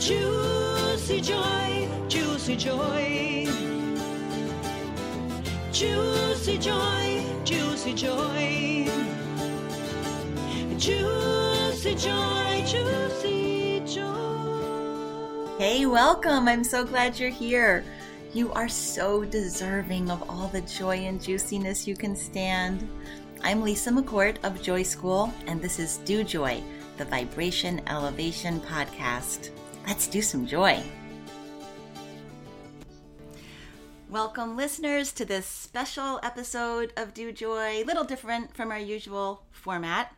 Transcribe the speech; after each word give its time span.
Juicy 0.00 1.20
joy, 1.20 1.88
juicy 2.08 2.56
joy. 2.56 3.46
Juicy 5.70 6.56
joy, 6.56 7.22
juicy 7.44 7.92
joy. 7.92 8.88
Juicy 10.78 11.94
joy, 11.96 12.64
juicy 12.66 13.82
joy. 13.84 15.56
Hey, 15.58 15.84
welcome. 15.84 16.48
I'm 16.48 16.64
so 16.64 16.82
glad 16.82 17.20
you're 17.20 17.28
here. 17.28 17.84
You 18.32 18.50
are 18.52 18.70
so 18.70 19.26
deserving 19.26 20.10
of 20.10 20.30
all 20.30 20.48
the 20.48 20.62
joy 20.62 20.96
and 20.96 21.20
juiciness 21.20 21.86
you 21.86 21.94
can 21.94 22.16
stand. 22.16 22.88
I'm 23.42 23.60
Lisa 23.60 23.90
McCourt 23.90 24.38
of 24.44 24.62
Joy 24.62 24.82
School, 24.82 25.30
and 25.46 25.60
this 25.60 25.78
is 25.78 25.98
Do 25.98 26.24
Joy, 26.24 26.62
the 26.96 27.04
Vibration 27.04 27.82
Elevation 27.86 28.60
Podcast. 28.62 29.50
Let's 29.86 30.06
do 30.06 30.22
some 30.22 30.46
joy. 30.46 30.82
Welcome, 34.08 34.56
listeners, 34.56 35.12
to 35.12 35.24
this 35.24 35.46
special 35.46 36.20
episode 36.22 36.92
of 36.96 37.14
Do 37.14 37.32
Joy, 37.32 37.82
a 37.82 37.84
little 37.84 38.04
different 38.04 38.54
from 38.56 38.70
our 38.70 38.78
usual 38.78 39.42
format 39.50 40.12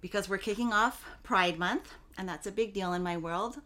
because 0.00 0.28
we're 0.28 0.38
kicking 0.38 0.72
off 0.72 1.04
Pride 1.22 1.58
Month, 1.58 1.94
and 2.18 2.28
that's 2.28 2.46
a 2.46 2.52
big 2.52 2.74
deal 2.74 2.92
in 2.92 3.02
my 3.02 3.16
world. 3.16 3.58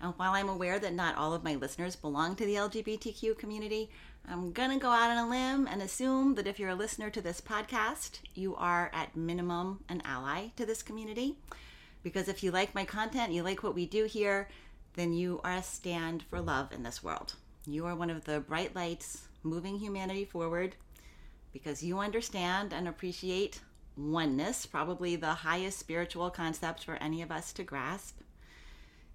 And 0.00 0.14
while 0.16 0.32
I'm 0.32 0.48
aware 0.48 0.78
that 0.78 0.94
not 0.94 1.16
all 1.16 1.34
of 1.34 1.44
my 1.44 1.56
listeners 1.56 1.96
belong 1.96 2.36
to 2.36 2.46
the 2.46 2.54
LGBTQ 2.54 3.36
community, 3.36 3.90
I'm 4.28 4.52
going 4.52 4.70
to 4.70 4.78
go 4.78 4.90
out 4.90 5.10
on 5.10 5.18
a 5.18 5.28
limb 5.28 5.66
and 5.66 5.82
assume 5.82 6.36
that 6.36 6.46
if 6.46 6.58
you're 6.58 6.70
a 6.70 6.74
listener 6.74 7.10
to 7.10 7.20
this 7.20 7.40
podcast, 7.40 8.20
you 8.34 8.54
are 8.56 8.90
at 8.94 9.16
minimum 9.16 9.80
an 9.88 10.02
ally 10.04 10.48
to 10.56 10.64
this 10.64 10.82
community. 10.82 11.36
Because 12.02 12.28
if 12.28 12.42
you 12.42 12.50
like 12.50 12.74
my 12.74 12.84
content, 12.84 13.32
you 13.32 13.42
like 13.42 13.62
what 13.62 13.74
we 13.74 13.86
do 13.86 14.04
here, 14.04 14.48
then 14.94 15.12
you 15.12 15.40
are 15.44 15.54
a 15.54 15.62
stand 15.62 16.22
for 16.22 16.40
love 16.40 16.72
in 16.72 16.82
this 16.82 17.02
world. 17.02 17.34
You 17.66 17.86
are 17.86 17.94
one 17.94 18.10
of 18.10 18.24
the 18.24 18.40
bright 18.40 18.74
lights 18.74 19.28
moving 19.42 19.78
humanity 19.78 20.24
forward 20.24 20.76
because 21.52 21.82
you 21.82 21.98
understand 21.98 22.72
and 22.72 22.88
appreciate 22.88 23.60
oneness, 23.96 24.66
probably 24.66 25.16
the 25.16 25.34
highest 25.34 25.78
spiritual 25.78 26.30
concept 26.30 26.84
for 26.84 26.96
any 26.96 27.22
of 27.22 27.30
us 27.30 27.52
to 27.52 27.62
grasp. 27.62 28.20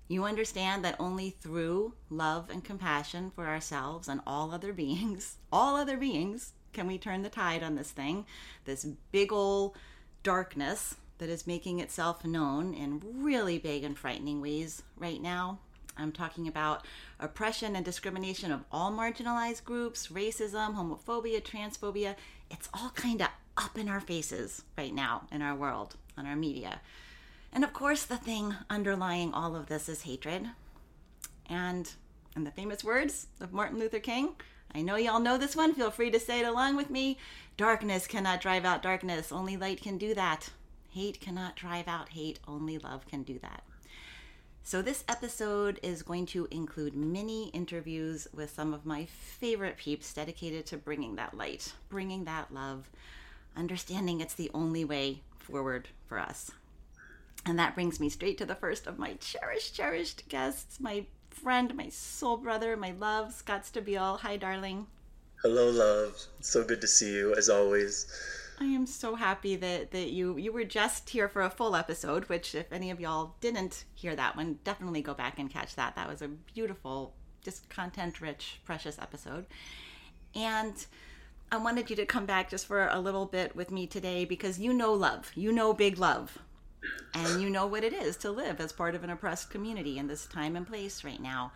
You 0.08 0.26
understand 0.26 0.86
that 0.86 0.96
only 1.00 1.32
through 1.32 1.94
love 2.10 2.50
and 2.50 2.64
compassion 2.64 3.32
for 3.32 3.48
ourselves 3.48 4.08
and 4.08 4.22
all 4.28 4.52
other 4.52 4.74
beings, 4.74 5.38
all 5.52 5.76
other 5.76 5.98
beings, 5.98 6.54
can 6.74 6.88
we 6.88 6.98
turn 6.98 7.24
the 7.24 7.30
tide 7.30 7.64
on 7.64 7.76
this 7.76 7.92
thing, 7.92 8.26
this 8.66 8.86
big 9.12 9.32
old 9.32 9.76
darkness 10.22 10.96
that 11.18 11.30
is 11.30 11.48
making 11.48 11.80
itself 11.80 12.26
known 12.26 12.74
in 12.74 13.02
really 13.04 13.58
big 13.58 13.84
and 13.84 13.98
frightening 13.98 14.42
ways 14.42 14.84
right 14.98 15.22
now. 15.22 15.60
I'm 15.98 16.12
talking 16.12 16.48
about 16.48 16.86
oppression 17.20 17.76
and 17.76 17.86
discrimination 17.86 18.52
of 18.52 18.66
all 18.72 18.92
marginalized 18.92 19.64
groups, 19.64 20.08
racism, 20.08 20.76
homophobia, 20.76 21.42
transphobia. 21.42 22.16
It's 22.50 22.70
all 22.74 22.90
kind 22.90 23.22
of 23.22 23.30
up 23.58 23.78
in 23.78 23.88
our 23.88 24.02
faces 24.02 24.64
right 24.78 24.94
now 24.94 25.28
in 25.32 25.42
our 25.42 25.56
world, 25.56 25.96
on 26.18 26.26
our 26.26 26.36
media. 26.36 26.82
And 27.54 27.64
of 27.64 27.74
course, 27.74 28.04
the 28.04 28.18
thing 28.18 28.56
underlying 28.70 29.34
all 29.34 29.56
of 29.56 29.68
this 29.68 29.88
is 29.88 30.02
hatred. 30.02 30.50
And 31.50 31.90
in 32.36 32.44
the 32.44 32.52
famous 32.52 32.84
words 32.84 33.28
of 33.40 33.54
Martin 33.54 33.80
Luther 33.80 34.00
King, 34.00 34.36
I 34.74 34.82
know 34.82 34.98
y'all 34.98 35.22
know 35.22 35.38
this 35.38 35.56
one, 35.56 35.74
feel 35.74 35.92
free 35.92 36.12
to 36.12 36.20
say 36.20 36.42
it 36.42 36.46
along 36.46 36.76
with 36.76 36.90
me. 36.90 37.18
Darkness 37.56 38.08
cannot 38.08 38.42
drive 38.42 38.66
out 38.66 38.82
darkness, 38.82 39.32
only 39.32 39.56
light 39.56 39.82
can 39.82 39.98
do 39.98 40.14
that. 40.16 40.50
Hate 40.90 41.22
cannot 41.22 41.56
drive 41.56 41.88
out 41.88 42.10
hate, 42.10 42.40
only 42.46 42.78
love 42.78 43.08
can 43.08 43.24
do 43.24 43.40
that. 43.40 43.64
So, 44.68 44.82
this 44.82 45.04
episode 45.08 45.80
is 45.84 46.02
going 46.02 46.26
to 46.26 46.48
include 46.50 46.96
many 46.96 47.50
interviews 47.50 48.28
with 48.34 48.50
some 48.50 48.74
of 48.74 48.84
my 48.84 49.06
favorite 49.06 49.78
peeps 49.78 50.12
dedicated 50.12 50.66
to 50.66 50.78
bringing 50.78 51.18
that 51.18 51.38
light, 51.38 51.74
bringing 51.88 52.26
that 52.26 52.52
love, 52.52 52.90
understanding 53.56 54.22
it's 54.22 54.34
the 54.34 54.50
only 54.56 54.84
way 54.84 55.22
forward 55.38 55.90
for 56.08 56.18
us. 56.18 56.50
And 57.46 57.60
that 57.60 57.76
brings 57.76 58.00
me 58.00 58.10
straight 58.10 58.40
to 58.40 58.46
the 58.48 58.56
first 58.56 58.88
of 58.88 58.98
my 58.98 59.14
cherished, 59.20 59.76
cherished 59.76 60.28
guests, 60.30 60.80
my 60.80 61.06
friend, 61.30 61.76
my 61.76 61.90
soul 61.90 62.36
brother, 62.36 62.76
my 62.76 62.90
love, 62.90 63.34
Scott 63.34 63.66
Stabile. 63.66 64.18
Hi, 64.22 64.36
darling. 64.36 64.88
Hello, 65.44 65.70
love. 65.70 66.20
So 66.42 66.64
good 66.64 66.82
to 66.82 66.88
see 66.88 67.14
you, 67.14 67.36
as 67.36 67.50
always. 67.50 68.08
I 68.60 68.66
am 68.66 68.86
so 68.86 69.16
happy 69.16 69.56
that, 69.58 69.92
that 69.92 70.12
you 70.12 70.38
you 70.38 70.52
were 70.54 70.64
just 70.64 71.10
here 71.10 71.28
for 71.28 71.42
a 71.42 71.50
full 71.50 71.76
episode, 71.76 72.26
which 72.26 72.56
if 72.56 72.72
any 72.72 72.90
of 72.90 73.02
y'all 73.02 73.36
didn't 73.42 73.84
hear 73.94 74.16
that 74.16 74.38
one, 74.38 74.60
definitely 74.64 75.02
go 75.02 75.14
back 75.14 75.40
and 75.40 75.50
catch 75.50 75.76
that. 75.76 75.96
That 75.96 76.10
was 76.10 76.22
a 76.22 76.30
beautiful, 76.30 77.14
just 77.44 77.70
content 77.70 78.22
rich, 78.22 78.62
precious 78.64 78.98
episode. 78.98 79.46
And 80.34 80.86
I 81.52 81.58
wanted 81.58 81.90
you 81.90 81.96
to 81.98 82.06
come 82.06 82.26
back 82.26 82.50
just 82.50 82.66
for 82.66 82.88
a 82.88 83.00
little 83.00 83.26
bit 83.26 83.56
with 83.56 83.72
me 83.72 83.88
today 83.88 84.24
because 84.26 84.58
you 84.60 84.74
know 84.74 84.94
love. 84.94 85.32
You 85.36 85.52
know 85.52 85.74
big 85.74 85.98
love 85.98 86.40
and 87.14 87.42
you 87.42 87.50
know 87.50 87.66
what 87.66 87.84
it 87.84 87.94
is 87.94 88.16
to 88.18 88.32
live 88.32 88.60
as 88.60 88.72
part 88.72 88.96
of 88.96 89.04
an 89.04 89.10
oppressed 89.10 89.50
community 89.50 89.98
in 89.98 90.08
this 90.08 90.26
time 90.26 90.56
and 90.56 90.68
place 90.68 91.04
right 91.04 91.22
now. 91.22 91.52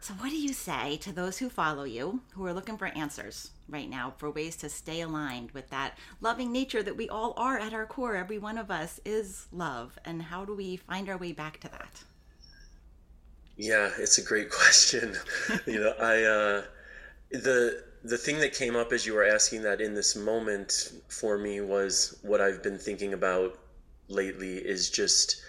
So, 0.00 0.14
what 0.14 0.30
do 0.30 0.36
you 0.36 0.52
say 0.52 0.96
to 0.98 1.12
those 1.12 1.38
who 1.38 1.48
follow 1.50 1.84
you, 1.84 2.20
who 2.34 2.46
are 2.46 2.52
looking 2.52 2.78
for 2.78 2.86
answers 2.86 3.50
right 3.68 3.88
now, 3.88 4.14
for 4.16 4.30
ways 4.30 4.56
to 4.58 4.68
stay 4.68 5.00
aligned 5.00 5.50
with 5.52 5.70
that 5.70 5.96
loving 6.20 6.52
nature 6.52 6.82
that 6.82 6.96
we 6.96 7.08
all 7.08 7.34
are 7.36 7.58
at 7.58 7.74
our 7.74 7.86
core? 7.86 8.16
Every 8.16 8.38
one 8.38 8.58
of 8.58 8.70
us 8.70 9.00
is 9.04 9.46
love. 9.52 9.98
And 10.04 10.22
how 10.22 10.44
do 10.44 10.54
we 10.54 10.76
find 10.76 11.08
our 11.08 11.18
way 11.18 11.32
back 11.32 11.60
to 11.60 11.68
that? 11.68 12.02
Yeah, 13.56 13.90
it's 13.98 14.18
a 14.18 14.22
great 14.22 14.50
question. 14.50 15.16
you 15.66 15.80
know, 15.80 15.94
I, 16.00 16.22
uh, 16.22 16.62
the, 17.30 17.84
the 18.04 18.18
thing 18.18 18.38
that 18.38 18.54
came 18.54 18.76
up 18.76 18.92
as 18.92 19.04
you 19.04 19.14
were 19.14 19.24
asking 19.24 19.62
that 19.62 19.80
in 19.80 19.94
this 19.94 20.16
moment 20.16 20.92
for 21.08 21.36
me 21.36 21.60
was 21.60 22.18
what 22.22 22.40
I've 22.40 22.62
been 22.62 22.78
thinking 22.78 23.12
about 23.12 23.58
lately 24.08 24.56
is 24.56 24.90
just 24.90 25.42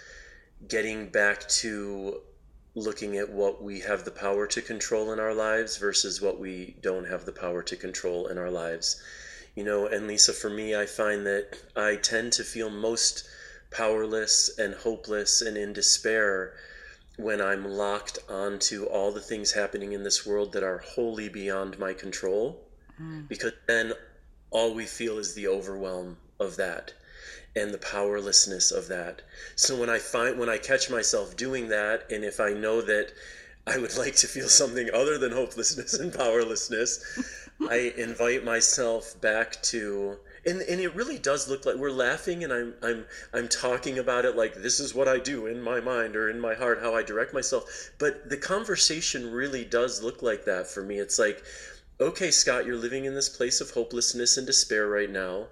getting 0.68 1.08
back 1.08 1.48
to 1.48 2.20
looking 2.74 3.16
at 3.16 3.30
what 3.30 3.62
we 3.62 3.80
have 3.80 4.04
the 4.04 4.10
power 4.10 4.46
to 4.46 4.62
control 4.62 5.12
in 5.12 5.18
our 5.18 5.34
lives 5.34 5.76
versus 5.76 6.20
what 6.20 6.38
we 6.38 6.76
don't 6.80 7.08
have 7.08 7.24
the 7.24 7.32
power 7.32 7.62
to 7.62 7.76
control 7.76 8.28
in 8.28 8.38
our 8.38 8.50
lives. 8.50 9.02
You 9.56 9.64
know, 9.64 9.86
and 9.86 10.06
Lisa, 10.06 10.32
for 10.32 10.48
me, 10.48 10.76
I 10.76 10.86
find 10.86 11.26
that 11.26 11.58
I 11.76 11.96
tend 11.96 12.32
to 12.34 12.44
feel 12.44 12.70
most 12.70 13.28
powerless 13.70 14.58
and 14.58 14.74
hopeless 14.74 15.42
and 15.42 15.56
in 15.56 15.72
despair 15.72 16.54
when 17.16 17.40
I'm 17.40 17.64
locked 17.64 18.18
onto 18.28 18.84
all 18.84 19.12
the 19.12 19.20
things 19.20 19.52
happening 19.52 19.92
in 19.92 20.04
this 20.04 20.24
world 20.24 20.52
that 20.52 20.62
are 20.62 20.78
wholly 20.78 21.28
beyond 21.28 21.78
my 21.78 21.92
control. 21.92 22.60
Mm. 23.00 23.28
Because 23.28 23.52
then 23.66 23.92
all 24.50 24.74
we 24.74 24.86
feel 24.86 25.18
is 25.18 25.34
the 25.34 25.48
overwhelm 25.48 26.16
of 26.38 26.56
that 26.56 26.94
and 27.56 27.72
the 27.72 27.78
powerlessness 27.78 28.70
of 28.70 28.88
that. 28.88 29.22
So 29.56 29.76
when 29.76 29.90
I 29.90 29.98
find 29.98 30.38
when 30.38 30.48
I 30.48 30.58
catch 30.58 30.90
myself 30.90 31.36
doing 31.36 31.68
that 31.68 32.10
and 32.10 32.24
if 32.24 32.40
I 32.40 32.50
know 32.50 32.80
that 32.82 33.12
I 33.66 33.78
would 33.78 33.96
like 33.96 34.16
to 34.16 34.26
feel 34.26 34.48
something 34.48 34.88
other 34.92 35.18
than 35.18 35.32
hopelessness 35.32 35.94
and 35.94 36.12
powerlessness, 36.12 37.48
I 37.68 37.92
invite 37.96 38.44
myself 38.44 39.20
back 39.20 39.60
to 39.64 40.18
and, 40.46 40.62
and 40.62 40.80
it 40.80 40.94
really 40.94 41.18
does 41.18 41.48
look 41.48 41.66
like 41.66 41.76
we're 41.76 41.90
laughing 41.90 42.44
and 42.44 42.52
I'm 42.52 42.74
I'm 42.82 43.04
I'm 43.34 43.48
talking 43.48 43.98
about 43.98 44.24
it 44.24 44.36
like 44.36 44.54
this 44.54 44.80
is 44.80 44.94
what 44.94 45.08
I 45.08 45.18
do 45.18 45.46
in 45.46 45.60
my 45.60 45.80
mind 45.80 46.16
or 46.16 46.30
in 46.30 46.40
my 46.40 46.54
heart, 46.54 46.80
how 46.80 46.94
I 46.94 47.02
direct 47.02 47.34
myself. 47.34 47.90
But 47.98 48.30
the 48.30 48.36
conversation 48.36 49.30
really 49.30 49.64
does 49.64 50.02
look 50.02 50.22
like 50.22 50.44
that 50.46 50.66
for 50.66 50.82
me. 50.82 50.98
It's 50.98 51.18
like, 51.18 51.42
okay, 52.00 52.30
Scott, 52.30 52.64
you're 52.64 52.76
living 52.76 53.04
in 53.04 53.14
this 53.14 53.28
place 53.28 53.60
of 53.60 53.70
hopelessness 53.70 54.38
and 54.38 54.46
despair 54.46 54.88
right 54.88 55.10
now. 55.10 55.48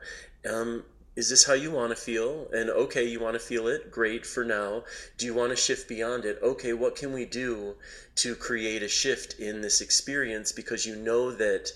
Um, 0.49 0.85
is 1.19 1.29
this 1.29 1.45
how 1.45 1.55
you 1.55 1.73
want 1.73 1.91
to 1.91 1.97
feel? 1.97 2.47
And 2.53 2.71
okay, 2.71 3.03
you 3.03 3.19
want 3.19 3.35
to 3.35 3.41
feel 3.41 3.67
it. 3.67 3.91
Great 3.91 4.25
for 4.25 4.45
now. 4.45 4.85
Do 5.17 5.27
you 5.27 5.35
want 5.35 5.51
to 5.51 5.57
shift 5.57 5.89
beyond 5.89 6.25
it? 6.25 6.39
Okay, 6.41 6.73
what 6.73 6.95
can 6.95 7.13
we 7.13 7.25
do 7.25 7.75
to 8.23 8.37
create 8.37 8.85
a 8.85 8.89
shift 8.89 9.35
in 9.41 9.61
this 9.61 9.81
experience? 9.81 10.53
Because 10.53 10.87
you 10.87 10.95
know 10.95 11.33
that 11.33 11.73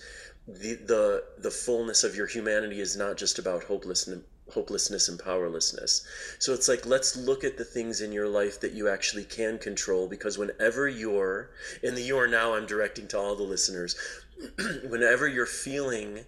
the 0.46 0.74
the 0.74 1.24
the 1.38 1.50
fullness 1.50 2.04
of 2.04 2.14
your 2.14 2.28
humanity 2.28 2.80
is 2.80 2.96
not 2.96 3.16
just 3.16 3.40
about 3.40 3.64
hopelessness 3.64 4.22
hopelessness 4.52 5.08
and 5.08 5.18
powerlessness. 5.18 6.06
So 6.38 6.52
it's 6.52 6.68
like 6.68 6.86
let's 6.86 7.16
look 7.16 7.42
at 7.42 7.58
the 7.58 7.64
things 7.64 8.00
in 8.00 8.12
your 8.12 8.28
life 8.28 8.60
that 8.60 8.74
you 8.74 8.88
actually 8.88 9.24
can 9.24 9.58
control 9.58 10.06
because 10.06 10.38
whenever 10.38 10.88
you're 10.88 11.50
in 11.82 11.96
the 11.96 12.02
you're 12.02 12.28
now 12.28 12.54
I'm 12.54 12.66
directing 12.66 13.08
to 13.08 13.18
all 13.18 13.34
the 13.34 13.42
listeners, 13.42 13.96
whenever 14.88 15.26
you're 15.26 15.46
feeling 15.46 16.26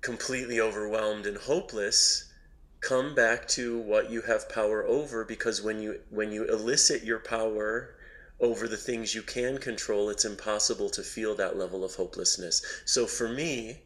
completely 0.00 0.60
overwhelmed 0.60 1.26
and 1.26 1.36
hopeless, 1.36 2.32
come 2.80 3.14
back 3.14 3.48
to 3.48 3.78
what 3.78 4.10
you 4.10 4.22
have 4.22 4.48
power 4.48 4.84
over 4.84 5.24
because 5.24 5.60
when 5.60 5.80
you 5.80 6.00
when 6.10 6.30
you 6.30 6.44
elicit 6.44 7.02
your 7.02 7.18
power 7.18 7.94
over 8.40 8.68
the 8.68 8.76
things 8.76 9.14
you 9.14 9.22
can 9.22 9.58
control, 9.58 10.10
it's 10.10 10.24
impossible 10.24 10.88
to 10.90 11.02
feel 11.02 11.34
that 11.34 11.56
level 11.56 11.84
of 11.84 11.96
hopelessness. 11.96 12.62
So 12.84 13.06
for 13.06 13.28
me, 13.28 13.78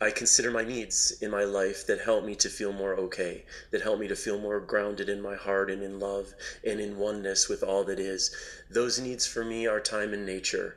I 0.00 0.10
consider 0.10 0.50
my 0.50 0.64
needs 0.64 1.12
in 1.20 1.30
my 1.30 1.44
life 1.44 1.86
that 1.86 2.00
help 2.00 2.24
me 2.24 2.34
to 2.36 2.48
feel 2.48 2.72
more 2.72 2.94
okay, 2.96 3.44
that 3.70 3.82
help 3.82 4.00
me 4.00 4.08
to 4.08 4.16
feel 4.16 4.38
more 4.38 4.58
grounded 4.58 5.08
in 5.08 5.20
my 5.20 5.36
heart 5.36 5.70
and 5.70 5.82
in 5.82 6.00
love 6.00 6.34
and 6.66 6.80
in 6.80 6.98
oneness 6.98 7.48
with 7.48 7.62
all 7.62 7.84
that 7.84 8.00
is. 8.00 8.34
Those 8.70 8.98
needs 8.98 9.26
for 9.26 9.44
me 9.44 9.66
are 9.66 9.78
time 9.78 10.12
and 10.12 10.26
nature. 10.26 10.76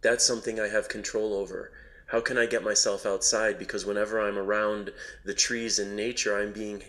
That's 0.00 0.24
something 0.24 0.58
I 0.58 0.68
have 0.68 0.88
control 0.88 1.34
over. 1.34 1.70
How 2.14 2.20
can 2.20 2.38
I 2.38 2.46
get 2.46 2.62
myself 2.62 3.06
outside? 3.06 3.58
Because 3.58 3.84
whenever 3.84 4.20
I'm 4.20 4.38
around 4.38 4.92
the 5.24 5.34
trees 5.34 5.80
and 5.80 5.96
nature, 5.96 6.40
I'm 6.40 6.52
being 6.52 6.80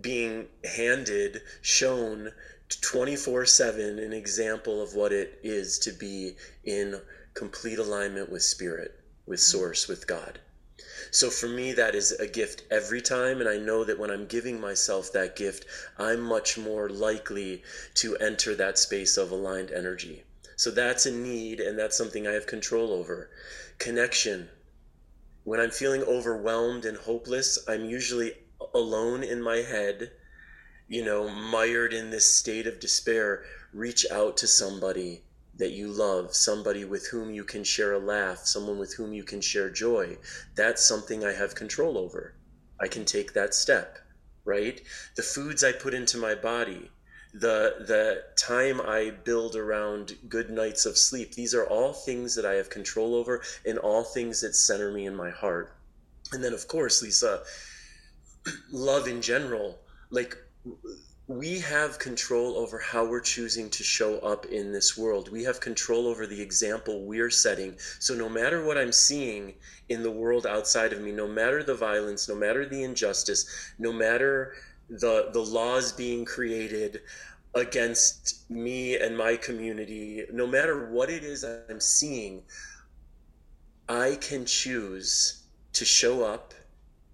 being 0.00 0.46
handed, 0.64 1.42
shown 1.60 2.32
24 2.80 3.44
7 3.44 3.98
an 3.98 4.14
example 4.14 4.80
of 4.80 4.94
what 4.94 5.12
it 5.12 5.38
is 5.42 5.78
to 5.80 5.92
be 5.92 6.36
in 6.64 7.02
complete 7.34 7.78
alignment 7.78 8.32
with 8.32 8.44
spirit, 8.44 8.98
with 9.26 9.40
mm-hmm. 9.40 9.58
source, 9.58 9.88
with 9.88 10.06
God. 10.06 10.40
So 11.10 11.28
for 11.28 11.48
me, 11.48 11.74
that 11.74 11.94
is 11.94 12.12
a 12.12 12.26
gift 12.26 12.62
every 12.70 13.02
time. 13.02 13.40
And 13.40 13.50
I 13.50 13.58
know 13.58 13.84
that 13.84 13.98
when 13.98 14.10
I'm 14.10 14.24
giving 14.24 14.58
myself 14.58 15.12
that 15.12 15.36
gift, 15.36 15.66
I'm 15.98 16.22
much 16.22 16.56
more 16.56 16.88
likely 16.88 17.62
to 17.96 18.16
enter 18.16 18.54
that 18.54 18.78
space 18.78 19.18
of 19.18 19.32
aligned 19.32 19.70
energy. 19.70 20.24
So 20.56 20.70
that's 20.70 21.04
a 21.04 21.12
need, 21.12 21.60
and 21.60 21.78
that's 21.78 21.98
something 21.98 22.26
I 22.26 22.32
have 22.32 22.46
control 22.46 22.94
over. 22.94 23.28
Connection. 23.78 24.48
When 25.44 25.58
I'm 25.58 25.70
feeling 25.70 26.02
overwhelmed 26.04 26.84
and 26.84 26.96
hopeless, 26.96 27.58
I'm 27.68 27.84
usually 27.84 28.34
alone 28.72 29.24
in 29.24 29.42
my 29.42 29.56
head, 29.56 30.12
you 30.86 31.04
know, 31.04 31.28
mired 31.28 31.92
in 31.92 32.10
this 32.10 32.26
state 32.26 32.66
of 32.66 32.78
despair. 32.78 33.44
Reach 33.72 34.06
out 34.10 34.36
to 34.36 34.46
somebody 34.46 35.24
that 35.56 35.72
you 35.72 35.88
love, 35.88 36.34
somebody 36.34 36.84
with 36.84 37.08
whom 37.08 37.34
you 37.34 37.44
can 37.44 37.64
share 37.64 37.92
a 37.92 37.98
laugh, 37.98 38.46
someone 38.46 38.78
with 38.78 38.94
whom 38.94 39.12
you 39.12 39.24
can 39.24 39.40
share 39.40 39.68
joy, 39.68 40.16
that's 40.54 40.84
something 40.84 41.24
I 41.24 41.32
have 41.32 41.54
control 41.54 41.98
over. 41.98 42.34
I 42.80 42.88
can 42.88 43.04
take 43.04 43.32
that 43.32 43.54
step, 43.54 43.98
right? 44.44 44.80
The 45.16 45.22
foods 45.22 45.62
I 45.62 45.72
put 45.72 45.92
into 45.92 46.18
my 46.18 46.34
body, 46.34 46.90
the 47.34 47.76
the 47.86 48.24
time 48.36 48.80
I 48.80 49.10
build 49.24 49.56
around 49.56 50.16
good 50.28 50.50
nights 50.50 50.84
of 50.84 50.98
sleep, 50.98 51.34
these 51.34 51.54
are 51.54 51.64
all 51.64 51.92
things 51.92 52.34
that 52.34 52.44
I 52.44 52.54
have 52.54 52.68
control 52.70 53.14
over 53.14 53.42
and 53.64 53.78
all 53.78 54.04
things 54.04 54.40
that 54.42 54.54
center 54.54 54.92
me 54.92 55.06
in 55.06 55.14
my 55.14 55.30
heart. 55.30 55.74
And 56.32 56.44
then 56.44 56.52
of 56.52 56.68
course, 56.68 57.02
Lisa, 57.02 57.42
love 58.70 59.08
in 59.08 59.22
general, 59.22 59.78
like 60.10 60.36
we 61.28 61.60
have 61.60 61.98
control 61.98 62.56
over 62.56 62.78
how 62.78 63.04
we're 63.04 63.20
choosing 63.20 63.70
to 63.70 63.84
show 63.84 64.18
up 64.18 64.44
in 64.46 64.72
this 64.72 64.98
world. 64.98 65.30
We 65.30 65.44
have 65.44 65.60
control 65.60 66.06
over 66.06 66.26
the 66.26 66.40
example 66.40 67.04
we're 67.04 67.30
setting. 67.30 67.76
So, 68.00 68.14
no 68.14 68.28
matter 68.28 68.64
what 68.64 68.76
I'm 68.76 68.92
seeing 68.92 69.54
in 69.88 70.02
the 70.02 70.10
world 70.10 70.46
outside 70.46 70.92
of 70.92 71.00
me, 71.00 71.12
no 71.12 71.28
matter 71.28 71.62
the 71.62 71.74
violence, 71.74 72.28
no 72.28 72.34
matter 72.34 72.66
the 72.66 72.82
injustice, 72.82 73.46
no 73.78 73.92
matter 73.92 74.54
the, 74.92 75.30
the 75.32 75.40
laws 75.40 75.92
being 75.92 76.24
created 76.24 77.00
against 77.54 78.48
me 78.50 78.96
and 78.96 79.16
my 79.16 79.36
community, 79.36 80.24
no 80.32 80.46
matter 80.46 80.90
what 80.90 81.10
it 81.10 81.24
is 81.24 81.44
I'm 81.44 81.80
seeing, 81.80 82.42
I 83.88 84.16
can 84.20 84.44
choose 84.46 85.42
to 85.74 85.84
show 85.84 86.24
up 86.24 86.54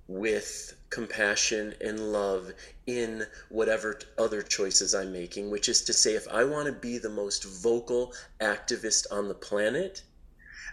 with 0.08 0.74
compassion 0.90 1.74
and 1.80 2.12
love 2.12 2.52
in 2.86 3.24
whatever 3.50 3.98
other 4.16 4.42
choices 4.42 4.94
I'm 4.94 5.12
making, 5.12 5.50
which 5.50 5.68
is 5.68 5.82
to 5.82 5.92
say, 5.92 6.14
if 6.14 6.26
I 6.28 6.44
want 6.44 6.66
to 6.66 6.72
be 6.72 6.98
the 6.98 7.10
most 7.10 7.44
vocal 7.44 8.12
activist 8.40 9.06
on 9.10 9.28
the 9.28 9.34
planet, 9.34 10.02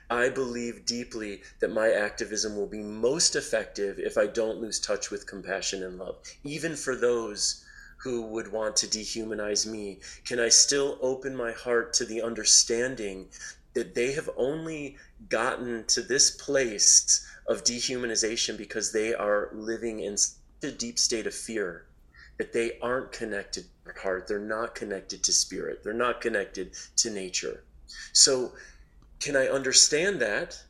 I 0.09 0.29
believe 0.29 0.85
deeply 0.85 1.41
that 1.59 1.71
my 1.71 1.91
activism 1.91 2.55
will 2.55 2.67
be 2.67 2.83
most 2.83 3.35
effective 3.35 3.99
if 3.99 4.17
I 4.17 4.27
don't 4.27 4.61
lose 4.61 4.79
touch 4.79 5.09
with 5.09 5.27
compassion 5.27 5.83
and 5.83 5.97
love, 5.97 6.17
even 6.43 6.75
for 6.75 6.95
those 6.95 7.63
who 7.97 8.21
would 8.23 8.51
want 8.51 8.75
to 8.77 8.87
dehumanize 8.87 9.65
me. 9.65 9.99
Can 10.25 10.39
I 10.39 10.49
still 10.49 10.99
open 11.01 11.35
my 11.35 11.51
heart 11.51 11.93
to 11.93 12.05
the 12.05 12.21
understanding 12.21 13.29
that 13.73 13.95
they 13.95 14.13
have 14.13 14.29
only 14.37 14.97
gotten 15.29 15.85
to 15.85 16.01
this 16.01 16.31
place 16.31 17.27
of 17.47 17.63
dehumanization 17.63 18.57
because 18.57 18.91
they 18.91 19.13
are 19.13 19.49
living 19.53 19.99
in 19.99 20.17
such 20.17 20.37
a 20.63 20.71
deep 20.71 20.97
state 20.99 21.27
of 21.27 21.33
fear 21.33 21.85
that 22.37 22.53
they 22.53 22.77
aren't 22.81 23.11
connected 23.11 23.65
to 23.85 24.01
heart, 24.01 24.27
they're 24.27 24.39
not 24.39 24.75
connected 24.75 25.23
to 25.23 25.31
spirit, 25.31 25.83
they're 25.83 25.93
not 25.93 26.21
connected 26.21 26.73
to 26.97 27.09
nature. 27.09 27.63
So, 28.13 28.53
can 29.25 29.35
I 29.35 29.47
understand 29.47 30.21
that? 30.21 30.61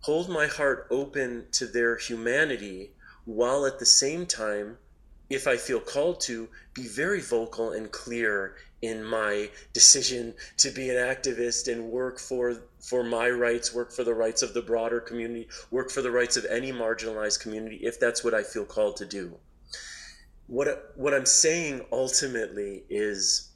Hold 0.00 0.28
my 0.28 0.48
heart 0.48 0.88
open 0.90 1.46
to 1.52 1.66
their 1.66 1.96
humanity 1.96 2.90
while 3.24 3.64
at 3.64 3.78
the 3.78 3.86
same 3.86 4.26
time, 4.26 4.78
if 5.30 5.46
I 5.46 5.56
feel 5.56 5.78
called 5.78 6.20
to, 6.22 6.48
be 6.74 6.88
very 6.88 7.20
vocal 7.20 7.70
and 7.70 7.88
clear 7.92 8.56
in 8.82 9.04
my 9.04 9.50
decision 9.72 10.34
to 10.56 10.70
be 10.70 10.90
an 10.90 10.96
activist 10.96 11.72
and 11.72 11.92
work 11.92 12.18
for 12.18 12.60
for 12.80 13.04
my 13.04 13.30
rights, 13.30 13.72
work 13.72 13.92
for 13.92 14.02
the 14.02 14.14
rights 14.14 14.42
of 14.42 14.52
the 14.52 14.62
broader 14.62 14.98
community, 14.98 15.46
work 15.70 15.88
for 15.88 16.02
the 16.02 16.10
rights 16.10 16.36
of 16.36 16.44
any 16.46 16.72
marginalized 16.72 17.40
community 17.40 17.76
if 17.76 18.00
that's 18.00 18.24
what 18.24 18.34
I 18.34 18.42
feel 18.42 18.64
called 18.64 18.96
to 18.96 19.06
do. 19.06 19.38
What 20.48 20.92
what 20.96 21.14
I'm 21.14 21.26
saying 21.26 21.86
ultimately 21.92 22.82
is 22.90 23.52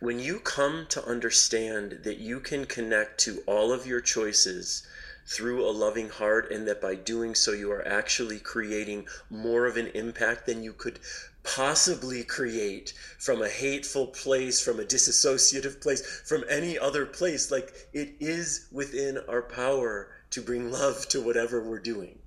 when 0.00 0.18
you 0.18 0.38
come 0.38 0.86
to 0.88 1.04
understand 1.06 2.00
that 2.04 2.18
you 2.18 2.40
can 2.40 2.66
connect 2.66 3.18
to 3.20 3.42
all 3.46 3.72
of 3.72 3.86
your 3.86 4.00
choices 4.00 4.86
through 5.26 5.64
a 5.64 5.70
loving 5.70 6.08
heart 6.08 6.50
and 6.52 6.68
that 6.68 6.80
by 6.80 6.94
doing 6.94 7.34
so 7.34 7.52
you 7.52 7.70
are 7.72 7.86
actually 7.86 8.38
creating 8.38 9.06
more 9.28 9.66
of 9.66 9.76
an 9.76 9.88
impact 9.88 10.46
than 10.46 10.62
you 10.62 10.72
could 10.72 11.00
possibly 11.42 12.22
create 12.24 12.92
from 13.18 13.40
a 13.40 13.48
hateful 13.48 14.06
place, 14.08 14.60
from 14.60 14.80
a 14.80 14.84
disassociative 14.84 15.80
place, 15.80 16.22
from 16.24 16.44
any 16.48 16.78
other 16.78 17.06
place. 17.06 17.50
Like 17.50 17.72
it 17.92 18.14
is 18.20 18.68
within 18.72 19.18
our 19.28 19.42
power 19.42 20.10
to 20.30 20.42
bring 20.42 20.70
love 20.70 21.08
to 21.08 21.20
whatever 21.20 21.62
we're 21.62 21.80
doing. 21.80 22.18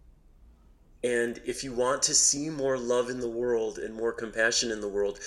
And 1.04 1.40
if 1.46 1.64
you 1.64 1.72
want 1.72 2.04
to 2.04 2.14
see 2.14 2.50
more 2.50 2.78
love 2.78 3.10
in 3.10 3.20
the 3.20 3.30
world 3.30 3.78
and 3.78 3.94
more 3.94 4.12
compassion 4.12 4.72
in 4.72 4.82
the 4.82 4.90
world, 4.90 5.20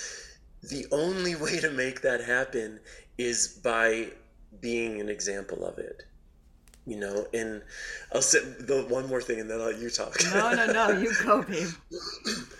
the 0.69 0.85
only 0.91 1.35
way 1.35 1.59
to 1.59 1.69
make 1.71 2.01
that 2.01 2.21
happen 2.23 2.79
is 3.17 3.47
by 3.63 4.07
being 4.61 5.01
an 5.01 5.09
example 5.09 5.65
of 5.65 5.77
it 5.77 6.03
you 6.85 6.97
know 6.97 7.25
and 7.33 7.61
i'll 8.13 8.21
say 8.21 8.39
the 8.59 8.85
one 8.89 9.07
more 9.07 9.21
thing 9.21 9.39
and 9.39 9.49
then 9.49 9.59
i'll 9.59 9.67
let 9.67 9.79
you 9.79 9.89
talk 9.89 10.15
No, 10.33 10.53
no, 10.53 10.65
no. 10.65 10.89
You 10.91 11.11
go, 11.23 11.41
babe. 11.43 11.69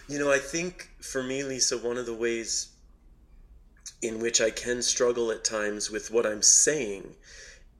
you 0.07 0.19
know 0.19 0.31
i 0.31 0.37
think 0.37 0.89
for 1.01 1.21
me 1.23 1.43
lisa 1.43 1.77
one 1.77 1.97
of 1.97 2.05
the 2.05 2.13
ways 2.13 2.69
in 4.01 4.19
which 4.19 4.41
i 4.41 4.49
can 4.49 4.81
struggle 4.81 5.31
at 5.31 5.43
times 5.43 5.89
with 5.91 6.11
what 6.11 6.25
i'm 6.25 6.41
saying 6.41 7.15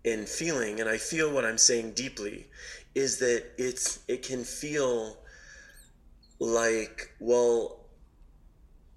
and 0.06 0.28
feeling 0.28 0.80
and 0.80 0.90
i 0.90 0.98
feel 0.98 1.32
what 1.34 1.46
i'm 1.46 1.58
saying 1.58 1.92
deeply 1.92 2.46
is 2.94 3.20
that 3.20 3.44
it's 3.58 4.00
it 4.08 4.22
can 4.22 4.44
feel 4.44 5.18
like 6.40 7.10
well 7.20 7.83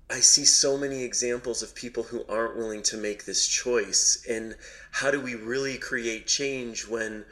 I 0.08 0.20
see 0.20 0.44
so 0.44 0.78
many 0.78 1.02
examples 1.02 1.62
of 1.62 1.74
people 1.74 2.04
who 2.04 2.24
aren't 2.28 2.56
willing 2.56 2.82
to 2.84 2.96
make 2.96 3.24
this 3.24 3.48
choice. 3.48 4.24
And 4.28 4.56
how 4.92 5.10
do 5.10 5.20
we 5.20 5.34
really 5.34 5.78
create 5.78 6.26
change 6.26 6.86
when 6.86 7.24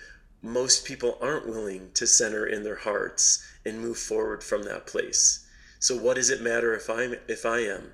most 0.42 0.84
people 0.84 1.16
aren't 1.20 1.46
willing 1.46 1.92
to 1.94 2.06
center 2.06 2.44
in 2.46 2.64
their 2.64 2.76
hearts 2.76 3.46
and 3.64 3.80
move 3.80 3.98
forward 3.98 4.42
from 4.42 4.64
that 4.64 4.86
place? 4.86 5.46
So 5.78 5.96
what 5.96 6.16
does 6.16 6.30
it 6.30 6.42
matter 6.42 6.74
if 6.74 6.90
I'm 6.90 7.14
if 7.28 7.46
I 7.46 7.58
am? 7.60 7.92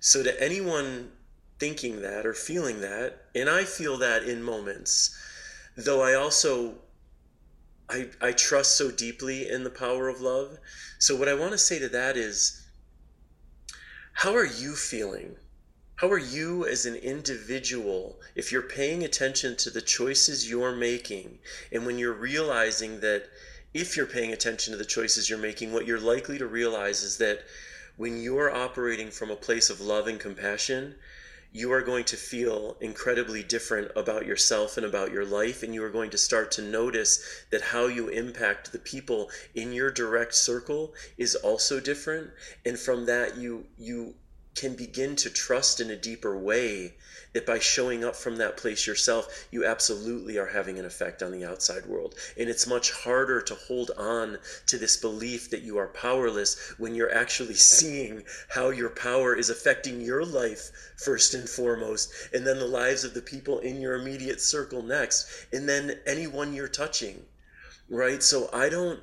So 0.00 0.22
to 0.22 0.42
anyone 0.42 1.12
thinking 1.58 2.02
that 2.02 2.26
or 2.26 2.34
feeling 2.34 2.80
that, 2.80 3.26
and 3.34 3.48
I 3.48 3.64
feel 3.64 3.96
that 3.98 4.24
in 4.24 4.42
moments, 4.42 5.16
though 5.76 6.02
I 6.02 6.14
also 6.14 6.74
I, 7.90 8.08
I 8.20 8.32
trust 8.32 8.76
so 8.76 8.90
deeply 8.90 9.48
in 9.48 9.64
the 9.64 9.70
power 9.70 10.08
of 10.08 10.20
love. 10.20 10.58
So, 10.98 11.16
what 11.16 11.28
I 11.28 11.34
want 11.34 11.52
to 11.52 11.58
say 11.58 11.78
to 11.80 11.88
that 11.88 12.16
is 12.16 12.59
how 14.12 14.34
are 14.34 14.46
you 14.46 14.74
feeling? 14.74 15.36
How 15.96 16.10
are 16.10 16.18
you 16.18 16.66
as 16.66 16.86
an 16.86 16.96
individual 16.96 18.20
if 18.34 18.50
you're 18.50 18.62
paying 18.62 19.04
attention 19.04 19.56
to 19.56 19.70
the 19.70 19.82
choices 19.82 20.48
you're 20.48 20.74
making 20.74 21.38
and 21.72 21.84
when 21.84 21.98
you're 21.98 22.12
realizing 22.12 23.00
that 23.00 23.28
if 23.74 23.96
you're 23.96 24.06
paying 24.06 24.32
attention 24.32 24.72
to 24.72 24.78
the 24.78 24.84
choices 24.84 25.28
you're 25.28 25.38
making, 25.38 25.72
what 25.72 25.86
you're 25.86 26.00
likely 26.00 26.38
to 26.38 26.46
realize 26.46 27.02
is 27.02 27.18
that 27.18 27.44
when 27.96 28.22
you're 28.22 28.54
operating 28.54 29.10
from 29.10 29.30
a 29.30 29.36
place 29.36 29.70
of 29.70 29.80
love 29.80 30.06
and 30.06 30.18
compassion, 30.18 30.94
you 31.52 31.72
are 31.72 31.82
going 31.82 32.04
to 32.04 32.16
feel 32.16 32.76
incredibly 32.80 33.42
different 33.42 33.90
about 33.96 34.24
yourself 34.24 34.76
and 34.76 34.86
about 34.86 35.10
your 35.10 35.24
life 35.24 35.62
and 35.62 35.74
you 35.74 35.82
are 35.82 35.90
going 35.90 36.10
to 36.10 36.18
start 36.18 36.52
to 36.52 36.62
notice 36.62 37.44
that 37.50 37.60
how 37.60 37.86
you 37.86 38.08
impact 38.08 38.70
the 38.70 38.78
people 38.78 39.30
in 39.54 39.72
your 39.72 39.90
direct 39.90 40.34
circle 40.34 40.94
is 41.18 41.34
also 41.34 41.80
different. 41.80 42.30
And 42.64 42.78
from 42.78 43.06
that 43.06 43.36
you 43.36 43.66
you 43.76 44.14
can 44.54 44.74
begin 44.74 45.16
to 45.16 45.30
trust 45.30 45.80
in 45.80 45.90
a 45.90 45.96
deeper 45.96 46.36
way 46.36 46.94
that 47.32 47.46
by 47.46 47.58
showing 47.58 48.04
up 48.04 48.16
from 48.16 48.36
that 48.36 48.56
place 48.56 48.86
yourself, 48.86 49.46
you 49.52 49.64
absolutely 49.64 50.36
are 50.36 50.48
having 50.48 50.78
an 50.78 50.84
effect 50.84 51.22
on 51.22 51.30
the 51.30 51.44
outside 51.44 51.86
world. 51.86 52.14
And 52.38 52.48
it's 52.48 52.66
much 52.66 52.90
harder 52.90 53.40
to 53.42 53.54
hold 53.54 53.92
on 53.96 54.38
to 54.66 54.78
this 54.78 54.96
belief 54.96 55.50
that 55.50 55.62
you 55.62 55.78
are 55.78 55.86
powerless 55.86 56.74
when 56.78 56.94
you're 56.94 57.14
actually 57.14 57.54
seeing 57.54 58.24
how 58.48 58.70
your 58.70 58.90
power 58.90 59.36
is 59.36 59.50
affecting 59.50 60.00
your 60.00 60.24
life 60.24 60.72
first 60.96 61.34
and 61.34 61.48
foremost, 61.48 62.12
and 62.34 62.44
then 62.46 62.58
the 62.58 62.66
lives 62.66 63.04
of 63.04 63.14
the 63.14 63.22
people 63.22 63.60
in 63.60 63.80
your 63.80 63.94
immediate 63.94 64.40
circle 64.40 64.82
next, 64.82 65.46
and 65.52 65.68
then 65.68 66.00
anyone 66.06 66.52
you're 66.52 66.68
touching. 66.68 67.22
Right? 67.88 68.22
So 68.22 68.48
I 68.52 68.68
don't 68.68 69.00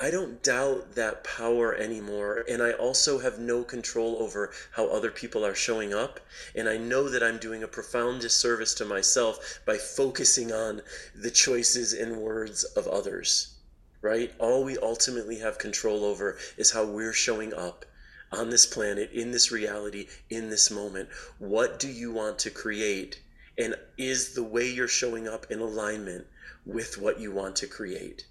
I 0.00 0.10
don't 0.10 0.42
doubt 0.42 0.96
that 0.96 1.22
power 1.22 1.72
anymore. 1.72 2.44
And 2.48 2.60
I 2.60 2.72
also 2.72 3.20
have 3.20 3.38
no 3.38 3.62
control 3.62 4.20
over 4.20 4.50
how 4.72 4.88
other 4.88 5.10
people 5.10 5.46
are 5.46 5.54
showing 5.54 5.94
up. 5.94 6.18
And 6.56 6.68
I 6.68 6.76
know 6.76 7.08
that 7.08 7.22
I'm 7.22 7.38
doing 7.38 7.62
a 7.62 7.68
profound 7.68 8.20
disservice 8.20 8.74
to 8.74 8.84
myself 8.84 9.60
by 9.64 9.78
focusing 9.78 10.50
on 10.50 10.82
the 11.14 11.30
choices 11.30 11.92
and 11.92 12.16
words 12.16 12.64
of 12.64 12.88
others, 12.88 13.54
right? 14.02 14.32
All 14.40 14.64
we 14.64 14.76
ultimately 14.78 15.38
have 15.38 15.58
control 15.58 16.04
over 16.04 16.38
is 16.56 16.72
how 16.72 16.84
we're 16.84 17.12
showing 17.12 17.54
up 17.54 17.84
on 18.32 18.50
this 18.50 18.66
planet, 18.66 19.12
in 19.12 19.30
this 19.30 19.52
reality, 19.52 20.08
in 20.28 20.50
this 20.50 20.72
moment. 20.72 21.08
What 21.38 21.78
do 21.78 21.88
you 21.88 22.10
want 22.10 22.40
to 22.40 22.50
create? 22.50 23.20
And 23.56 23.76
is 23.96 24.34
the 24.34 24.42
way 24.42 24.68
you're 24.68 24.88
showing 24.88 25.28
up 25.28 25.46
in 25.50 25.60
alignment 25.60 26.26
with 26.66 26.98
what 26.98 27.20
you 27.20 27.30
want 27.30 27.54
to 27.56 27.68
create? 27.68 28.26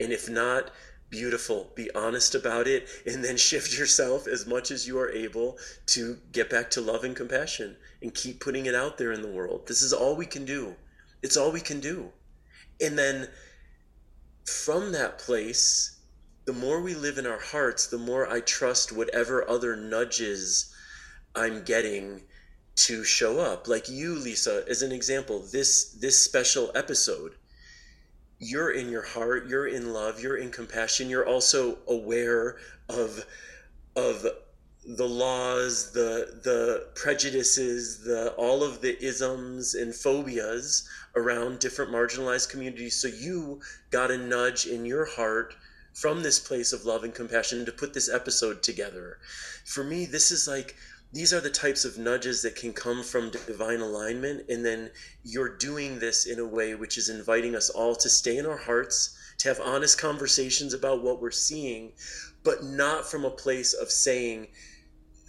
And 0.00 0.10
if 0.10 0.28
not, 0.28 0.70
beautiful. 1.12 1.70
Be 1.76 1.90
honest 1.94 2.34
about 2.34 2.66
it 2.66 2.88
and 3.06 3.22
then 3.22 3.36
shift 3.48 3.78
yourself 3.78 4.26
as 4.26 4.46
much 4.46 4.72
as 4.72 4.88
you 4.88 4.98
are 4.98 5.10
able 5.10 5.58
to 5.86 6.18
get 6.32 6.50
back 6.50 6.70
to 6.72 6.80
love 6.80 7.04
and 7.04 7.14
compassion 7.14 7.76
and 8.00 8.12
keep 8.12 8.40
putting 8.40 8.66
it 8.66 8.74
out 8.74 8.98
there 8.98 9.12
in 9.12 9.22
the 9.22 9.30
world. 9.30 9.68
This 9.68 9.82
is 9.82 9.92
all 9.92 10.16
we 10.16 10.26
can 10.26 10.44
do. 10.44 10.74
It's 11.22 11.36
all 11.36 11.52
we 11.52 11.60
can 11.60 11.78
do. 11.78 12.10
And 12.80 12.98
then 12.98 13.28
from 14.44 14.90
that 14.92 15.18
place, 15.18 16.00
the 16.46 16.52
more 16.52 16.80
we 16.80 16.94
live 16.94 17.18
in 17.18 17.26
our 17.26 17.38
hearts, 17.38 17.86
the 17.86 17.98
more 17.98 18.28
I 18.28 18.40
trust 18.40 18.90
whatever 18.90 19.48
other 19.48 19.76
nudges 19.76 20.74
I'm 21.36 21.62
getting 21.62 22.22
to 22.74 23.04
show 23.04 23.38
up. 23.38 23.68
Like 23.68 23.88
you, 23.88 24.14
Lisa, 24.14 24.64
as 24.68 24.82
an 24.82 24.90
example, 24.90 25.44
this 25.52 25.92
this 25.92 26.20
special 26.20 26.72
episode 26.74 27.34
you're 28.42 28.72
in 28.72 28.90
your 28.90 29.02
heart 29.02 29.46
you're 29.46 29.68
in 29.68 29.92
love 29.92 30.20
you're 30.20 30.36
in 30.36 30.50
compassion 30.50 31.08
you're 31.08 31.26
also 31.26 31.78
aware 31.88 32.56
of 32.88 33.24
of 33.96 34.26
the 34.84 35.06
laws 35.06 35.92
the 35.92 36.40
the 36.42 36.88
prejudices 36.96 38.02
the 38.02 38.32
all 38.32 38.64
of 38.64 38.80
the 38.80 39.00
isms 39.04 39.74
and 39.74 39.94
phobias 39.94 40.88
around 41.14 41.58
different 41.60 41.92
marginalized 41.92 42.50
communities. 42.50 42.96
So 42.96 43.08
you 43.08 43.60
got 43.90 44.10
a 44.10 44.18
nudge 44.18 44.66
in 44.66 44.84
your 44.84 45.04
heart 45.04 45.54
from 45.92 46.22
this 46.22 46.38
place 46.38 46.72
of 46.72 46.84
love 46.86 47.04
and 47.04 47.14
compassion 47.14 47.64
to 47.66 47.72
put 47.72 47.92
this 47.94 48.08
episode 48.08 48.62
together. 48.62 49.18
For 49.64 49.84
me 49.84 50.04
this 50.04 50.32
is 50.32 50.48
like 50.48 50.74
these 51.12 51.34
are 51.34 51.40
the 51.40 51.50
types 51.50 51.84
of 51.84 51.98
nudges 51.98 52.40
that 52.40 52.56
can 52.56 52.72
come 52.72 53.02
from 53.02 53.30
divine 53.30 53.80
alignment. 53.80 54.48
And 54.48 54.64
then 54.64 54.90
you're 55.22 55.56
doing 55.58 55.98
this 55.98 56.26
in 56.26 56.38
a 56.38 56.46
way 56.46 56.74
which 56.74 56.96
is 56.96 57.10
inviting 57.10 57.54
us 57.54 57.68
all 57.68 57.94
to 57.96 58.08
stay 58.08 58.38
in 58.38 58.46
our 58.46 58.56
hearts, 58.56 59.14
to 59.38 59.48
have 59.48 59.60
honest 59.60 60.00
conversations 60.00 60.72
about 60.72 61.02
what 61.02 61.20
we're 61.20 61.30
seeing, 61.30 61.92
but 62.42 62.64
not 62.64 63.10
from 63.10 63.26
a 63.26 63.30
place 63.30 63.74
of 63.74 63.90
saying 63.90 64.48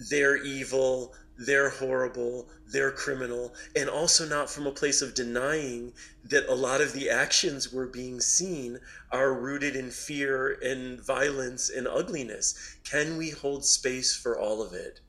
they're 0.09 0.37
evil, 0.37 1.13
they're 1.37 1.69
horrible, 1.69 2.47
they're 2.71 2.91
criminal, 2.91 3.53
and 3.75 3.89
also 3.89 4.25
not 4.25 4.49
from 4.49 4.67
a 4.67 4.71
place 4.71 5.01
of 5.01 5.13
denying 5.13 5.91
that 6.23 6.47
a 6.47 6.55
lot 6.55 6.79
of 6.79 6.93
the 6.93 7.09
actions 7.09 7.73
we're 7.73 7.87
being 7.87 8.21
seen 8.21 8.79
are 9.11 9.33
rooted 9.33 9.75
in 9.75 9.91
fear 9.91 10.57
and 10.63 11.01
violence 11.01 11.69
and 11.69 11.87
ugliness. 11.87 12.77
Can 12.85 13.17
we 13.17 13.31
hold 13.31 13.65
space 13.65 14.15
for 14.15 14.39
all 14.39 14.61
of 14.61 14.73
it? 14.73 15.01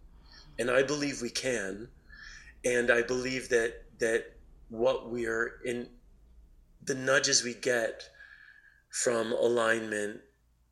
And 0.59 0.71
I 0.71 0.83
believe 0.83 1.23
we 1.23 1.31
can, 1.31 1.89
and 2.65 2.91
I 2.91 3.03
believe 3.03 3.49
that 3.51 3.85
that 3.99 4.37
what 4.69 5.11
we're 5.11 5.61
in 5.65 5.89
the 6.83 6.95
nudges 6.95 7.43
we 7.43 7.55
get 7.55 8.09
from 8.91 9.33
alignment 9.33 10.21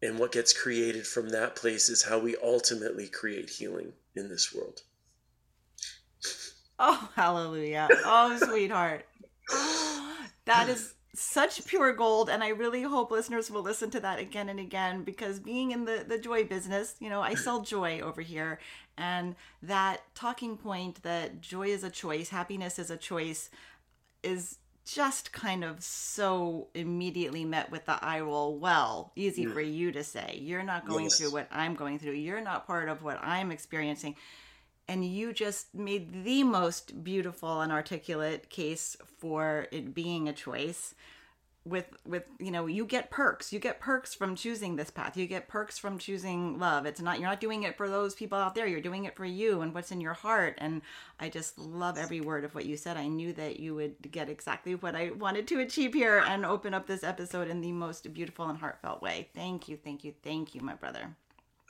and 0.02 0.18
what 0.18 0.32
gets 0.32 0.52
created 0.52 1.06
from 1.06 1.30
that 1.30 1.56
place 1.56 1.88
is 1.88 2.04
how 2.04 2.18
we 2.18 2.36
ultimately 2.42 3.08
create 3.08 3.48
healing 3.48 3.92
in 4.16 4.28
this 4.28 4.54
world. 4.54 4.82
Oh, 6.78 7.10
hallelujah. 7.14 7.88
Oh, 8.04 8.36
sweetheart. 8.42 9.06
that 10.44 10.68
is 10.68 10.94
such 11.14 11.66
pure 11.66 11.92
gold 11.92 12.30
and 12.30 12.42
i 12.42 12.48
really 12.48 12.82
hope 12.82 13.10
listeners 13.10 13.50
will 13.50 13.60
listen 13.60 13.90
to 13.90 14.00
that 14.00 14.18
again 14.18 14.48
and 14.48 14.58
again 14.58 15.04
because 15.04 15.38
being 15.38 15.70
in 15.70 15.84
the 15.84 16.02
the 16.08 16.18
joy 16.18 16.42
business 16.42 16.94
you 17.00 17.10
know 17.10 17.20
i 17.20 17.34
sell 17.34 17.60
joy 17.60 18.00
over 18.00 18.22
here 18.22 18.58
and 19.02 19.34
that 19.62 19.98
talking 20.14 20.56
point 20.56 21.02
that 21.02 21.40
joy 21.40 21.66
is 21.66 21.82
a 21.82 21.90
choice 21.90 22.28
happiness 22.28 22.78
is 22.78 22.90
a 22.90 22.96
choice 22.96 23.50
is 24.22 24.58
just 24.84 25.32
kind 25.32 25.62
of 25.64 25.82
so 25.82 26.68
immediately 26.74 27.44
met 27.44 27.70
with 27.70 27.84
the 27.86 28.04
eye 28.04 28.20
roll 28.20 28.58
well 28.58 29.12
easy 29.16 29.46
for 29.46 29.62
mm. 29.62 29.74
you 29.74 29.92
to 29.92 30.02
say 30.04 30.38
you're 30.40 30.62
not 30.62 30.86
going 30.86 31.04
Yes. 31.04 31.18
through 31.18 31.32
what 31.32 31.48
i'm 31.50 31.74
going 31.74 31.98
through. 31.98 32.12
You're 32.12 32.40
not 32.40 32.66
part 32.66 32.88
of 32.88 33.02
what 33.02 33.18
i'm 33.22 33.50
experiencing. 33.52 34.16
And 34.88 35.04
you 35.04 35.32
just 35.32 35.74
made 35.74 36.24
the 36.24 36.42
most 36.42 37.04
beautiful 37.04 37.60
and 37.60 37.70
articulate 37.72 38.50
case 38.50 38.96
for 39.20 39.68
it 39.70 39.94
being 39.94 40.28
a 40.28 40.32
choice 40.32 40.94
with 41.64 41.86
with 42.04 42.24
you 42.40 42.50
know 42.50 42.66
you 42.66 42.84
get 42.84 43.10
perks. 43.10 43.52
You 43.52 43.58
get 43.60 43.78
perks 43.78 44.14
from 44.14 44.34
choosing 44.34 44.76
this 44.76 44.90
path. 44.90 45.16
You 45.16 45.26
get 45.26 45.46
perks 45.48 45.78
from 45.78 45.98
choosing 45.98 46.58
love. 46.58 46.86
It's 46.86 47.00
not 47.00 47.20
you're 47.20 47.28
not 47.28 47.40
doing 47.40 47.62
it 47.62 47.76
for 47.76 47.88
those 47.88 48.14
people 48.14 48.38
out 48.38 48.54
there. 48.54 48.66
You're 48.66 48.80
doing 48.80 49.04
it 49.04 49.14
for 49.16 49.24
you 49.24 49.60
and 49.60 49.72
what's 49.72 49.92
in 49.92 50.00
your 50.00 50.14
heart. 50.14 50.54
And 50.58 50.82
i 51.20 51.28
just 51.28 51.58
love 51.58 51.96
every 51.98 52.20
word 52.20 52.44
of 52.44 52.54
what 52.54 52.64
you 52.66 52.76
said. 52.76 52.96
I 52.96 53.06
knew 53.06 53.32
that 53.34 53.60
you 53.60 53.74
would 53.76 53.94
get 54.10 54.28
exactly 54.28 54.74
what 54.74 54.96
i 54.96 55.10
wanted 55.10 55.46
to 55.48 55.60
achieve 55.60 55.94
here 55.94 56.18
and 56.18 56.44
open 56.44 56.74
up 56.74 56.86
this 56.86 57.04
episode 57.04 57.48
in 57.48 57.60
the 57.60 57.72
most 57.72 58.12
beautiful 58.12 58.48
and 58.48 58.58
heartfelt 58.58 59.00
way. 59.02 59.28
Thank 59.34 59.68
you 59.68 59.76
thank 59.76 60.02
you 60.04 60.14
thank 60.22 60.54
you 60.54 60.60
my 60.62 60.74
brother. 60.74 61.14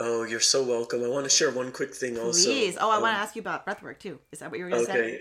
Oh, 0.00 0.25
you're 0.25 0.40
so 0.40 0.62
welcome. 0.64 1.04
I 1.04 1.08
want 1.08 1.25
to 1.25 1.30
share 1.30 1.50
one 1.50 1.70
quick 1.70 1.94
thing 1.94 2.18
also. 2.18 2.49
please. 2.49 2.76
Oh 2.80 2.90
i 2.90 2.96
Um, 2.96 3.02
want 3.02 3.14
to 3.14 3.18
ask 3.20 3.37
you 3.37 3.40
about 3.40 3.66
breathwork 3.66 3.99
too. 3.99 4.18
Is 4.32 4.38
that 4.38 4.50
what 4.50 4.58
you 4.58 4.64
were 4.64 4.70
going 4.70 4.87
to 4.87 4.90
say? 4.92 4.99
Okay. 4.99 5.20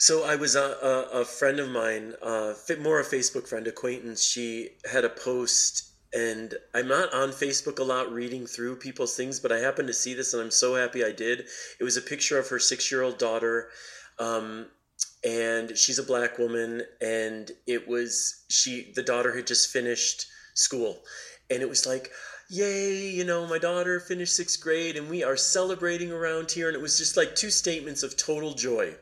So 0.00 0.24
I 0.24 0.36
was 0.36 0.54
a, 0.54 0.62
a, 0.62 1.22
a 1.22 1.24
friend 1.24 1.58
of 1.58 1.68
mine, 1.70 2.14
uh, 2.22 2.54
more 2.80 3.00
a 3.00 3.04
Facebook 3.04 3.48
friend, 3.48 3.66
acquaintance. 3.66 4.22
She 4.22 4.68
had 4.88 5.04
a 5.04 5.08
post, 5.08 5.90
and 6.14 6.54
I'm 6.72 6.86
not 6.86 7.12
on 7.12 7.30
Facebook 7.30 7.80
a 7.80 7.82
lot 7.82 8.12
reading 8.12 8.46
through 8.46 8.76
people's 8.76 9.16
things, 9.16 9.40
but 9.40 9.50
I 9.50 9.58
happened 9.58 9.88
to 9.88 9.94
see 9.94 10.14
this, 10.14 10.32
and 10.32 10.40
I'm 10.40 10.52
so 10.52 10.76
happy 10.76 11.04
I 11.04 11.10
did. 11.10 11.46
It 11.80 11.84
was 11.84 11.96
a 11.96 12.00
picture 12.00 12.38
of 12.38 12.48
her 12.48 12.60
six 12.60 12.92
year 12.92 13.02
old 13.02 13.18
daughter, 13.18 13.70
um, 14.20 14.66
and 15.24 15.76
she's 15.76 15.98
a 15.98 16.04
black 16.04 16.38
woman, 16.38 16.82
and 17.00 17.50
it 17.66 17.88
was 17.88 18.44
she. 18.48 18.92
The 18.94 19.02
daughter 19.02 19.34
had 19.34 19.48
just 19.48 19.72
finished 19.72 20.26
school, 20.54 21.00
and 21.50 21.60
it 21.60 21.68
was 21.68 21.86
like. 21.86 22.12
Yay, 22.50 23.10
you 23.10 23.24
know, 23.24 23.46
my 23.46 23.58
daughter 23.58 24.00
finished 24.00 24.34
sixth 24.34 24.62
grade 24.62 24.96
and 24.96 25.10
we 25.10 25.22
are 25.22 25.36
celebrating 25.36 26.10
around 26.10 26.50
here. 26.50 26.68
And 26.68 26.74
it 26.74 26.80
was 26.80 26.96
just 26.96 27.14
like 27.14 27.36
two 27.36 27.50
statements 27.50 28.02
of 28.02 28.16
total 28.16 28.54
joy 28.54 28.94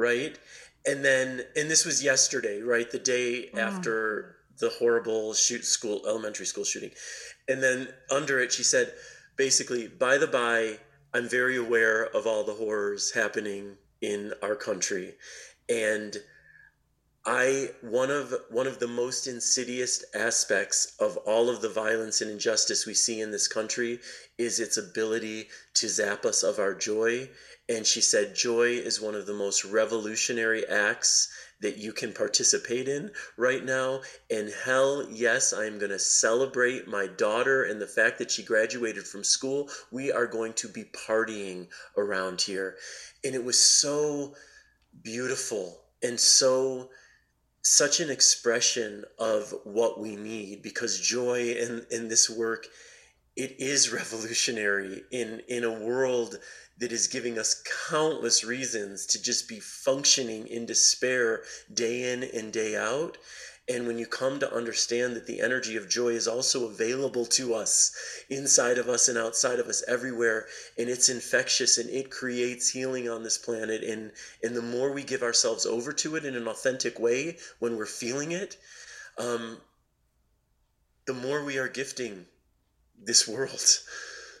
right? 0.00 0.38
And 0.86 1.04
then, 1.04 1.42
and 1.56 1.70
this 1.70 1.84
was 1.84 2.02
yesterday, 2.02 2.62
right? 2.62 2.90
The 2.90 2.98
day 2.98 3.50
mm. 3.54 3.58
after 3.58 4.36
the 4.58 4.70
horrible 4.78 5.34
shoot 5.34 5.64
school, 5.64 6.02
elementary 6.06 6.46
school 6.46 6.64
shooting. 6.64 6.90
And 7.48 7.62
then 7.62 7.88
under 8.10 8.40
it, 8.40 8.52
she 8.52 8.62
said, 8.62 8.92
basically, 9.36 9.88
by 9.88 10.18
the 10.18 10.26
by, 10.26 10.78
I'm 11.12 11.28
very 11.28 11.56
aware 11.56 12.04
of 12.04 12.26
all 12.26 12.44
the 12.44 12.54
horrors 12.54 13.12
happening 13.12 13.76
in 14.00 14.32
our 14.42 14.54
country. 14.54 15.14
And 15.68 16.16
I 17.26 17.72
one 17.82 18.10
of 18.10 18.34
one 18.48 18.66
of 18.66 18.78
the 18.78 18.88
most 18.88 19.26
insidious 19.26 20.02
aspects 20.14 20.96
of 20.98 21.18
all 21.18 21.50
of 21.50 21.60
the 21.60 21.68
violence 21.68 22.22
and 22.22 22.30
injustice 22.30 22.86
we 22.86 22.94
see 22.94 23.20
in 23.20 23.30
this 23.30 23.46
country 23.46 24.00
is 24.38 24.58
its 24.58 24.78
ability 24.78 25.48
to 25.74 25.88
zap 25.88 26.24
us 26.24 26.42
of 26.42 26.58
our 26.58 26.74
joy. 26.74 27.28
And 27.68 27.86
she 27.86 28.00
said, 28.00 28.34
joy 28.34 28.70
is 28.70 29.00
one 29.00 29.14
of 29.14 29.26
the 29.26 29.34
most 29.34 29.64
revolutionary 29.64 30.66
acts 30.66 31.30
that 31.60 31.76
you 31.76 31.92
can 31.92 32.12
participate 32.14 32.88
in 32.88 33.10
right 33.36 33.64
now. 33.64 34.00
And 34.30 34.50
hell, 34.64 35.06
yes, 35.10 35.52
I 35.52 35.66
am 35.66 35.78
going 35.78 35.90
to 35.90 35.98
celebrate 35.98 36.88
my 36.88 37.06
daughter 37.06 37.64
and 37.64 37.80
the 37.80 37.86
fact 37.86 38.18
that 38.18 38.30
she 38.30 38.42
graduated 38.42 39.04
from 39.04 39.24
school. 39.24 39.68
We 39.92 40.10
are 40.10 40.26
going 40.26 40.54
to 40.54 40.68
be 40.68 40.84
partying 40.84 41.68
around 41.98 42.40
here. 42.40 42.76
And 43.22 43.34
it 43.34 43.44
was 43.44 43.60
so 43.60 44.34
beautiful 45.02 45.82
and 46.02 46.18
so 46.18 46.88
such 47.70 48.00
an 48.00 48.10
expression 48.10 49.04
of 49.16 49.54
what 49.62 50.00
we 50.00 50.16
need 50.16 50.60
because 50.60 50.98
joy 50.98 51.52
in, 51.52 51.86
in 51.92 52.08
this 52.08 52.28
work 52.28 52.66
it 53.36 53.54
is 53.60 53.92
revolutionary 53.92 55.04
in 55.12 55.40
in 55.46 55.62
a 55.62 55.80
world 55.80 56.36
that 56.78 56.90
is 56.90 57.06
giving 57.06 57.38
us 57.38 57.62
countless 57.88 58.42
reasons 58.42 59.06
to 59.06 59.22
just 59.22 59.48
be 59.48 59.60
functioning 59.60 60.48
in 60.48 60.66
despair 60.66 61.42
day 61.72 62.12
in 62.12 62.24
and 62.24 62.52
day 62.52 62.76
out 62.76 63.16
and 63.70 63.86
when 63.86 63.98
you 63.98 64.06
come 64.06 64.40
to 64.40 64.52
understand 64.52 65.14
that 65.14 65.26
the 65.26 65.40
energy 65.40 65.76
of 65.76 65.88
joy 65.88 66.08
is 66.08 66.26
also 66.26 66.66
available 66.66 67.24
to 67.24 67.54
us 67.54 68.24
inside 68.28 68.78
of 68.78 68.88
us 68.88 69.08
and 69.08 69.16
outside 69.16 69.60
of 69.60 69.68
us 69.68 69.84
everywhere, 69.86 70.46
and 70.76 70.88
it's 70.88 71.08
infectious 71.08 71.78
and 71.78 71.88
it 71.88 72.10
creates 72.10 72.70
healing 72.70 73.08
on 73.08 73.22
this 73.22 73.38
planet, 73.38 73.84
and, 73.84 74.10
and 74.42 74.56
the 74.56 74.62
more 74.62 74.92
we 74.92 75.04
give 75.04 75.22
ourselves 75.22 75.66
over 75.66 75.92
to 75.92 76.16
it 76.16 76.24
in 76.24 76.34
an 76.34 76.48
authentic 76.48 76.98
way 76.98 77.36
when 77.60 77.76
we're 77.76 77.86
feeling 77.86 78.32
it, 78.32 78.56
um, 79.18 79.58
the 81.06 81.14
more 81.14 81.44
we 81.44 81.58
are 81.58 81.68
gifting 81.68 82.26
this 83.00 83.26
world. 83.28 83.64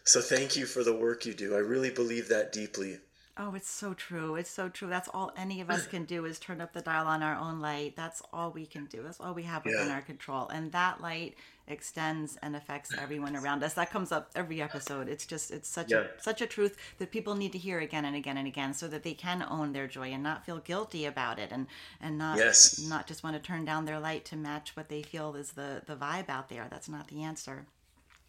So 0.02 0.22
thank 0.22 0.56
you 0.56 0.64
for 0.64 0.82
the 0.82 0.96
work 0.96 1.26
you 1.26 1.34
do. 1.34 1.54
I 1.54 1.58
really 1.58 1.90
believe 1.90 2.30
that 2.30 2.52
deeply. 2.52 2.98
Oh, 3.36 3.54
it's 3.54 3.70
so 3.70 3.94
true. 3.94 4.34
It's 4.34 4.50
so 4.50 4.68
true. 4.68 4.88
That's 4.88 5.08
all 5.14 5.32
any 5.36 5.60
of 5.62 5.70
us 5.70 5.86
can 5.86 6.04
do 6.04 6.26
is 6.26 6.38
turn 6.38 6.60
up 6.60 6.72
the 6.74 6.82
dial 6.82 7.06
on 7.06 7.22
our 7.22 7.36
own 7.36 7.60
light. 7.60 7.94
That's 7.96 8.20
all 8.32 8.50
we 8.50 8.66
can 8.66 8.84
do. 8.86 9.02
That's 9.02 9.18
all 9.20 9.32
we 9.32 9.44
have 9.44 9.64
within 9.64 9.86
Yeah. 9.88 9.94
our 9.94 10.02
control. 10.02 10.48
And 10.48 10.72
that 10.72 11.00
light 11.00 11.36
extends 11.66 12.36
and 12.42 12.54
affects 12.54 12.92
everyone 12.98 13.36
around 13.36 13.62
us. 13.62 13.74
That 13.74 13.90
comes 13.90 14.12
up 14.12 14.30
every 14.34 14.60
episode. 14.60 15.08
It's 15.08 15.24
just 15.24 15.50
it's 15.52 15.68
such 15.68 15.90
Yeah. 15.90 16.06
a 16.18 16.20
such 16.20 16.42
a 16.42 16.46
truth 16.46 16.76
that 16.98 17.12
people 17.12 17.34
need 17.36 17.52
to 17.52 17.58
hear 17.58 17.78
again 17.78 18.04
and 18.04 18.16
again 18.16 18.36
and 18.36 18.46
again 18.48 18.74
so 18.74 18.88
that 18.88 19.04
they 19.04 19.14
can 19.14 19.42
own 19.42 19.72
their 19.72 19.86
joy 19.86 20.08
and 20.12 20.22
not 20.22 20.44
feel 20.44 20.58
guilty 20.58 21.06
about 21.06 21.38
it 21.38 21.50
and 21.52 21.66
and 22.00 22.18
not 22.18 22.36
Yes. 22.36 22.78
not 22.80 23.06
just 23.06 23.22
want 23.22 23.36
to 23.36 23.40
turn 23.40 23.64
down 23.64 23.84
their 23.86 24.00
light 24.00 24.24
to 24.26 24.36
match 24.36 24.76
what 24.76 24.88
they 24.88 25.02
feel 25.02 25.34
is 25.36 25.52
the 25.52 25.82
the 25.86 25.96
vibe 25.96 26.28
out 26.28 26.48
there. 26.48 26.66
That's 26.68 26.88
not 26.88 27.08
the 27.08 27.22
answer. 27.22 27.66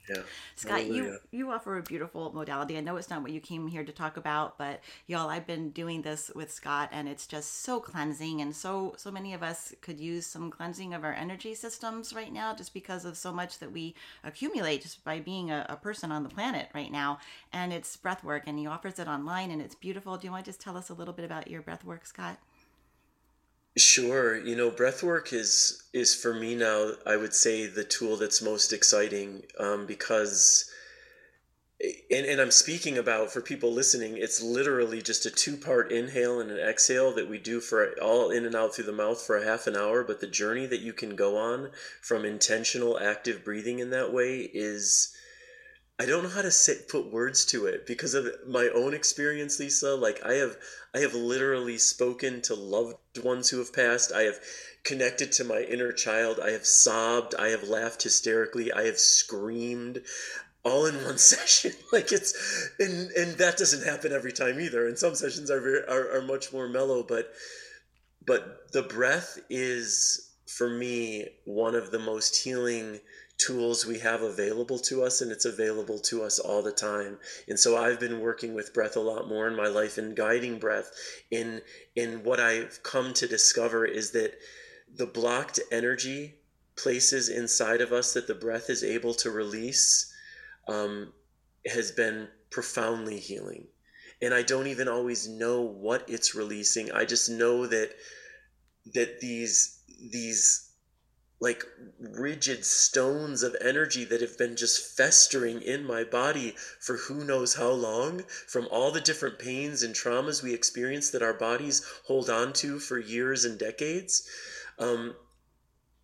Yeah. 0.09 0.23
Scott, 0.55 0.87
you 0.87 1.17
you 1.31 1.51
offer 1.51 1.77
a 1.77 1.83
beautiful 1.83 2.31
modality. 2.33 2.77
I 2.77 2.81
know 2.81 2.97
it's 2.97 3.09
not 3.09 3.21
what 3.21 3.31
you 3.31 3.39
came 3.39 3.67
here 3.67 3.83
to 3.83 3.91
talk 3.91 4.17
about, 4.17 4.57
but 4.57 4.81
y'all, 5.07 5.29
I've 5.29 5.47
been 5.47 5.69
doing 5.69 6.01
this 6.01 6.31
with 6.35 6.51
Scott, 6.51 6.89
and 6.91 7.07
it's 7.07 7.27
just 7.27 7.61
so 7.63 7.79
cleansing, 7.79 8.41
and 8.41 8.55
so 8.55 8.95
so 8.97 9.11
many 9.11 9.33
of 9.33 9.43
us 9.43 9.73
could 9.81 9.99
use 9.99 10.25
some 10.25 10.49
cleansing 10.51 10.93
of 10.93 11.03
our 11.03 11.13
energy 11.13 11.53
systems 11.55 12.13
right 12.13 12.33
now, 12.33 12.53
just 12.55 12.73
because 12.73 13.05
of 13.05 13.15
so 13.17 13.31
much 13.31 13.59
that 13.59 13.71
we 13.71 13.95
accumulate 14.23 14.81
just 14.81 15.03
by 15.03 15.19
being 15.19 15.51
a, 15.51 15.65
a 15.69 15.75
person 15.75 16.11
on 16.11 16.23
the 16.23 16.29
planet 16.29 16.69
right 16.73 16.91
now. 16.91 17.19
And 17.53 17.71
it's 17.71 17.95
breath 17.95 18.23
work, 18.23 18.43
and 18.47 18.57
he 18.59 18.67
offers 18.67 18.99
it 18.99 19.07
online, 19.07 19.51
and 19.51 19.61
it's 19.61 19.75
beautiful. 19.75 20.17
Do 20.17 20.27
you 20.27 20.31
want 20.31 20.45
to 20.45 20.51
just 20.51 20.61
tell 20.61 20.77
us 20.77 20.89
a 20.89 20.93
little 20.93 21.13
bit 21.13 21.25
about 21.25 21.49
your 21.49 21.61
breath 21.61 21.85
work, 21.85 22.05
Scott? 22.05 22.37
Sure. 23.77 24.37
You 24.37 24.55
know, 24.55 24.69
breath 24.69 25.01
work 25.01 25.31
is 25.31 25.83
is 25.93 26.13
for 26.15 26.33
me 26.33 26.55
now, 26.55 26.91
I 27.05 27.17
would 27.17 27.33
say 27.33 27.67
the 27.67 27.83
tool 27.83 28.17
that's 28.17 28.41
most 28.41 28.73
exciting 28.73 29.43
um, 29.59 29.85
because 29.85 30.69
and, 32.11 32.25
and 32.25 32.39
I'm 32.39 32.51
speaking 32.51 32.97
about 32.97 33.31
for 33.31 33.41
people 33.41 33.71
listening, 33.71 34.17
it's 34.17 34.41
literally 34.41 35.01
just 35.01 35.25
a 35.25 35.31
two 35.31 35.57
part 35.57 35.91
inhale 35.91 36.39
and 36.39 36.51
an 36.51 36.59
exhale 36.59 37.11
that 37.13 37.29
we 37.29 37.39
do 37.39 37.59
for 37.59 37.93
all 38.01 38.29
in 38.29 38.45
and 38.45 38.55
out 38.55 38.75
through 38.75 38.85
the 38.85 38.91
mouth 38.91 39.21
for 39.21 39.37
a 39.37 39.45
half 39.45 39.67
an 39.67 39.75
hour. 39.75 40.03
But 40.03 40.19
the 40.19 40.27
journey 40.27 40.65
that 40.67 40.81
you 40.81 40.93
can 40.93 41.15
go 41.15 41.37
on 41.37 41.71
from 42.01 42.25
intentional 42.25 42.99
active 42.99 43.43
breathing 43.43 43.79
in 43.79 43.89
that 43.91 44.13
way 44.13 44.49
is 44.53 45.15
I 46.01 46.05
don't 46.07 46.23
know 46.23 46.29
how 46.29 46.41
to 46.41 46.49
say, 46.49 46.77
put 46.89 47.13
words 47.13 47.45
to 47.45 47.67
it 47.67 47.85
because 47.85 48.15
of 48.15 48.27
my 48.47 48.69
own 48.73 48.95
experience, 48.95 49.59
Lisa. 49.59 49.93
Like 49.93 50.25
I 50.25 50.33
have, 50.33 50.57
I 50.95 50.97
have 50.97 51.13
literally 51.13 51.77
spoken 51.77 52.41
to 52.41 52.55
loved 52.55 52.97
ones 53.23 53.51
who 53.51 53.59
have 53.59 53.71
passed. 53.71 54.11
I 54.11 54.23
have 54.23 54.39
connected 54.83 55.31
to 55.33 55.43
my 55.43 55.59
inner 55.59 55.91
child. 55.91 56.39
I 56.43 56.53
have 56.53 56.65
sobbed. 56.65 57.35
I 57.35 57.49
have 57.49 57.69
laughed 57.69 58.01
hysterically. 58.01 58.73
I 58.73 58.85
have 58.85 58.97
screamed 58.97 60.01
all 60.63 60.87
in 60.87 60.95
one 61.05 61.19
session. 61.19 61.73
like 61.91 62.11
it's, 62.11 62.71
and, 62.79 63.11
and 63.11 63.37
that 63.37 63.57
doesn't 63.57 63.85
happen 63.85 64.11
every 64.11 64.31
time 64.31 64.59
either. 64.59 64.87
And 64.87 64.97
some 64.97 65.13
sessions 65.13 65.51
are 65.51 65.61
very, 65.61 65.83
are, 65.87 66.17
are 66.17 66.23
much 66.23 66.51
more 66.51 66.67
mellow, 66.67 67.03
but, 67.03 67.31
but 68.25 68.71
the 68.71 68.81
breath 68.81 69.37
is 69.51 70.31
for 70.47 70.67
me 70.67 71.27
one 71.45 71.75
of 71.75 71.91
the 71.91 71.99
most 71.99 72.37
healing 72.37 73.01
tools 73.45 73.85
we 73.85 73.99
have 73.99 74.21
available 74.21 74.79
to 74.79 75.03
us 75.03 75.21
and 75.21 75.31
it's 75.31 75.45
available 75.45 75.99
to 75.99 76.23
us 76.23 76.39
all 76.39 76.61
the 76.61 76.71
time. 76.71 77.17
And 77.47 77.59
so 77.59 77.77
i've 77.77 77.99
been 77.99 78.19
working 78.19 78.53
with 78.53 78.73
breath 78.73 78.95
a 78.95 78.99
lot 78.99 79.27
more 79.27 79.47
in 79.47 79.55
my 79.55 79.67
life 79.67 79.97
and 79.97 80.15
guiding 80.15 80.59
breath 80.59 80.91
in 81.29 81.61
in 81.95 82.23
what 82.23 82.39
i've 82.39 82.83
come 82.83 83.13
to 83.15 83.27
discover 83.27 83.85
is 83.85 84.11
that 84.11 84.37
the 84.93 85.05
blocked 85.05 85.59
energy 85.71 86.35
places 86.75 87.29
inside 87.29 87.81
of 87.81 87.91
us 87.91 88.13
that 88.13 88.27
the 88.27 88.35
breath 88.35 88.69
is 88.69 88.83
able 88.83 89.13
to 89.13 89.29
release 89.29 90.11
um, 90.67 91.13
has 91.65 91.91
been 91.91 92.27
profoundly 92.49 93.19
healing. 93.19 93.67
And 94.21 94.33
i 94.33 94.41
don't 94.43 94.67
even 94.67 94.87
always 94.87 95.27
know 95.27 95.61
what 95.61 96.07
it's 96.07 96.35
releasing. 96.35 96.91
I 96.91 97.05
just 97.05 97.29
know 97.29 97.65
that 97.67 97.95
that 98.93 99.19
these 99.19 99.81
these 100.11 100.70
like 101.41 101.65
rigid 101.99 102.63
stones 102.63 103.41
of 103.41 103.55
energy 103.59 104.05
that 104.05 104.21
have 104.21 104.37
been 104.37 104.55
just 104.55 104.95
festering 104.95 105.61
in 105.61 105.83
my 105.83 106.03
body 106.03 106.53
for 106.79 106.97
who 106.97 107.25
knows 107.25 107.55
how 107.55 107.71
long 107.71 108.23
from 108.47 108.67
all 108.71 108.91
the 108.91 109.01
different 109.01 109.39
pains 109.39 109.81
and 109.81 109.95
traumas 109.95 110.43
we 110.43 110.53
experience 110.53 111.09
that 111.09 111.23
our 111.23 111.33
bodies 111.33 111.83
hold 112.05 112.29
on 112.29 112.53
to 112.53 112.79
for 112.79 112.99
years 112.99 113.43
and 113.43 113.57
decades 113.57 114.29
um, 114.77 115.15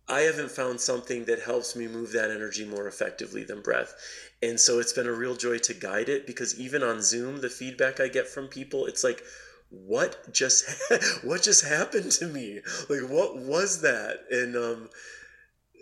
i 0.08 0.20
haven't 0.20 0.50
found 0.50 0.80
something 0.80 1.24
that 1.24 1.40
helps 1.40 1.76
me 1.76 1.86
move 1.86 2.10
that 2.12 2.32
energy 2.32 2.64
more 2.64 2.88
effectively 2.88 3.44
than 3.44 3.62
breath. 3.62 3.94
And 4.42 4.58
so 4.58 4.78
it's 4.78 4.92
been 4.92 5.08
a 5.08 5.12
real 5.12 5.34
joy 5.34 5.58
to 5.58 5.74
guide 5.74 6.08
it 6.08 6.26
because 6.26 6.58
even 6.58 6.82
on 6.82 7.00
zoom 7.00 7.40
the 7.40 7.48
feedback 7.48 8.00
i 8.00 8.08
get 8.08 8.28
from 8.28 8.48
people 8.48 8.86
it's 8.86 9.04
like 9.04 9.22
what 9.70 10.32
just 10.32 10.64
what 11.22 11.42
just 11.42 11.64
happened 11.64 12.10
to 12.12 12.26
me? 12.26 12.60
Like 12.88 13.02
what 13.08 13.36
was 13.36 13.82
that? 13.82 14.24
And 14.30 14.56
um 14.56 14.88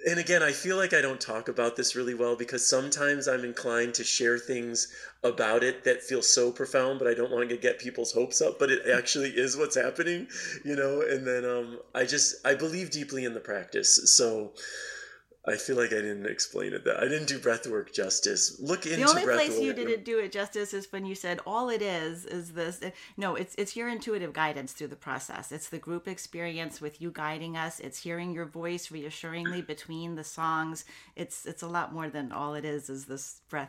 and 0.09 0.19
again 0.19 0.43
i 0.43 0.53
feel 0.53 0.77
like 0.77 0.93
i 0.93 1.01
don't 1.01 1.21
talk 1.21 1.49
about 1.49 1.77
this 1.77 1.97
really 1.97 2.15
well 2.15 2.37
because 2.37 2.67
sometimes 2.67 3.27
i'm 3.27 3.45
inclined 3.45 3.95
to 3.95 4.05
share 4.05 4.39
things 4.39 4.89
about 5.25 5.65
it 5.65 5.85
that 5.85 6.03
feel 6.03 6.23
so 6.23 6.51
profound 6.51 6.99
but 6.99 7.09
i 7.09 7.15
don't 7.15 7.33
want 7.33 7.49
to 7.49 7.57
get 7.57 7.79
people's 7.79 8.13
hopes 8.13 8.41
up 8.41 8.59
but 8.59 8.71
it 8.71 8.83
actually 8.95 9.31
is 9.31 9.57
what's 9.57 9.77
happening 9.77 10.27
you 10.65 10.77
know? 10.77 11.03
And 11.03 11.27
then 11.27 11.45
um 11.45 11.79
i 11.95 12.05
just 12.05 12.45
i 12.47 12.55
believe 12.55 12.91
deeply 12.91 13.25
in 13.25 13.35
the 13.35 13.41
practice 13.41 14.15
so 14.17 14.53
i 15.49 15.57
feel 15.57 15.77
like 15.77 15.93
i 15.93 15.97
didn't 15.97 16.27
explain 16.27 16.73
it 16.73 16.85
that 16.85 16.99
i 16.99 17.09
didn't 17.09 17.29
do 17.29 17.39
breath 17.39 17.67
work 17.67 17.93
justice. 17.93 18.59
Look 18.61 18.87
into 18.87 18.99
the 18.99 19.09
only 19.09 19.25
place 19.25 19.59
you 19.59 19.73
didn't 19.73 20.05
do 20.05 20.19
it 20.19 20.33
justice 20.33 20.75
is 20.75 20.91
when 20.93 21.07
you 21.07 21.15
said 21.15 21.41
all 21.47 21.71
it 21.71 21.83
is 21.83 22.25
is 22.27 22.53
this. 22.53 22.81
No 23.17 23.35
it's 23.35 23.55
it's 23.57 23.77
your 23.77 23.89
intuitive 23.89 24.33
guidance 24.33 24.73
through 24.73 24.89
the 24.89 24.97
process. 24.97 25.53
It's 25.53 25.69
the 25.69 25.79
group 25.79 26.09
experience 26.09 26.81
with 26.81 27.01
you 27.01 27.11
guiding 27.11 27.57
us. 27.57 27.81
It's 27.81 27.99
hearing 28.03 28.33
your 28.33 28.45
voice 28.45 28.91
reassuringly 28.91 29.63
between 29.63 30.15
the 30.15 30.25
songs. 30.25 30.85
It's 31.17 31.47
it's 31.47 31.63
a 31.63 31.69
lot 31.69 31.93
more 31.93 32.09
than 32.09 32.33
all 32.33 32.55
it 32.55 32.65
is 32.65 32.91
is 32.91 33.07
this 33.07 33.41
breath 33.49 33.69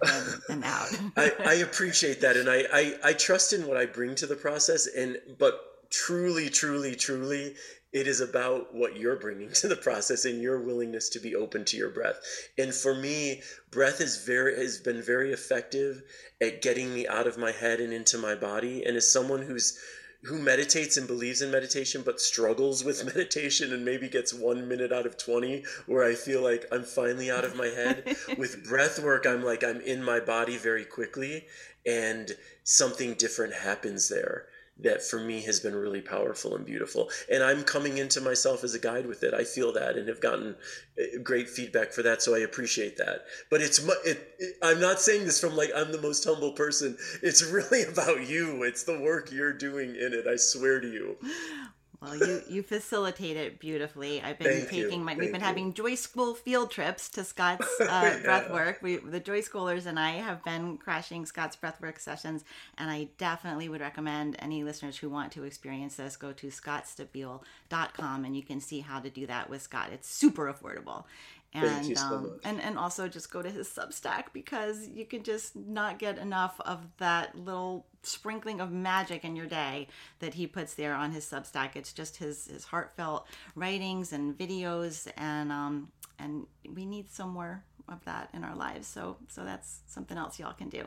in 0.49 0.55
and 0.55 0.63
out. 0.63 0.89
I, 1.15 1.31
I 1.45 1.53
appreciate 1.67 2.21
that 2.21 2.37
and 2.37 2.49
I, 2.49 2.65
I 2.73 2.95
i 3.03 3.13
trust 3.13 3.53
in 3.53 3.67
what 3.67 3.77
i 3.77 3.85
bring 3.85 4.15
to 4.15 4.27
the 4.27 4.35
process 4.35 4.87
and 4.87 5.17
but 5.37 5.89
truly 5.89 6.49
truly 6.49 6.95
truly 6.95 7.55
it 7.93 8.08
is 8.08 8.19
about 8.19 8.73
what 8.76 8.97
you're 8.97 9.15
bringing 9.15 9.52
to 9.54 9.67
the 9.67 9.76
process 9.76 10.26
and 10.26 10.41
your 10.41 10.62
willingness 10.62 11.10
to 11.10 11.19
be 11.19 11.36
open 11.36 11.63
to 11.65 11.78
your 11.78 11.89
breath. 11.89 12.19
And 12.58 12.73
for 12.73 12.93
me 12.93 13.41
breath 13.71 14.02
is 14.02 14.26
very 14.26 14.56
has 14.58 14.78
been 14.78 15.02
very 15.02 15.32
effective 15.32 16.04
at 16.41 16.62
getting 16.62 16.93
me 16.93 17.08
out 17.08 17.28
of 17.28 17.38
my 17.38 17.52
head 17.52 17.80
and 17.80 17.93
into 17.93 18.17
my 18.17 18.36
body. 18.36 18.84
And 18.84 18.97
as 18.97 19.12
someone 19.12 19.41
who's 19.41 19.80
who 20.23 20.39
meditates 20.39 20.97
and 20.97 21.08
believes 21.08 21.41
in 21.41 21.52
meditation 21.52 22.02
but 22.04 22.19
struggles 22.19 22.84
with 22.84 23.06
meditation 23.15 23.71
and 23.71 23.86
maybe 23.86 24.10
gets 24.10 24.34
one 24.34 24.67
minute 24.67 24.91
out 24.91 25.06
of 25.06 25.17
20 25.17 25.63
where 25.86 26.04
i 26.04 26.15
feel 26.15 26.41
like 26.41 26.65
i'm 26.71 26.84
finally 26.84 27.30
out 27.30 27.45
of 27.45 27.56
my 27.56 27.67
head 27.67 28.15
with 28.38 28.67
breath 28.67 29.00
work 29.00 29.28
i'm 29.28 29.43
like 29.43 29.63
i'm 29.63 29.80
in 29.82 30.04
my 30.04 30.19
body 30.19 30.58
very 30.58 30.84
quickly 30.84 31.45
and 31.86 32.32
something 32.63 33.13
different 33.13 33.54
happens 33.54 34.10
there 34.10 34.47
that 34.79 35.01
for 35.01 35.19
me 35.19 35.41
has 35.41 35.59
been 35.59 35.75
really 35.75 36.01
powerful 36.01 36.55
and 36.55 36.65
beautiful. 36.65 37.09
And 37.31 37.43
I'm 37.43 37.63
coming 37.63 37.97
into 37.97 38.21
myself 38.21 38.63
as 38.63 38.75
a 38.75 38.79
guide 38.79 39.05
with 39.05 39.23
it. 39.23 39.33
I 39.33 39.43
feel 39.43 39.71
that 39.73 39.97
and 39.97 40.07
have 40.07 40.21
gotten 40.21 40.55
uh, 40.99 41.19
great 41.23 41.49
feedback 41.49 41.91
for 41.91 42.03
that. 42.03 42.21
So 42.21 42.35
I 42.35 42.39
appreciate 42.39 42.97
that. 42.97 43.25
But 43.49 43.61
it's, 43.61 43.79
it, 44.05 44.35
it, 44.39 44.55
I'm 44.61 44.79
not 44.79 44.99
saying 44.99 45.25
this 45.25 45.41
from 45.41 45.55
like 45.55 45.71
I'm 45.75 45.91
the 45.91 46.01
most 46.01 46.23
humble 46.23 46.51
person. 46.51 46.97
It's 47.23 47.43
really 47.51 47.83
about 47.83 48.27
you. 48.27 48.63
It's 48.63 48.83
the 48.83 48.99
work 48.99 49.31
you're 49.31 49.53
doing 49.53 49.95
in 49.95 50.13
it. 50.13 50.27
I 50.27 50.35
swear 50.35 50.79
to 50.79 50.87
you. 50.87 51.17
Well, 51.99 52.15
you 52.15 52.41
you 52.47 52.62
facilitate 52.62 53.38
it 53.38 53.60
beautifully. 53.60 54.21
I've 54.21 54.38
been 54.38 54.60
Thank 54.60 54.71
you. 54.71 54.83
taking 54.83 55.03
my. 55.03 55.15
We've 55.15 55.31
been 55.31 55.41
you. 55.41 55.47
having 55.47 55.73
Joy 55.73 55.95
School 55.95 56.36
field 56.36 56.69
trips 56.69 57.10
to 57.10 57.23
Scott's 57.23 57.67
uh, 57.81 57.86
Yeah. 57.89 58.19
breath 58.23 58.51
work. 58.51 58.79
We 58.83 58.97
the 58.97 59.19
Joy 59.19 59.41
Schoolers 59.41 59.88
and 59.88 59.99
I 59.99 60.12
have 60.12 60.43
been 60.43 60.77
crashing 60.77 61.25
Scott's 61.25 61.55
breathwork 61.55 61.99
sessions, 61.99 62.43
and 62.77 62.91
I 62.91 63.07
definitely 63.17 63.67
would 63.67 63.81
recommend 63.81 64.36
any 64.39 64.63
listeners 64.63 64.97
who 64.97 65.10
want 65.10 65.31
to 65.33 65.43
experience 65.43 65.95
this 65.95 66.17
go 66.17 66.33
to 66.33 66.47
scottstabile.com 66.47 68.25
and 68.25 68.36
you 68.36 68.43
can 68.43 68.60
see 68.62 68.81
how 68.81 68.99
to 68.99 69.10
do 69.10 69.25
that 69.27 69.49
with 69.49 69.62
Scott. 69.63 69.89
It's 69.91 70.07
super 70.10 70.53
affordable. 70.53 71.05
And 71.53 71.97
so 71.97 72.05
um, 72.05 72.39
and 72.43 72.62
and 72.62 72.77
also 72.77 73.07
just 73.07 73.31
go 73.31 73.41
to 73.41 73.49
his 73.49 73.67
Substack 73.67 74.25
because 74.33 74.88
you 74.88 75.05
can 75.05 75.23
just 75.23 75.55
not 75.55 75.97
get 75.97 76.17
enough 76.17 76.60
of 76.65 76.86
that 76.97 77.38
little 77.38 77.88
sprinkling 78.03 78.60
of 78.60 78.71
magic 78.71 79.23
in 79.23 79.36
your 79.36 79.47
day 79.47 79.88
that 80.19 80.33
he 80.33 80.45
puts 80.45 80.73
there 80.75 80.93
on 80.93 81.12
his 81.12 81.25
Substack. 81.25 81.75
It's 81.75 81.93
just 81.93 82.17
his 82.17 82.47
his 82.47 82.65
heartfelt 82.65 83.27
writings 83.55 84.13
and 84.13 84.38
videos, 84.38 85.10
and 85.17 85.51
um 85.51 85.89
and 86.19 86.45
we 86.73 86.86
need 86.86 87.10
some 87.10 87.29
more 87.29 87.63
of 87.88 88.03
that 88.05 88.29
in 88.33 88.43
our 88.43 88.55
lives. 88.55 88.88
So 88.88 89.17
so 89.29 89.45
that's 89.45 89.79
something 89.88 90.17
else 90.17 90.39
y'all 90.39 90.53
can 90.53 90.69
do. 90.69 90.83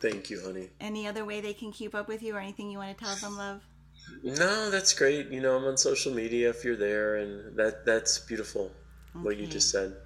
Thank 0.00 0.30
you, 0.30 0.40
honey. 0.40 0.70
Any 0.80 1.06
other 1.06 1.24
way 1.24 1.40
they 1.40 1.52
can 1.54 1.70
keep 1.70 1.94
up 1.94 2.08
with 2.08 2.22
you, 2.22 2.34
or 2.34 2.40
anything 2.40 2.70
you 2.70 2.78
want 2.78 2.96
to 2.96 3.04
tell 3.04 3.14
them, 3.16 3.36
love? 3.36 3.62
No, 4.24 4.70
that's 4.70 4.92
great. 4.94 5.28
You 5.28 5.40
know, 5.40 5.56
I'm 5.56 5.64
on 5.64 5.76
social 5.76 6.12
media 6.12 6.50
if 6.50 6.64
you're 6.64 6.76
there, 6.76 7.16
and 7.16 7.56
that 7.56 7.86
that's 7.86 8.18
beautiful. 8.18 8.72
What 9.12 9.36
you 9.36 9.46
just 9.46 9.70
said. 9.70 9.96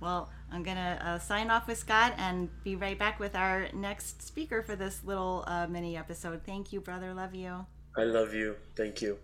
Well, 0.00 0.30
I'm 0.52 0.62
going 0.62 0.76
to 0.76 0.98
uh, 1.06 1.18
sign 1.18 1.50
off 1.50 1.66
with 1.66 1.78
Scott 1.78 2.14
and 2.18 2.48
be 2.62 2.76
right 2.76 2.98
back 2.98 3.18
with 3.18 3.34
our 3.34 3.68
next 3.72 4.22
speaker 4.22 4.62
for 4.62 4.76
this 4.76 5.02
little 5.04 5.44
uh, 5.46 5.66
mini 5.66 5.96
episode. 5.96 6.42
Thank 6.44 6.72
you, 6.72 6.80
brother. 6.80 7.14
Love 7.14 7.34
you. 7.34 7.66
I 7.96 8.04
love 8.04 8.34
you. 8.34 8.56
Thank 8.76 9.00
you. 9.00 9.18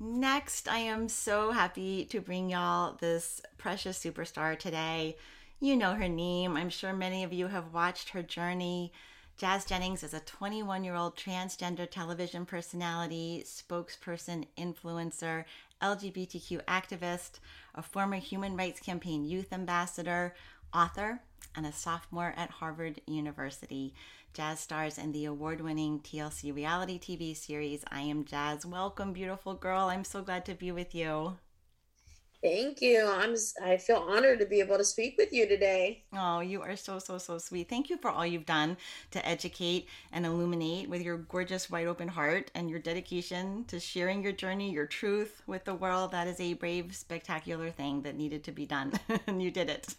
Next, 0.00 0.68
I 0.68 0.78
am 0.78 1.08
so 1.08 1.52
happy 1.52 2.06
to 2.06 2.20
bring 2.20 2.50
y'all 2.50 2.96
this 3.00 3.40
precious 3.56 4.02
superstar 4.02 4.58
today. 4.58 5.16
You 5.60 5.76
know 5.76 5.94
her 5.94 6.08
name. 6.08 6.56
I'm 6.56 6.70
sure 6.70 6.92
many 6.92 7.22
of 7.22 7.32
you 7.32 7.46
have 7.46 7.72
watched 7.72 8.08
her 8.10 8.22
journey. 8.22 8.92
Jazz 9.36 9.64
Jennings 9.64 10.02
is 10.02 10.12
a 10.12 10.20
21 10.20 10.82
year 10.82 10.94
old 10.94 11.16
transgender 11.16 11.88
television 11.88 12.46
personality, 12.46 13.44
spokesperson, 13.46 14.46
influencer, 14.58 15.44
LGBTQ 15.82 16.64
activist, 16.64 17.40
a 17.74 17.82
former 17.82 18.16
Human 18.16 18.56
Rights 18.56 18.80
Campaign 18.80 19.24
youth 19.24 19.52
ambassador, 19.52 20.34
author, 20.72 21.20
and 21.54 21.66
a 21.66 21.72
sophomore 21.72 22.32
at 22.36 22.50
Harvard 22.50 23.00
University. 23.06 23.94
Jazz 24.32 24.60
stars 24.60 24.96
in 24.96 25.12
the 25.12 25.26
award 25.26 25.60
winning 25.60 26.00
TLC 26.00 26.54
reality 26.54 26.98
TV 26.98 27.36
series 27.36 27.84
I 27.90 28.00
Am 28.00 28.24
Jazz. 28.24 28.64
Welcome, 28.64 29.12
beautiful 29.12 29.54
girl. 29.54 29.88
I'm 29.88 30.04
so 30.04 30.22
glad 30.22 30.46
to 30.46 30.54
be 30.54 30.72
with 30.72 30.94
you. 30.94 31.36
Thank 32.42 32.82
you. 32.82 33.06
I'm 33.06 33.36
I 33.62 33.76
feel 33.76 33.98
honored 33.98 34.40
to 34.40 34.46
be 34.46 34.58
able 34.58 34.76
to 34.76 34.84
speak 34.84 35.14
with 35.16 35.32
you 35.32 35.46
today. 35.46 36.02
Oh, 36.12 36.40
you 36.40 36.60
are 36.60 36.74
so, 36.74 36.98
so, 36.98 37.16
so 37.18 37.38
sweet. 37.38 37.68
Thank 37.68 37.88
you 37.88 37.96
for 37.96 38.10
all 38.10 38.26
you've 38.26 38.46
done 38.46 38.76
to 39.12 39.24
educate 39.26 39.88
and 40.10 40.26
illuminate 40.26 40.90
with 40.90 41.02
your 41.02 41.18
gorgeous, 41.18 41.70
wide 41.70 41.86
open 41.86 42.08
heart 42.08 42.50
and 42.56 42.68
your 42.68 42.80
dedication 42.80 43.64
to 43.66 43.78
sharing 43.78 44.24
your 44.24 44.32
journey, 44.32 44.72
your 44.72 44.86
truth 44.86 45.42
with 45.46 45.64
the 45.64 45.74
world. 45.74 46.10
That 46.10 46.26
is 46.26 46.40
a 46.40 46.54
brave, 46.54 46.96
spectacular 46.96 47.70
thing 47.70 48.02
that 48.02 48.16
needed 48.16 48.42
to 48.44 48.52
be 48.52 48.66
done. 48.66 48.92
and 49.28 49.40
you 49.40 49.52
did 49.52 49.70
it. 49.70 49.94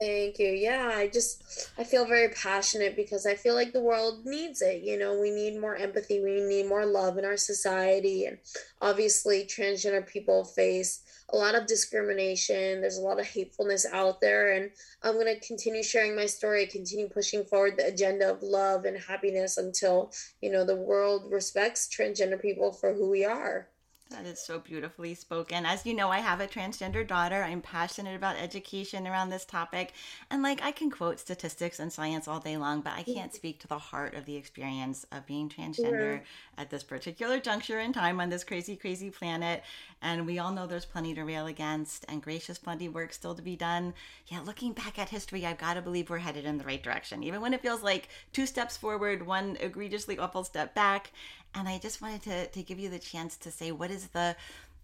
Thank 0.00 0.38
you. 0.38 0.48
Yeah, 0.48 0.92
I 0.94 1.06
just 1.06 1.70
I 1.78 1.84
feel 1.84 2.06
very 2.06 2.28
passionate 2.30 2.96
because 2.96 3.24
I 3.24 3.34
feel 3.34 3.54
like 3.54 3.72
the 3.72 3.80
world 3.80 4.26
needs 4.26 4.60
it. 4.62 4.82
You 4.82 4.98
know, 4.98 5.18
we 5.18 5.30
need 5.30 5.60
more 5.60 5.76
empathy, 5.76 6.20
we 6.20 6.40
need 6.40 6.68
more 6.68 6.84
love 6.84 7.16
in 7.16 7.24
our 7.24 7.36
society 7.36 8.26
and 8.26 8.38
obviously 8.82 9.44
transgender 9.44 10.06
people 10.06 10.44
face 10.44 11.02
a 11.30 11.36
lot 11.36 11.54
of 11.54 11.66
discrimination. 11.66 12.80
There's 12.80 12.98
a 12.98 13.02
lot 13.02 13.20
of 13.20 13.26
hatefulness 13.26 13.86
out 13.92 14.20
there 14.20 14.52
and 14.52 14.70
I'm 15.02 15.14
going 15.14 15.26
to 15.26 15.46
continue 15.46 15.82
sharing 15.82 16.14
my 16.14 16.26
story, 16.26 16.66
continue 16.66 17.08
pushing 17.08 17.44
forward 17.44 17.76
the 17.76 17.86
agenda 17.86 18.30
of 18.30 18.42
love 18.42 18.84
and 18.84 18.96
happiness 18.96 19.56
until, 19.56 20.12
you 20.40 20.50
know, 20.50 20.64
the 20.64 20.76
world 20.76 21.32
respects 21.32 21.88
transgender 21.88 22.40
people 22.40 22.72
for 22.72 22.94
who 22.94 23.10
we 23.10 23.24
are. 23.24 23.68
That 24.10 24.24
is 24.24 24.38
so 24.38 24.60
beautifully 24.60 25.14
spoken. 25.14 25.66
As 25.66 25.84
you 25.84 25.92
know, 25.92 26.10
I 26.10 26.20
have 26.20 26.40
a 26.40 26.46
transgender 26.46 27.04
daughter. 27.04 27.42
I'm 27.42 27.60
passionate 27.60 28.14
about 28.14 28.36
education 28.36 29.04
around 29.04 29.30
this 29.30 29.44
topic. 29.44 29.94
And 30.30 30.44
like, 30.44 30.62
I 30.62 30.70
can 30.70 30.92
quote 30.92 31.18
statistics 31.18 31.80
and 31.80 31.92
science 31.92 32.28
all 32.28 32.38
day 32.38 32.56
long, 32.56 32.82
but 32.82 32.92
I 32.92 33.02
can't 33.02 33.34
speak 33.34 33.58
to 33.60 33.66
the 33.66 33.78
heart 33.78 34.14
of 34.14 34.24
the 34.24 34.36
experience 34.36 35.04
of 35.10 35.26
being 35.26 35.48
transgender 35.48 36.20
at 36.56 36.70
this 36.70 36.84
particular 36.84 37.40
juncture 37.40 37.80
in 37.80 37.92
time 37.92 38.20
on 38.20 38.28
this 38.28 38.44
crazy, 38.44 38.76
crazy 38.76 39.10
planet. 39.10 39.64
And 40.00 40.24
we 40.24 40.38
all 40.38 40.52
know 40.52 40.68
there's 40.68 40.84
plenty 40.84 41.12
to 41.14 41.24
rail 41.24 41.46
against 41.46 42.04
and 42.08 42.22
gracious, 42.22 42.58
plenty 42.58 42.88
work 42.88 43.12
still 43.12 43.34
to 43.34 43.42
be 43.42 43.56
done. 43.56 43.92
Yeah, 44.28 44.40
looking 44.40 44.72
back 44.72 45.00
at 45.00 45.08
history, 45.08 45.44
I've 45.44 45.58
got 45.58 45.74
to 45.74 45.82
believe 45.82 46.10
we're 46.10 46.18
headed 46.18 46.44
in 46.44 46.58
the 46.58 46.64
right 46.64 46.82
direction, 46.82 47.24
even 47.24 47.40
when 47.40 47.54
it 47.54 47.62
feels 47.62 47.82
like 47.82 48.08
two 48.32 48.46
steps 48.46 48.76
forward, 48.76 49.26
one 49.26 49.56
egregiously 49.58 50.16
awful 50.16 50.44
step 50.44 50.76
back 50.76 51.10
and 51.54 51.68
I 51.68 51.78
just 51.78 52.02
wanted 52.02 52.22
to, 52.22 52.46
to 52.48 52.62
give 52.62 52.78
you 52.78 52.88
the 52.88 52.98
chance 52.98 53.36
to 53.38 53.50
say 53.50 53.72
what 53.72 53.90
is 53.90 54.08
the 54.08 54.36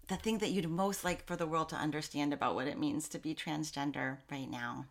the 0.09 0.17
thing 0.17 0.39
that 0.39 0.51
you'd 0.51 0.69
most 0.69 1.05
like 1.05 1.25
for 1.25 1.37
the 1.37 1.47
world 1.47 1.69
to 1.69 1.77
understand 1.77 2.33
about 2.33 2.55
what 2.55 2.67
it 2.67 2.79
means 2.79 3.09
to 3.09 3.19
be 3.19 3.35
transgender 3.35 4.19
right 4.31 4.51
now. 4.51 4.85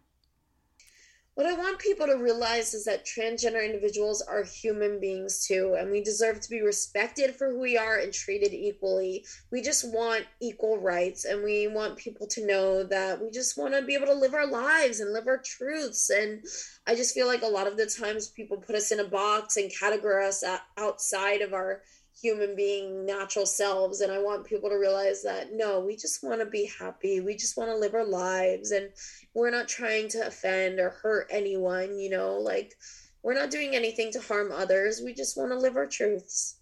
What 1.42 1.50
I 1.52 1.58
want 1.58 1.80
people 1.80 2.06
to 2.06 2.18
realize 2.18 2.76
is 2.76 2.86
that 2.86 3.04
transgender 3.04 3.66
individuals 3.66 4.22
are 4.22 4.44
human 4.44 5.00
beings 5.00 5.44
too, 5.48 5.76
and 5.76 5.90
we 5.90 6.04
deserve 6.04 6.40
to 6.40 6.50
be 6.52 6.62
respected 6.62 7.34
for 7.34 7.50
who 7.50 7.60
we 7.60 7.76
are 7.80 7.98
and 7.98 8.14
treated 8.14 8.54
equally. 8.54 9.26
We 9.50 9.64
just 9.64 9.92
want 9.92 10.26
equal 10.40 10.78
rights, 10.78 11.26
and 11.26 11.44
we 11.44 11.68
want 11.68 11.98
people 11.98 12.28
to 12.28 12.46
know 12.46 12.84
that 12.84 13.20
we 13.20 13.32
just 13.32 13.58
want 13.58 13.74
to 13.74 13.82
be 13.82 13.96
able 13.96 14.06
to 14.06 14.14
live 14.14 14.36
our 14.36 14.46
lives 14.46 15.00
and 15.00 15.14
live 15.14 15.26
our 15.26 15.40
truths. 15.40 16.12
And 16.12 16.44
I 16.86 16.94
just 16.94 17.16
feel 17.16 17.26
like 17.26 17.42
a 17.42 17.48
lot 17.48 17.66
of 17.66 17.76
the 17.76 17.88
times 17.88 18.28
people 18.28 18.58
put 18.58 18.76
us 18.76 18.92
in 18.92 19.00
a 19.00 19.04
box 19.04 19.58
and 19.58 19.72
categorize 19.72 20.44
us 20.44 20.60
outside 20.78 21.42
of 21.42 21.56
our 21.56 21.82
human 22.20 22.56
being 22.56 23.06
natural 23.06 23.46
selves 23.46 24.02
and 24.02 24.12
i 24.12 24.20
want 24.20 24.46
people 24.46 24.70
to 24.70 24.76
realize 24.76 25.24
that 25.24 25.48
no 25.54 25.80
we 25.80 25.96
just 25.96 26.24
want 26.24 26.40
to 26.40 26.46
be 26.46 26.70
happy. 26.80 27.20
We 27.20 27.36
just 27.36 27.58
want 27.58 27.70
to 27.70 27.78
live 27.78 27.94
our 27.94 28.06
lives 28.06 28.72
and 28.72 28.90
we're 29.34 29.52
not 29.52 29.68
trying 29.68 30.10
to 30.10 30.28
offend 30.28 30.80
or 30.80 30.90
hurt 30.90 31.28
anyone 31.30 31.98
you 31.98 32.10
know? 32.10 32.38
Like 32.38 32.76
we're 33.24 33.34
not 33.34 33.52
doing 33.52 33.76
anything 33.76 34.12
to 34.14 34.22
harm 34.22 34.52
others. 34.52 35.02
We 35.04 35.14
just 35.14 35.38
want 35.38 35.52
to 35.52 35.58
live 35.58 35.76
our 35.76 35.86
truths. 35.86 36.58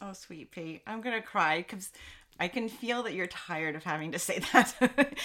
Oh, 0.00 0.12
sweet 0.12 0.50
Pete, 0.50 0.82
I'm 0.86 1.00
gonna 1.00 1.22
cry 1.22 1.58
because 1.58 1.90
I 2.40 2.48
can 2.48 2.70
feel 2.70 3.02
that 3.02 3.12
you're 3.12 3.26
tired 3.26 3.76
of 3.76 3.84
having 3.84 4.12
to 4.12 4.18
say 4.18 4.38
that. 4.52 4.74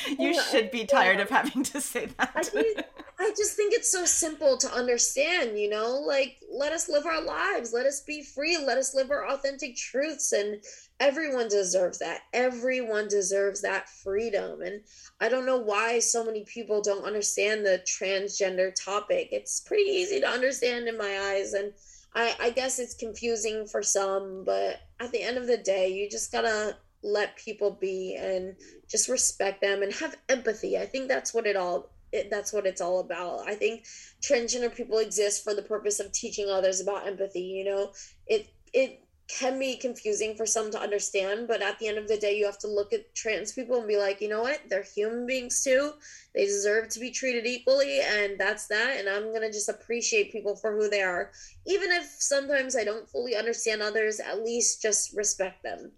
you 0.06 0.34
Yeah, 0.34 0.42
should 0.42 0.70
be 0.70 0.86
tired 0.86 1.22
of 1.22 1.30
having 1.30 1.64
to 1.64 1.80
say 1.80 2.10
I, 2.20 2.26
that. 2.26 2.90
I 3.18 3.30
just 3.38 3.56
think 3.56 3.74
it's 3.74 3.90
so 3.90 4.04
simple 4.04 4.58
to 4.58 4.72
understand 4.74 5.58
you 5.58 5.70
know? 5.70 6.04
Like 6.06 6.36
let 6.52 6.74
us 6.74 6.90
live 6.90 7.06
our 7.06 7.22
lives. 7.24 7.72
Let 7.74 7.86
us 7.86 8.02
be 8.02 8.22
free. 8.22 8.58
Let 8.58 8.78
us 8.78 8.94
live 8.94 9.12
our 9.12 9.30
authentic 9.30 9.78
truths. 9.78 10.34
And 10.34 10.62
everyone 11.00 11.48
deserves 11.48 12.00
that. 12.00 12.22
Everyone 12.34 13.08
deserves 13.08 13.62
that 13.62 13.88
freedom. 13.88 14.62
And 14.62 14.82
i 15.22 15.30
don't 15.30 15.46
know 15.46 15.58
why 15.58 16.00
so 16.00 16.26
many 16.26 16.44
people 16.44 16.82
don't 16.82 17.06
understand 17.06 17.66
the 17.66 17.82
transgender 17.88 18.74
topic. 18.76 19.30
It's 19.32 19.62
pretty 19.62 19.90
easy 19.90 20.20
to 20.20 20.28
understand 20.28 20.90
in 20.90 20.98
my 20.98 21.18
eyes. 21.32 21.54
And 21.54 21.72
i 22.14 22.36
i 22.40 22.50
guess 22.50 22.80
it's 22.80 22.96
confusing 22.96 23.68
for 23.68 23.84
some 23.84 24.44
but 24.46 24.80
at 25.00 25.12
the 25.12 25.22
end 25.22 25.38
of 25.38 25.48
the 25.48 25.58
day 25.58 25.90
you 25.90 26.10
just 26.10 26.32
gotta 26.32 26.76
let 27.06 27.38
people 27.38 27.72
be 27.72 28.18
and 28.20 28.56
just 28.90 29.08
respect 29.08 29.62
them 29.62 29.84
and 29.84 29.94
have 29.94 30.18
empathy. 30.28 30.78
I 30.78 30.86
think 30.86 31.08
that's 31.08 31.34
what 31.34 31.46
it 31.46 31.56
all 31.56 31.90
it, 32.12 32.30
that's 32.30 32.54
what 32.54 32.66
it's 32.66 32.82
all 32.82 33.00
about. 33.00 33.48
I 33.48 33.56
think 33.56 33.86
transgender 34.22 34.74
people 34.74 35.00
exist 35.00 35.44
for 35.44 35.54
the 35.54 35.62
purpose 35.62 36.00
of 36.00 36.12
teaching 36.12 36.50
others 36.50 36.82
about 36.82 37.08
empathy 37.08 37.42
you 37.42 37.66
know? 37.66 37.92
It 38.28 38.50
it 38.74 39.02
can 39.28 39.58
be 39.58 39.76
confusing 39.76 40.36
for 40.36 40.46
some 40.46 40.70
to 40.70 40.80
understand 40.80 41.48
but 41.48 41.62
at 41.62 41.80
the 41.80 41.88
end 41.88 41.98
of 41.98 42.08
the 42.08 42.18
day 42.18 42.38
you 42.38 42.46
have 42.46 42.60
to 42.60 42.68
look 42.68 42.94
at 42.94 43.14
trans 43.16 43.52
people 43.52 43.78
and 43.78 43.88
be 43.88 43.98
like 43.98 44.22
you 44.22 44.28
know 44.28 44.42
what? 44.42 44.62
They're 44.70 44.84
human 44.84 45.28
beings 45.28 45.64
too. 45.64 45.94
They 46.34 46.46
deserve 46.46 46.90
to 46.90 47.00
be 47.00 47.12
treated 47.12 47.46
equally 47.46 48.02
and 48.02 48.40
that's 48.40 48.68
that 48.68 48.98
and 48.98 49.08
i'm 49.08 49.34
to 49.34 49.52
just 49.52 49.70
appreciate 49.70 50.32
people 50.32 50.56
for 50.56 50.76
who 50.76 50.90
they 50.90 51.02
are 51.02 51.32
even 51.66 51.92
if 51.92 52.06
sometimes 52.06 52.76
i 52.76 52.84
don't 52.84 53.10
fully 53.10 53.36
understand 53.36 53.82
others 53.82 54.20
at 54.20 54.44
least 54.44 54.82
just 54.82 55.16
respect 55.16 55.64
them 55.64 55.92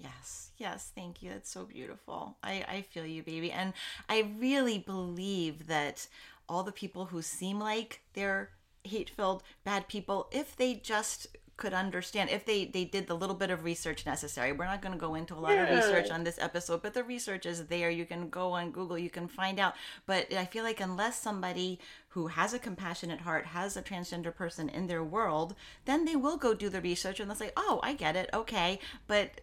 Yes, 0.00 0.50
yes, 0.56 0.92
thank 0.94 1.22
you. 1.22 1.30
That's 1.30 1.50
so 1.50 1.64
beautiful. 1.64 2.38
I, 2.42 2.64
I 2.66 2.82
feel 2.82 3.04
you, 3.04 3.22
baby. 3.22 3.52
And 3.52 3.74
I 4.08 4.32
really 4.38 4.78
believe 4.78 5.66
that 5.66 6.06
all 6.48 6.62
the 6.62 6.72
people 6.72 7.06
who 7.06 7.20
seem 7.20 7.60
like 7.60 8.00
they're 8.14 8.50
hate 8.82 9.10
filled, 9.10 9.42
bad 9.62 9.88
people, 9.88 10.28
if 10.32 10.56
they 10.56 10.74
just 10.74 11.36
could 11.60 11.74
understand 11.74 12.30
if 12.30 12.46
they 12.46 12.64
they 12.64 12.86
did 12.86 13.06
the 13.06 13.14
little 13.14 13.36
bit 13.36 13.50
of 13.50 13.64
research 13.64 14.06
necessary 14.06 14.50
we're 14.50 14.64
not 14.64 14.80
going 14.80 14.94
to 14.94 14.98
go 14.98 15.14
into 15.14 15.34
a 15.34 15.36
lot 15.36 15.58
of 15.58 15.68
research 15.68 16.10
on 16.10 16.24
this 16.24 16.38
episode 16.38 16.80
but 16.80 16.94
the 16.94 17.04
research 17.04 17.44
is 17.44 17.66
there 17.66 17.90
you 17.90 18.06
can 18.06 18.30
go 18.30 18.52
on 18.52 18.70
google 18.70 18.96
you 18.96 19.10
can 19.10 19.28
find 19.28 19.60
out 19.60 19.74
but 20.06 20.32
i 20.32 20.46
feel 20.46 20.64
like 20.64 20.80
unless 20.80 21.20
somebody 21.20 21.78
who 22.08 22.28
has 22.28 22.54
a 22.54 22.58
compassionate 22.58 23.20
heart 23.20 23.44
has 23.44 23.76
a 23.76 23.82
transgender 23.82 24.34
person 24.34 24.70
in 24.70 24.86
their 24.86 25.04
world 25.04 25.54
then 25.84 26.06
they 26.06 26.16
will 26.16 26.38
go 26.38 26.54
do 26.54 26.70
the 26.70 26.80
research 26.80 27.20
and 27.20 27.28
they'll 27.28 27.36
say 27.36 27.50
oh 27.58 27.78
i 27.82 27.92
get 27.92 28.16
it 28.16 28.30
okay 28.32 28.78
but 29.06 29.42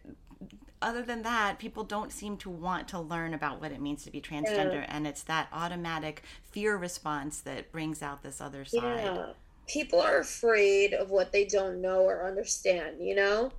other 0.81 1.01
than 1.01 1.23
that, 1.23 1.59
people 1.59 1.83
don't 1.83 2.11
seem 2.11 2.37
to 2.37 2.49
want 2.49 2.87
to 2.89 2.99
learn 2.99 3.33
about 3.33 3.61
what 3.61 3.71
it 3.71 3.81
means 3.81 4.03
to 4.03 4.11
be 4.11 4.21
transgender, 4.21 4.85
and 4.87 5.07
it's 5.07 5.23
that 5.23 5.47
automatic 5.51 6.23
fear 6.43 6.77
response 6.77 7.41
that 7.41 7.71
brings 7.71 8.01
out 8.01 8.23
this 8.23 8.39
other 8.39 8.65
side. 8.65 8.81
Yeah. 9.03 9.27
People 9.67 9.99
are 9.99 10.19
afraid 10.19 10.93
of 10.93 11.09
what 11.09 11.31
they 11.31 11.45
don't 11.45 11.81
know 11.81 12.01
or 12.01 12.25
understand, 12.25 13.01
you 13.01 13.15
know? 13.15 13.51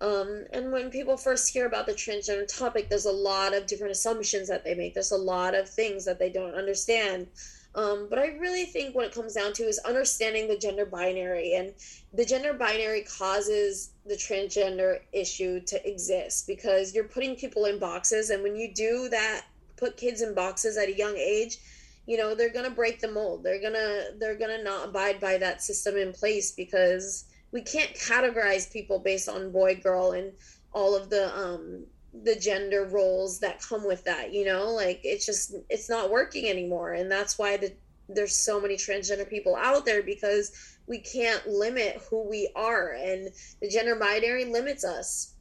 Um, 0.00 0.44
and 0.52 0.72
when 0.72 0.90
people 0.90 1.16
first 1.16 1.50
hear 1.52 1.66
about 1.66 1.86
the 1.86 1.94
transgender 1.94 2.46
topic, 2.46 2.90
there's 2.90 3.06
a 3.06 3.12
lot 3.12 3.54
of 3.54 3.66
different 3.66 3.92
assumptions 3.92 4.48
that 4.48 4.62
they 4.62 4.74
make. 4.74 4.92
There's 4.92 5.12
a 5.12 5.16
lot 5.16 5.54
of 5.54 5.68
things 5.68 6.04
that 6.04 6.18
they 6.18 6.28
don't 6.28 6.54
understand. 6.54 7.28
Um, 7.76 8.08
but 8.08 8.18
I 8.18 8.28
really 8.38 8.64
think 8.64 8.94
what 8.94 9.04
it 9.04 9.12
comes 9.14 9.34
down 9.34 9.52
to 9.54 9.62
is 9.64 9.78
understanding 9.80 10.48
the 10.48 10.56
gender 10.56 10.86
binary. 10.86 11.54
And 11.54 11.74
the 12.12 12.24
gender 12.24 12.54
binary 12.54 13.02
causes 13.02 13.90
the 14.06 14.14
transgender 14.14 15.00
issue 15.12 15.60
to 15.60 15.88
exist 15.88 16.46
because 16.46 16.94
you're 16.94 17.04
putting 17.04 17.36
people 17.36 17.66
in 17.66 17.78
boxes. 17.78 18.30
And 18.30 18.42
when 18.42 18.56
you 18.56 18.72
do 18.74 19.08
that, 19.10 19.44
put 19.76 19.96
kids 19.96 20.22
in 20.22 20.34
boxes 20.34 20.78
at 20.78 20.88
a 20.88 20.96
young 20.96 21.16
age, 21.16 21.58
you 22.06 22.16
know 22.16 22.34
they're 22.34 22.52
gonna 22.52 22.70
break 22.70 23.00
the 23.00 23.10
mold 23.10 23.42
they're 23.42 23.60
gonna 23.60 24.04
they're 24.18 24.38
gonna 24.38 24.62
not 24.62 24.88
abide 24.88 25.20
by 25.20 25.36
that 25.36 25.62
system 25.62 25.96
in 25.96 26.12
place 26.12 26.52
because 26.52 27.24
we 27.52 27.60
can't 27.60 27.92
categorize 27.94 28.72
people 28.72 28.98
based 28.98 29.28
on 29.28 29.52
boy 29.52 29.74
girl 29.74 30.12
and 30.12 30.32
all 30.72 30.96
of 30.96 31.10
the 31.10 31.36
um 31.36 31.84
the 32.24 32.34
gender 32.36 32.84
roles 32.84 33.40
that 33.40 33.60
come 33.60 33.86
with 33.86 34.04
that 34.04 34.32
you 34.32 34.44
know 34.44 34.70
like 34.70 35.00
it's 35.04 35.26
just 35.26 35.54
it's 35.68 35.88
not 35.88 36.10
working 36.10 36.46
anymore 36.48 36.92
and 36.94 37.10
that's 37.10 37.38
why 37.38 37.56
the, 37.56 37.72
there's 38.08 38.34
so 38.34 38.60
many 38.60 38.76
transgender 38.76 39.28
people 39.28 39.56
out 39.56 39.84
there 39.84 40.02
because 40.02 40.76
we 40.86 40.98
can't 40.98 41.46
limit 41.46 42.00
who 42.08 42.22
we 42.28 42.48
are 42.56 42.92
and 42.92 43.28
the 43.60 43.68
gender 43.68 43.96
binary 43.96 44.44
limits 44.44 44.84
us 44.84 45.34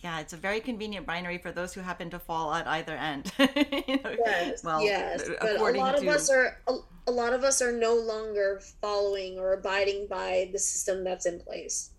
Yeah, 0.00 0.20
it's 0.20 0.32
a 0.32 0.36
very 0.36 0.60
convenient 0.60 1.06
binary 1.06 1.38
for 1.38 1.50
those 1.50 1.74
who 1.74 1.80
happen 1.80 2.08
to 2.10 2.20
fall 2.20 2.54
at 2.54 2.68
either 2.68 2.94
end. 2.94 3.32
You 3.38 3.46
know, 4.04 4.14
Yes, 4.24 4.62
well, 4.62 4.80
yes, 4.80 5.28
but 5.40 5.56
a 5.56 5.72
lot 5.72 5.96
of 5.96 6.02
to- 6.02 6.10
us 6.10 6.30
are 6.30 6.60
a, 6.68 6.74
a 7.08 7.10
lot 7.10 7.32
of 7.32 7.42
us 7.42 7.60
are 7.60 7.72
no 7.72 7.94
longer 7.96 8.60
following 8.80 9.40
or 9.40 9.54
abiding 9.54 10.06
by 10.06 10.50
the 10.52 10.58
system 10.58 11.02
that's 11.02 11.26
in 11.26 11.40
place. 11.40 11.90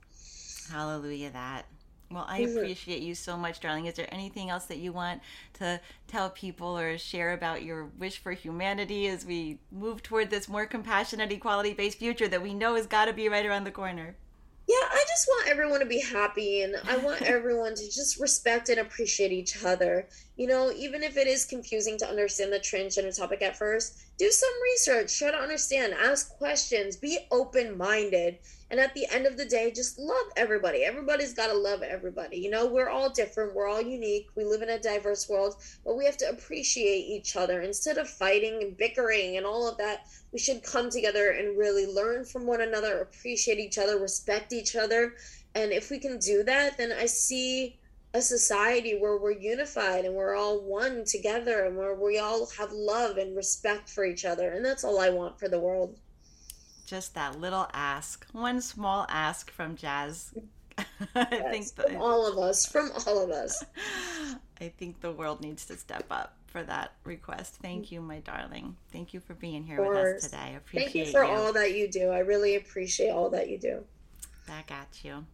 Hallelujah, 0.71 1.31
that. 1.31 1.65
Well, 2.11 2.25
I 2.27 2.39
appreciate 2.39 3.03
you 3.03 3.13
so 3.13 3.37
much, 3.37 3.59
darling. 3.59 3.85
Is 3.85 3.93
there 3.93 4.11
anything 4.11 4.49
else 4.49 4.65
that 4.65 4.77
you 4.77 4.91
want 4.91 5.21
to 5.53 5.79
tell 6.07 6.31
people 6.31 6.77
or 6.77 6.97
share 6.97 7.33
about 7.33 7.61
your 7.61 7.85
wish 7.85 8.17
for 8.17 8.31
humanity 8.31 9.07
as 9.07 9.25
we 9.25 9.59
move 9.71 10.01
toward 10.01 10.31
this 10.31 10.49
more 10.49 10.65
compassionate, 10.65 11.31
equality 11.31 11.73
based 11.73 11.99
future 11.99 12.27
that 12.27 12.41
we 12.41 12.55
know 12.55 12.73
has 12.75 12.87
got 12.87 13.05
to 13.05 13.13
be 13.13 13.29
right 13.29 13.45
around 13.45 13.65
the 13.65 13.71
corner? 13.71 14.15
Yeah, 14.69 14.75
I 14.75 15.03
just 15.07 15.27
want 15.27 15.49
everyone 15.49 15.79
to 15.79 15.85
be 15.87 15.99
happy 15.99 16.61
and 16.61 16.75
I 16.87 16.97
want 16.97 17.21
everyone 17.23 17.73
to 17.73 17.85
just 17.85 18.19
respect 18.19 18.69
and 18.69 18.79
appreciate 18.79 19.31
each 19.31 19.63
other. 19.63 20.07
You 20.35 20.47
know, 20.47 20.71
even 20.71 21.03
if 21.03 21.17
it 21.17 21.27
is 21.27 21.45
confusing 21.45 21.97
to 21.99 22.07
understand 22.07 22.53
the 22.53 22.59
transgender 22.59 23.15
topic 23.15 23.41
at 23.41 23.57
first, 23.57 23.99
do 24.17 24.29
some 24.31 24.49
research, 24.63 25.17
try 25.17 25.31
to 25.31 25.37
understand, 25.37 25.93
ask 25.93 26.29
questions, 26.37 26.97
be 26.97 27.19
open 27.31 27.77
minded. 27.77 28.39
And 28.71 28.79
at 28.79 28.93
the 28.93 29.08
end 29.12 29.25
of 29.25 29.38
the 29.38 29.45
day, 29.45 29.71
just 29.71 29.97
love 29.97 30.27
everybody. 30.38 30.84
Everybody's 30.84 31.34
got 31.34 31.47
to 31.47 31.58
love 31.58 31.82
everybody. 31.82 32.38
You 32.38 32.51
know, 32.51 32.67
we're 32.67 32.89
all 32.89 33.10
different, 33.10 33.55
we're 33.55 33.67
all 33.67 33.82
unique, 33.82 34.27
we 34.36 34.43
live 34.43 34.62
in 34.62 34.69
a 34.69 34.79
diverse 34.79 35.27
world, 35.27 35.55
but 35.84 35.97
we 35.97 36.05
have 36.05 36.17
to 36.17 36.29
appreciate 36.29 37.05
each 37.08 37.36
other 37.36 37.62
instead 37.62 37.97
of 37.97 38.08
fighting 38.08 38.62
and 38.62 38.77
bickering 38.77 39.38
and 39.38 39.45
all 39.45 39.67
of 39.67 39.77
that 39.77 40.05
we 40.32 40.39
should 40.39 40.63
come 40.63 40.89
together 40.89 41.32
and 41.32 41.58
really 41.58 41.88
learn 41.88 42.23
from 42.23 42.45
one 42.45 42.62
another, 42.62 42.99
appreciate 42.99 43.60
each 43.60 43.77
other, 43.77 43.97
respect 43.97 44.53
each 44.53 44.75
other. 44.75 45.15
And 45.55 45.71
if 45.71 45.89
we 45.89 45.97
can 45.99 46.19
do 46.19 46.43
that, 46.43 46.77
then 46.77 46.91
I 46.91 47.08
see 47.08 47.79
a 48.13 48.21
society 48.21 48.97
where 48.99 49.17
we're 49.17 49.32
unified 49.32 50.05
and 50.05 50.15
we're 50.15 50.36
all 50.36 50.62
one 50.62 51.03
together 51.05 51.65
and 51.65 51.77
where 51.77 51.95
we 51.95 52.19
all 52.19 52.47
have 52.58 52.71
love 52.71 53.17
and 53.17 53.36
respect 53.36 53.89
for 53.89 54.05
each 54.05 54.25
other. 54.25 54.51
And 54.51 54.63
that's 54.63 54.84
all 54.84 54.99
I 54.99 55.10
want 55.10 55.39
for 55.39 55.47
the 55.47 55.60
world. 55.60 55.97
Just 56.89 57.13
that 57.13 57.39
little 57.39 57.67
ask, 57.71 58.25
one 58.32 58.62
small 58.62 59.06
ask 59.10 59.52
from 59.52 59.75
Jazz. 59.75 60.34
I 61.13 61.23
think 61.23 61.75
the, 61.75 61.84
from 61.84 61.97
all 61.97 62.25
of 62.25 62.39
us, 62.39 62.65
from 62.65 62.89
all 63.06 63.23
of 63.23 63.30
us. 63.30 63.63
I 64.60 64.69
think 64.69 64.99
the 64.99 65.12
world 65.12 65.39
needs 65.39 65.67
to 65.67 65.78
step 65.78 66.06
up 66.10 66.34
for 66.47 66.63
that 66.63 66.93
request. 67.04 67.60
Thank 67.62 67.91
you, 67.91 68.02
my 68.02 68.21
darling. 68.21 68.75
Thank 68.91 69.13
you 69.13 69.19
for 69.19 69.36
being 69.36 69.63
here 69.63 69.88
with 69.88 69.97
us 69.99 70.23
today. 70.23 70.38
I 70.38 70.49
appreciate 70.58 70.93
Thank 70.93 71.06
you 71.06 71.12
for 71.12 71.23
all 71.23 71.54
that 71.54 71.75
you 71.75 71.91
do. 71.91 72.10
I 72.10 72.19
really 72.19 72.56
appreciate 72.56 73.12
all 73.12 73.30
that 73.30 73.49
you 73.49 73.60
do. 73.60 73.84
Back 74.47 74.71
at 74.71 75.04
you. 75.04 75.28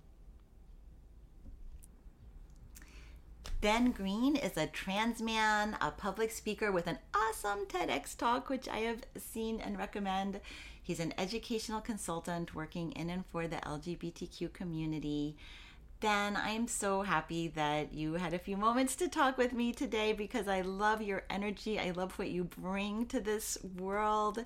Ben 3.62 3.92
Green 3.92 4.36
is 4.36 4.58
a 4.58 4.68
trans 4.68 5.22
man, 5.22 5.78
a 5.80 5.90
public 5.90 6.32
speaker 6.32 6.70
with 6.70 6.86
an 6.86 7.00
awesome 7.16 7.66
TEDx 7.66 8.18
talk, 8.18 8.50
which 8.50 8.68
I 8.68 8.80
have 8.80 9.04
seen 9.18 9.62
and 9.62 9.78
recommend. 9.78 10.42
He's 10.86 11.00
an 11.00 11.16
educational 11.18 11.82
consultant 11.82 12.54
working 12.54 12.92
in 12.92 13.10
and 13.10 13.26
for 13.26 13.48
the 13.48 13.56
LGBTQ 13.56 14.54
community. 14.54 15.36
Ben, 16.00 16.38
I'm 16.38 16.68
so 16.68 17.02
happy 17.02 17.48
that 17.56 17.92
you 17.92 18.14
had 18.14 18.36
a 18.36 18.40
few 18.40 18.56
moments 18.56 18.96
to 18.98 19.08
talk 19.08 19.36
with 19.36 19.52
me 19.52 19.74
today 19.74 20.14
because 20.14 20.48
I 20.48 20.62
love 20.62 21.02
your 21.02 21.24
energy. 21.28 21.80
I 21.80 21.90
love 21.90 22.20
what 22.20 22.30
you 22.30 22.44
bring 22.44 23.08
to 23.08 23.20
this 23.20 23.58
world. 23.80 24.46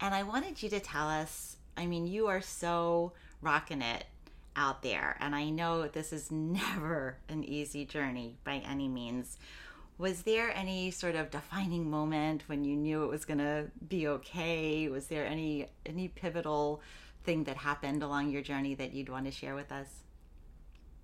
And 0.00 0.14
I 0.14 0.22
wanted 0.22 0.62
you 0.62 0.68
to 0.70 0.78
tell 0.78 1.08
us 1.08 1.56
I 1.76 1.86
mean, 1.86 2.06
you 2.06 2.28
are 2.28 2.42
so 2.42 3.12
rocking 3.40 3.82
it 3.82 4.04
out 4.54 4.82
there. 4.82 5.16
And 5.18 5.34
I 5.34 5.50
know 5.50 5.88
this 5.88 6.12
is 6.12 6.30
never 6.30 7.16
an 7.28 7.42
easy 7.42 7.84
journey 7.84 8.36
by 8.44 8.58
any 8.58 8.86
means. 8.86 9.36
Was 9.98 10.22
there 10.22 10.50
any 10.56 10.90
sort 10.90 11.14
of 11.14 11.30
defining 11.30 11.90
moment 11.90 12.44
when 12.48 12.64
you 12.64 12.76
knew 12.76 13.04
it 13.04 13.10
was 13.10 13.24
going 13.24 13.38
to 13.38 13.70
be 13.88 14.08
okay? 14.08 14.88
Was 14.88 15.06
there 15.06 15.26
any 15.26 15.68
any 15.86 16.08
pivotal 16.08 16.80
thing 17.24 17.44
that 17.44 17.56
happened 17.56 18.02
along 18.02 18.30
your 18.30 18.42
journey 18.42 18.74
that 18.74 18.92
you'd 18.92 19.08
want 19.08 19.26
to 19.26 19.30
share 19.30 19.54
with 19.54 19.70
us? 19.70 20.02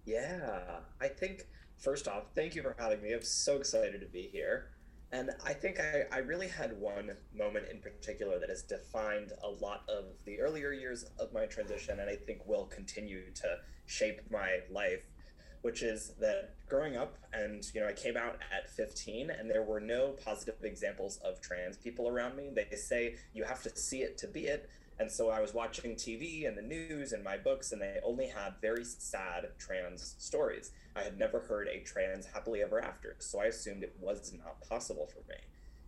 Yeah, 0.05 0.81
I 1.01 1.09
think 1.09 1.47
first 1.77 2.09
off, 2.09 2.25
thank 2.35 2.55
you 2.55 2.63
for 2.63 2.75
having 2.79 3.03
me. 3.03 3.13
I'm 3.13 3.23
so 3.23 3.57
excited 3.57 4.01
to 4.01 4.07
be 4.07 4.23
here. 4.23 4.71
And 5.11 5.31
I 5.45 5.55
think 5.55 5.81
I, 5.81 6.05
I 6.13 6.19
really 6.19 6.49
had 6.49 6.79
one 6.79 7.13
moment 7.35 7.67
in 7.71 7.81
particular 7.81 8.39
that 8.39 8.51
has 8.51 8.63
defined 8.63 9.33
a 9.43 9.49
lot 9.49 9.85
of 9.89 10.05
the 10.27 10.41
earlier 10.41 10.73
years 10.73 11.05
of 11.19 11.33
my 11.33 11.47
transition 11.47 12.01
and 12.01 12.11
I 12.11 12.17
think 12.17 12.47
will 12.47 12.67
continue 12.67 13.31
to 13.35 13.57
shape 13.87 14.21
my 14.31 14.61
life, 14.71 15.03
which 15.63 15.83
is 15.83 16.13
that 16.21 16.55
growing 16.69 16.97
up 16.97 17.17
and 17.33 17.65
you 17.75 17.81
know, 17.81 17.89
I 17.89 17.93
came 17.93 18.17
out 18.17 18.39
at 18.53 18.71
15 18.71 19.31
and 19.31 19.51
there 19.51 19.63
were 19.63 19.81
no 19.81 20.15
positive 20.25 20.63
examples 20.63 21.19
of 21.25 21.41
trans 21.41 21.77
people 21.77 22.09
around 22.09 22.37
me. 22.37 22.51
They 22.55 22.77
say 22.77 23.17
you 23.33 23.45
have 23.45 23.63
to 23.63 23.77
see 23.77 24.03
it 24.03 24.19
to 24.19 24.29
be 24.29 24.47
it. 24.47 24.69
And 25.01 25.11
so 25.11 25.31
I 25.31 25.41
was 25.41 25.55
watching 25.55 25.95
TV 25.95 26.49
and 26.49 26.59
the 26.59 26.63
news 26.63 27.13
and 27.13 27.23
my 27.23 27.37
books, 27.37 27.71
and 27.71 27.81
they 27.81 27.99
only 28.05 28.27
had 28.27 28.55
very 28.61 28.85
sad 28.85 29.47
trans 29.57 30.17
stories. 30.19 30.73
I 30.97 31.03
had 31.03 31.17
never 31.17 31.39
heard 31.39 31.69
a 31.69 31.81
trans 31.85 32.27
happily 32.27 32.63
ever 32.63 32.83
after, 32.83 33.15
so 33.21 33.41
I 33.41 33.45
assumed 33.45 33.85
it 33.85 33.95
was 34.01 34.33
not 34.33 34.61
possible 34.69 35.07
for 35.07 35.21
me. 35.31 35.39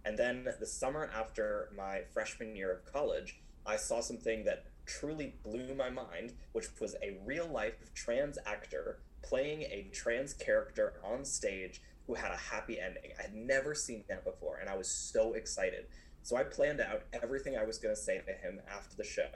And 0.04 0.16
then 0.16 0.46
the 0.60 0.66
summer 0.66 1.10
after 1.12 1.70
my 1.76 2.02
freshman 2.12 2.54
year 2.54 2.72
of 2.72 2.90
college, 2.90 3.40
I 3.66 3.76
saw 3.76 4.00
something 4.00 4.44
that 4.44 4.66
truly 4.86 5.34
blew 5.42 5.74
my 5.74 5.90
mind, 5.90 6.34
which 6.52 6.66
was 6.80 6.94
a 7.02 7.18
real 7.24 7.48
life 7.48 7.92
trans 7.94 8.38
actor 8.46 9.00
playing 9.22 9.62
a 9.62 9.90
trans 9.92 10.34
character 10.34 10.94
on 11.04 11.24
stage 11.24 11.80
who 12.06 12.14
had 12.14 12.32
a 12.32 12.36
happy 12.36 12.80
ending. 12.80 13.12
I 13.18 13.22
had 13.22 13.34
never 13.34 13.74
seen 13.74 14.04
that 14.08 14.24
before, 14.24 14.58
and 14.58 14.68
I 14.68 14.76
was 14.76 14.90
so 14.90 15.34
excited. 15.34 15.86
So 16.22 16.36
I 16.36 16.42
planned 16.42 16.80
out 16.80 17.02
everything 17.12 17.56
I 17.56 17.64
was 17.64 17.78
going 17.78 17.94
to 17.94 18.00
say 18.00 18.18
to 18.18 18.32
him 18.32 18.60
after 18.68 18.96
the 18.96 19.04
show. 19.04 19.28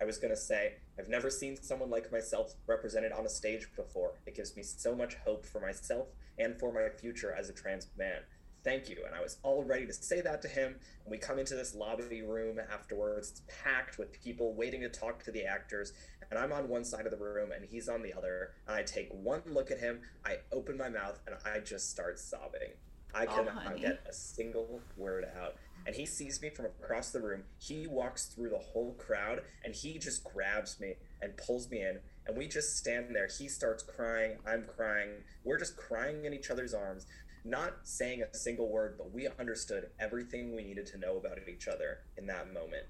I 0.00 0.04
was 0.04 0.18
going 0.18 0.30
to 0.30 0.40
say, 0.40 0.74
I've 0.98 1.08
never 1.08 1.28
seen 1.28 1.60
someone 1.60 1.90
like 1.90 2.10
myself 2.10 2.54
represented 2.66 3.12
on 3.12 3.26
a 3.26 3.28
stage 3.28 3.68
before. 3.76 4.14
It 4.26 4.34
gives 4.34 4.56
me 4.56 4.62
so 4.62 4.94
much 4.94 5.16
hope 5.16 5.44
for 5.44 5.60
myself 5.60 6.08
and 6.38 6.58
for 6.58 6.72
my 6.72 6.88
future 6.98 7.34
as 7.38 7.50
a 7.50 7.52
trans 7.52 7.88
man. 7.98 8.20
Thank 8.62 8.88
you. 8.88 9.04
And 9.06 9.14
I 9.14 9.20
was 9.20 9.38
all 9.42 9.62
ready 9.64 9.86
to 9.86 9.92
say 9.92 10.20
that 10.22 10.42
to 10.42 10.48
him. 10.48 10.76
And 11.04 11.10
we 11.10 11.18
come 11.18 11.38
into 11.38 11.54
this 11.54 11.74
lobby 11.74 12.22
room 12.22 12.58
afterwards. 12.72 13.30
It's 13.30 13.42
packed 13.62 13.98
with 13.98 14.12
people 14.22 14.54
waiting 14.54 14.80
to 14.82 14.88
talk 14.88 15.22
to 15.24 15.30
the 15.30 15.44
actors. 15.44 15.92
And 16.30 16.38
I'm 16.38 16.52
on 16.52 16.68
one 16.68 16.84
side 16.84 17.06
of 17.06 17.10
the 17.10 17.18
room 17.18 17.50
and 17.52 17.64
he's 17.64 17.88
on 17.88 18.02
the 18.02 18.12
other. 18.12 18.52
And 18.66 18.76
I 18.76 18.82
take 18.82 19.08
one 19.12 19.42
look 19.46 19.70
at 19.70 19.78
him, 19.80 20.00
I 20.24 20.36
open 20.52 20.76
my 20.76 20.88
mouth, 20.88 21.18
and 21.26 21.36
I 21.44 21.58
just 21.60 21.90
start 21.90 22.18
sobbing. 22.18 22.70
I 23.12 23.26
Oh, 23.26 23.34
cannot 23.34 23.62
honey. 23.64 23.80
get 23.80 24.00
a 24.08 24.12
single 24.12 24.80
word 24.96 25.24
out. 25.40 25.56
and 25.86 25.96
he 25.96 26.04
sees 26.04 26.42
me 26.42 26.50
from 26.50 26.66
across 26.66 27.10
the 27.10 27.20
room. 27.22 27.42
He 27.58 27.86
walks 27.86 28.26
through 28.26 28.50
the 28.50 28.58
whole 28.58 28.92
crowd 28.98 29.40
and 29.64 29.74
he 29.74 29.96
just 29.98 30.22
grabs 30.24 30.78
me 30.78 30.96
and 31.22 31.34
pulls 31.38 31.70
me 31.70 31.80
in. 31.80 31.98
And 32.26 32.36
we 32.36 32.48
just 32.48 32.76
stand 32.76 33.16
there. 33.16 33.26
He 33.28 33.48
starts 33.48 33.82
crying. 33.82 34.36
I'm 34.46 34.66
crying. 34.76 35.08
We're 35.42 35.58
just 35.58 35.78
crying 35.78 36.26
in 36.26 36.34
each 36.34 36.50
other's 36.50 36.74
arms, 36.74 37.06
not 37.46 37.78
saying 37.84 38.22
a 38.22 38.36
single 38.36 38.68
word, 38.70 38.96
but 38.98 39.10
we 39.10 39.26
understood 39.38 39.88
everything 39.98 40.54
we 40.54 40.62
needed 40.64 40.84
to 40.88 40.98
know 40.98 41.16
about 41.16 41.38
each 41.48 41.66
other 41.66 42.00
in 42.18 42.26
that 42.26 42.52
moment. 42.52 42.84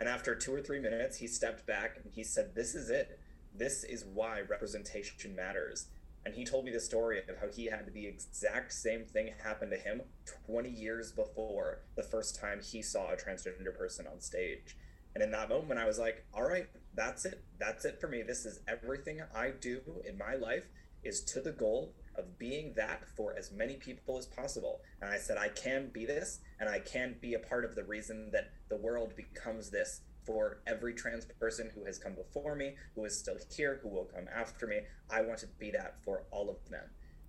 And 0.00 0.08
after 0.08 0.34
two 0.34 0.54
or 0.54 0.60
three 0.60 0.78
minutes, 0.78 1.18
he 1.18 1.26
stepped 1.26 1.66
back 1.66 1.98
and 2.02 2.12
he 2.12 2.22
said, 2.22 2.54
This 2.54 2.74
is 2.74 2.90
it. 2.90 3.18
This 3.54 3.84
is 3.84 4.04
why 4.04 4.40
representation 4.40 5.34
matters. 5.34 5.88
And 6.24 6.34
he 6.34 6.44
told 6.44 6.64
me 6.64 6.72
the 6.72 6.80
story 6.80 7.18
of 7.18 7.38
how 7.40 7.48
he 7.48 7.66
had 7.66 7.92
the 7.92 8.06
exact 8.06 8.72
same 8.72 9.04
thing 9.04 9.32
happen 9.42 9.70
to 9.70 9.76
him 9.76 10.02
20 10.46 10.68
years 10.68 11.10
before 11.12 11.80
the 11.96 12.02
first 12.02 12.38
time 12.38 12.60
he 12.62 12.82
saw 12.82 13.10
a 13.10 13.16
transgender 13.16 13.76
person 13.76 14.06
on 14.06 14.20
stage. 14.20 14.76
And 15.14 15.24
in 15.24 15.30
that 15.30 15.48
moment, 15.48 15.80
I 15.80 15.86
was 15.86 15.98
like, 15.98 16.24
all 16.34 16.44
right, 16.44 16.66
that's 16.94 17.24
it. 17.24 17.42
That's 17.58 17.84
it 17.84 18.00
for 18.00 18.08
me. 18.08 18.22
This 18.22 18.44
is 18.44 18.60
everything 18.68 19.22
I 19.34 19.50
do 19.50 19.80
in 20.06 20.18
my 20.18 20.34
life 20.34 20.64
is 21.02 21.22
to 21.24 21.40
the 21.40 21.52
goal 21.52 21.94
of 22.18 22.38
being 22.38 22.74
that 22.74 23.04
for 23.16 23.34
as 23.38 23.52
many 23.52 23.76
people 23.76 24.18
as 24.18 24.26
possible. 24.26 24.80
And 25.00 25.10
I 25.10 25.16
said, 25.16 25.38
I 25.38 25.48
can 25.48 25.90
be 25.92 26.04
this, 26.04 26.40
and 26.60 26.68
I 26.68 26.80
can 26.80 27.16
be 27.20 27.34
a 27.34 27.38
part 27.38 27.64
of 27.64 27.74
the 27.74 27.84
reason 27.84 28.30
that 28.32 28.50
the 28.68 28.76
world 28.76 29.14
becomes 29.16 29.70
this 29.70 30.00
for 30.26 30.60
every 30.66 30.92
trans 30.92 31.24
person 31.40 31.70
who 31.74 31.86
has 31.86 31.98
come 31.98 32.14
before 32.14 32.54
me, 32.54 32.74
who 32.94 33.04
is 33.06 33.18
still 33.18 33.38
here, 33.56 33.80
who 33.82 33.88
will 33.88 34.04
come 34.04 34.26
after 34.34 34.66
me. 34.66 34.80
I 35.10 35.22
want 35.22 35.38
to 35.38 35.46
be 35.58 35.70
that 35.70 36.02
for 36.04 36.24
all 36.30 36.50
of 36.50 36.68
them. 36.68 36.84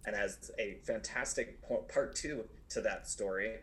And 0.06 0.16
as 0.16 0.52
a 0.60 0.80
fantastic 0.86 1.62
part 1.62 2.16
two 2.16 2.46
to 2.70 2.82
that 2.82 3.08
story, 3.08 3.56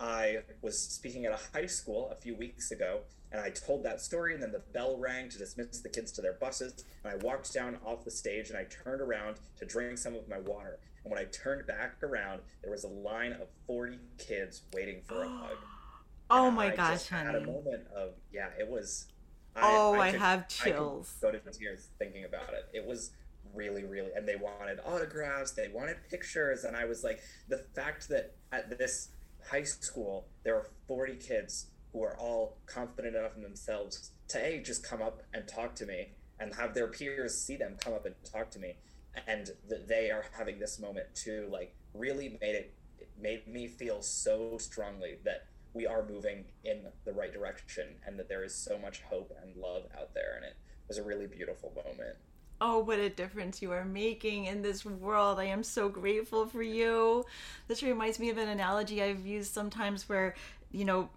I 0.00 0.38
was 0.62 0.78
speaking 0.78 1.24
at 1.26 1.32
a 1.32 1.56
high 1.58 1.66
school 1.66 2.10
a 2.10 2.20
few 2.20 2.34
weeks 2.36 2.70
ago, 2.70 3.00
and 3.32 3.40
I 3.40 3.50
told 3.50 3.82
that 3.84 4.00
story, 4.00 4.34
and 4.34 4.42
then 4.42 4.52
the 4.52 4.62
bell 4.72 4.96
rang 4.98 5.28
to 5.30 5.38
dismiss 5.38 5.80
the 5.80 5.88
kids 5.88 6.12
to 6.12 6.22
their 6.22 6.34
buses. 6.34 6.84
And 7.04 7.12
I 7.12 7.16
walked 7.24 7.52
down 7.52 7.78
off 7.84 8.04
the 8.04 8.10
stage 8.10 8.50
and 8.50 8.58
I 8.58 8.64
turned 8.64 9.00
around 9.00 9.36
to 9.58 9.64
drink 9.66 9.98
some 9.98 10.14
of 10.14 10.28
my 10.28 10.38
water. 10.38 10.78
And 11.04 11.10
when 11.12 11.20
I 11.20 11.24
turned 11.26 11.66
back 11.66 12.02
around, 12.02 12.40
there 12.62 12.70
was 12.70 12.84
a 12.84 12.88
line 12.88 13.32
of 13.32 13.48
40 13.66 13.98
kids 14.18 14.62
waiting 14.74 15.02
for 15.06 15.24
a 15.24 15.28
hug. 15.28 15.56
Oh 16.28 16.48
And 16.48 16.56
my 16.56 16.72
I 16.72 16.76
gosh, 16.76 16.92
just 16.94 17.08
had 17.10 17.36
a 17.36 17.40
moment 17.40 17.86
of 17.94 18.14
yeah, 18.32 18.48
it 18.58 18.68
was. 18.68 19.06
Oh, 19.54 19.94
I 19.94 20.10
could- 20.10 20.18
have 20.20 20.38
I 20.40 20.42
could 20.42 20.72
chills. 20.74 21.14
go 21.22 21.30
to 21.30 21.38
tears 21.52 21.88
thinking 22.00 22.24
about 22.24 22.52
it. 22.52 22.68
It 22.74 22.84
was 22.84 23.12
really, 23.54 23.84
really, 23.84 24.10
and 24.12 24.26
they 24.26 24.34
wanted 24.34 24.80
autographs, 24.84 25.52
they 25.52 25.68
wanted 25.68 25.98
pictures, 26.10 26.64
and 26.64 26.76
I 26.76 26.84
was 26.84 27.04
like, 27.04 27.20
the 27.48 27.58
fact 27.76 28.08
that 28.08 28.34
at 28.50 28.76
this 28.76 29.10
high 29.50 29.62
school 29.64 30.26
there 30.44 30.56
are 30.56 30.66
forty 30.86 31.14
kids 31.14 31.70
who 31.92 32.02
are 32.02 32.16
all 32.18 32.58
confident 32.66 33.16
enough 33.16 33.36
in 33.36 33.42
themselves 33.42 34.10
to 34.28 34.38
a 34.44 34.60
just 34.60 34.82
come 34.82 35.00
up 35.00 35.22
and 35.32 35.46
talk 35.46 35.74
to 35.76 35.86
me, 35.86 36.08
and 36.38 36.54
have 36.54 36.74
their 36.74 36.88
peers 36.88 37.34
see 37.34 37.56
them 37.56 37.76
come 37.80 37.94
up 37.94 38.06
and 38.06 38.14
talk 38.30 38.50
to 38.50 38.58
me, 38.58 38.76
and 39.26 39.50
that 39.68 39.88
they 39.88 40.10
are 40.10 40.24
having 40.36 40.58
this 40.58 40.78
moment 40.78 41.06
too, 41.14 41.48
like 41.50 41.74
really 41.94 42.36
made 42.40 42.54
it, 42.54 42.74
it 42.98 43.08
made 43.20 43.46
me 43.46 43.66
feel 43.66 44.02
so 44.02 44.58
strongly 44.58 45.18
that 45.24 45.46
we 45.72 45.86
are 45.86 46.04
moving 46.06 46.44
in 46.64 46.82
the 47.04 47.12
right 47.12 47.32
direction 47.32 47.86
and 48.06 48.18
that 48.18 48.28
there 48.28 48.44
is 48.44 48.54
so 48.54 48.78
much 48.78 49.02
hope 49.02 49.32
and 49.42 49.56
love 49.56 49.84
out 49.98 50.12
there. 50.14 50.34
And 50.36 50.44
it 50.44 50.56
was 50.88 50.98
a 50.98 51.02
really 51.02 51.26
beautiful 51.26 51.72
moment 51.74 52.16
Oh, 52.60 52.78
what 52.78 52.98
a 52.98 53.10
difference 53.10 53.60
you 53.60 53.72
are 53.72 53.84
making 53.84 54.46
in 54.46 54.62
this 54.62 54.84
world. 54.84 55.38
I 55.38 55.44
am 55.44 55.62
so 55.62 55.88
grateful 55.88 56.46
for 56.46 56.62
you. 56.62 57.26
This 57.68 57.82
reminds 57.82 58.18
me 58.18 58.30
of 58.30 58.38
an 58.38 58.48
analogy 58.48 59.02
I've 59.02 59.26
used 59.26 59.52
sometimes 59.52 60.08
where, 60.08 60.34
you 60.72 60.86
know, 60.86 61.10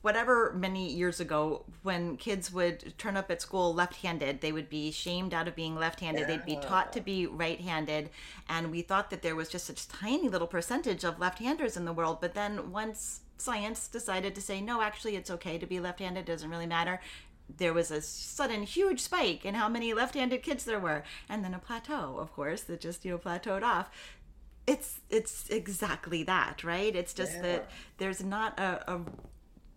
whatever 0.00 0.54
many 0.54 0.90
years 0.90 1.20
ago, 1.20 1.64
when 1.82 2.16
kids 2.16 2.52
would 2.52 2.96
turn 2.96 3.16
up 3.16 3.30
at 3.30 3.42
school 3.42 3.74
left 3.74 3.96
handed, 3.96 4.40
they 4.40 4.52
would 4.52 4.70
be 4.70 4.90
shamed 4.90 5.34
out 5.34 5.48
of 5.48 5.56
being 5.56 5.74
left 5.74 6.00
handed. 6.00 6.26
They'd 6.26 6.46
be 6.46 6.56
taught 6.56 6.92
to 6.94 7.00
be 7.00 7.26
right 7.26 7.60
handed. 7.60 8.08
And 8.48 8.70
we 8.70 8.82
thought 8.82 9.10
that 9.10 9.22
there 9.22 9.34
was 9.34 9.48
just 9.48 9.66
such 9.66 9.88
tiny 9.88 10.28
little 10.28 10.46
percentage 10.46 11.04
of 11.04 11.18
left 11.18 11.40
handers 11.40 11.76
in 11.76 11.84
the 11.84 11.92
world. 11.92 12.18
But 12.20 12.34
then 12.34 12.70
once 12.70 13.20
science 13.36 13.88
decided 13.88 14.34
to 14.34 14.40
say, 14.40 14.60
no, 14.60 14.80
actually, 14.80 15.16
it's 15.16 15.30
okay 15.30 15.58
to 15.58 15.66
be 15.66 15.80
left 15.80 15.98
handed, 15.98 16.24
doesn't 16.24 16.50
really 16.50 16.66
matter 16.66 17.00
there 17.48 17.72
was 17.74 17.90
a 17.90 18.00
sudden 18.02 18.62
huge 18.64 19.00
spike 19.00 19.44
in 19.44 19.54
how 19.54 19.68
many 19.68 19.94
left-handed 19.94 20.42
kids 20.42 20.64
there 20.64 20.80
were 20.80 21.04
and 21.28 21.44
then 21.44 21.54
a 21.54 21.58
plateau 21.58 22.18
of 22.18 22.32
course 22.32 22.62
that 22.62 22.80
just 22.80 23.04
you 23.04 23.12
know 23.12 23.18
plateaued 23.18 23.62
off. 23.62 23.90
It's 24.66 25.00
it's 25.10 25.48
exactly 25.48 26.22
that 26.24 26.64
right? 26.64 26.94
It's 26.94 27.14
just 27.14 27.40
that 27.42 27.70
there's 27.98 28.22
not 28.24 28.58
a, 28.58 28.92
a 28.92 29.00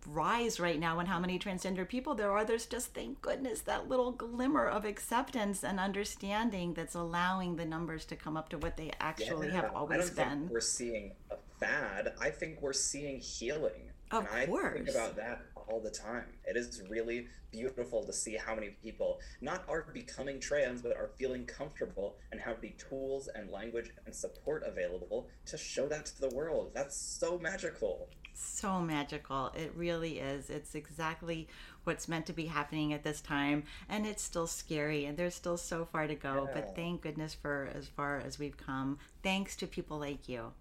rise 0.06 0.58
right 0.58 0.80
now 0.80 0.98
in 0.98 1.06
how 1.06 1.18
many 1.20 1.38
transgender 1.38 1.86
people 1.86 2.14
there 2.14 2.32
are. 2.32 2.44
There's 2.44 2.66
just 2.66 2.94
thank 2.94 3.20
goodness 3.22 3.60
that 3.62 3.88
little 3.88 4.12
glimmer 4.12 4.66
of 4.66 4.84
acceptance 4.84 5.62
and 5.62 5.78
understanding 5.78 6.74
that's 6.74 6.94
allowing 6.94 7.56
the 7.56 7.66
numbers 7.66 8.04
to 8.06 8.16
come 8.16 8.36
up 8.36 8.48
to 8.48 8.58
what 8.58 8.76
they 8.76 8.90
actually 8.98 9.48
Yeah, 9.48 9.54
have 9.56 9.64
I 9.66 9.68
always 9.68 10.10
been. 10.10 10.48
we're 10.48 10.60
seeing 10.60 11.12
a 11.30 11.36
fad. 11.60 12.14
I 12.20 12.30
think 12.30 12.60
we're 12.62 12.72
seeing 12.72 13.20
healing. 13.20 13.89
Of 14.10 14.26
and 14.26 14.52
I 14.52 14.70
think 14.74 14.88
about 14.88 15.16
that 15.16 15.42
all 15.54 15.80
the 15.80 15.90
time. 15.90 16.24
It 16.44 16.56
is 16.56 16.82
really 16.88 17.28
beautiful 17.52 18.04
to 18.04 18.12
see 18.12 18.36
how 18.36 18.54
many 18.54 18.70
people 18.82 19.20
not 19.40 19.64
are 19.68 19.86
becoming 19.92 20.40
trans, 20.40 20.82
but 20.82 20.96
are 20.96 21.10
feeling 21.18 21.46
comfortable 21.46 22.16
and 22.32 22.40
have 22.40 22.60
the 22.60 22.70
tools 22.70 23.28
and 23.34 23.50
language 23.50 23.90
and 24.06 24.14
support 24.14 24.64
available 24.66 25.28
to 25.46 25.56
show 25.56 25.86
that 25.88 26.06
to 26.06 26.20
the 26.20 26.28
world. 26.34 26.72
That's 26.74 26.96
so 26.96 27.38
magical. 27.38 28.08
so 28.34 28.80
magical. 28.80 29.52
It 29.54 29.72
really 29.76 30.18
is. 30.18 30.50
It's 30.50 30.74
exactly 30.74 31.48
what's 31.84 32.08
meant 32.08 32.26
to 32.26 32.32
be 32.32 32.46
happening 32.46 32.92
at 32.92 33.02
this 33.04 33.20
time. 33.20 33.64
And 33.88 34.06
it's 34.06 34.22
still 34.22 34.46
scary 34.46 35.04
and 35.04 35.16
there's 35.16 35.34
still 35.34 35.56
so 35.56 35.84
far 35.84 36.06
to 36.06 36.14
go. 36.14 36.48
But 36.52 36.74
thank 36.74 37.02
goodness 37.02 37.34
for 37.34 37.70
as 37.74 37.86
far 37.88 38.18
as 38.18 38.38
we've 38.38 38.56
come. 38.56 38.98
Thanks 39.22 39.56
to 39.56 39.66
people 39.66 39.98
like 39.98 40.28
you. 40.28 40.52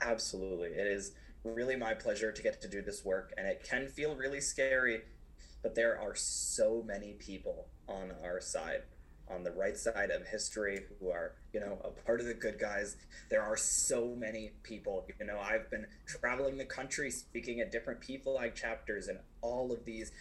Absolutely. 0.00 0.68
It 0.68 0.86
is 0.86 1.12
really 1.44 1.76
my 1.76 1.94
pleasure 1.94 2.32
to 2.32 2.42
get 2.42 2.60
to 2.62 2.68
do 2.68 2.82
this 2.82 3.04
work, 3.04 3.32
and 3.36 3.46
it 3.46 3.66
can 3.68 3.88
feel 3.88 4.16
really 4.16 4.40
scary, 4.40 5.02
but 5.62 5.74
there 5.74 6.00
are 6.00 6.14
so 6.14 6.82
many 6.86 7.12
people 7.14 7.68
on 7.88 8.12
our 8.24 8.40
side, 8.40 8.82
on 9.28 9.44
the 9.44 9.52
right 9.52 9.76
side 9.76 10.10
of 10.10 10.26
history, 10.26 10.84
who 11.00 11.10
are, 11.10 11.34
you 11.52 11.60
know, 11.60 11.78
a 11.84 11.90
part 12.06 12.20
of 12.20 12.26
the 12.26 12.34
good 12.34 12.58
guys. 12.58 12.96
There 13.30 13.42
are 13.42 13.56
so 13.56 14.14
many 14.16 14.52
people. 14.62 15.06
You 15.20 15.26
know, 15.26 15.38
I've 15.38 15.70
been 15.70 15.86
traveling 16.06 16.56
the 16.56 16.64
country 16.64 17.10
speaking 17.10 17.60
at 17.60 17.72
different 17.72 18.00
people 18.00 18.34
like 18.34 18.54
chapters 18.54 19.08
and 19.08 19.18
all 19.40 19.72
of 19.72 19.84
these 19.84 20.12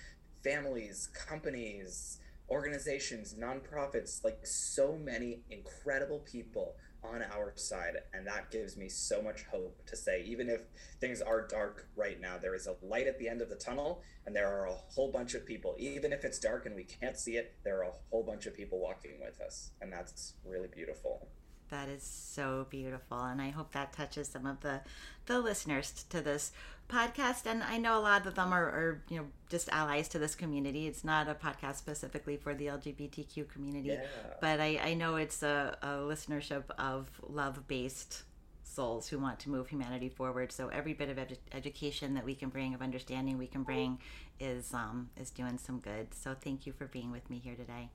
families, 0.43 1.10
companies, 1.13 2.19
organizations, 2.49 3.34
nonprofits, 3.34 4.23
like 4.23 4.45
so 4.45 4.97
many 4.97 5.41
incredible 5.49 6.19
people 6.19 6.75
on 7.13 7.23
our 7.23 7.53
side. 7.55 7.93
And 8.13 8.25
that 8.27 8.51
gives 8.51 8.77
me 8.77 8.89
so 8.89 9.21
much 9.21 9.43
hope 9.51 9.85
to 9.87 9.95
say, 9.95 10.23
even 10.27 10.49
if 10.49 10.61
things 10.99 11.21
are 11.21 11.47
dark 11.47 11.87
right 11.95 12.19
now, 12.19 12.37
there 12.37 12.55
is 12.55 12.67
a 12.67 12.75
light 12.85 13.07
at 13.07 13.19
the 13.19 13.29
end 13.29 13.41
of 13.41 13.49
the 13.49 13.55
tunnel, 13.55 14.01
and 14.25 14.35
there 14.35 14.47
are 14.47 14.67
a 14.67 14.75
whole 14.93 15.11
bunch 15.11 15.33
of 15.33 15.45
people. 15.45 15.75
Even 15.77 16.11
if 16.11 16.23
it's 16.23 16.39
dark 16.39 16.65
and 16.65 16.75
we 16.75 16.83
can't 16.83 17.17
see 17.17 17.37
it, 17.37 17.55
there 17.63 17.79
are 17.79 17.89
a 17.89 17.93
whole 18.09 18.23
bunch 18.23 18.45
of 18.45 18.55
people 18.55 18.79
walking 18.79 19.19
with 19.19 19.39
us. 19.41 19.71
And 19.81 19.91
that's 19.91 20.33
really 20.45 20.69
beautiful. 20.73 21.27
That 21.69 21.89
is 21.89 22.03
so 22.03 22.65
beautiful, 22.69 23.21
and 23.21 23.41
I 23.41 23.49
hope 23.49 23.71
that 23.73 23.91
touches 23.93 24.27
some 24.30 24.45
of 24.45 24.62
the 24.62 24.82
the 25.25 25.39
listeners 25.39 26.06
to 26.10 26.21
this 26.21 26.51
podcast. 26.89 27.45
And 27.45 27.62
I 27.62 27.77
know 27.77 27.97
a 27.97 27.99
lot 27.99 28.25
of 28.25 28.36
them 28.36 28.53
are, 28.53 28.63
are 28.65 29.03
you 29.10 29.17
know 29.17 29.25
just 29.49 29.67
allies 29.69 30.08
to 30.10 30.19
this 30.19 30.34
community. 30.36 30.88
It's 30.88 31.03
not 31.03 31.27
a 31.27 31.36
podcast 31.36 31.75
specifically 31.75 32.38
for 32.38 32.53
the 32.53 32.67
LGBTQ 32.67 33.49
community, 33.49 33.89
Yeah. 33.89 34.06
but 34.39 34.62
I, 34.62 34.80
I 34.82 34.93
know 34.93 35.17
it's 35.17 35.43
a, 35.43 35.77
a 35.82 35.88
listenership 36.12 36.63
of 36.80 37.10
love 37.27 37.67
based 37.67 38.23
souls 38.63 39.08
who 39.10 39.17
want 39.19 39.39
to 39.39 39.49
move 39.49 39.67
humanity 39.67 40.08
forward. 40.10 40.51
So 40.51 40.69
every 40.69 40.93
bit 40.93 41.10
of 41.10 41.17
edu- 41.17 41.38
education 41.51 42.13
that 42.13 42.23
we 42.23 42.36
can 42.36 42.49
bring, 42.49 42.73
of 42.73 42.82
understanding 42.82 43.38
we 43.38 43.47
can 43.47 43.63
bring, 43.63 43.99
is 44.39 44.73
um, 44.73 45.10
is 45.19 45.32
doing 45.32 45.58
some 45.58 45.80
good. 45.80 46.13
So 46.13 46.34
thank 46.34 46.65
you 46.65 46.71
for 46.71 46.86
being 46.86 47.12
with 47.12 47.30
me 47.30 47.39
here 47.43 47.56
today. 47.56 47.89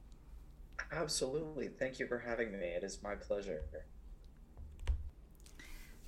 Absolutely. 0.90 1.68
Thank 1.68 1.98
you 1.98 2.06
for 2.06 2.18
having 2.18 2.52
me. 2.52 2.66
It 2.66 2.84
is 2.84 3.02
my 3.02 3.14
pleasure. 3.14 3.62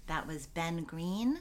That 0.07 0.27
was 0.27 0.47
Ben 0.47 0.85
Green. 0.85 1.41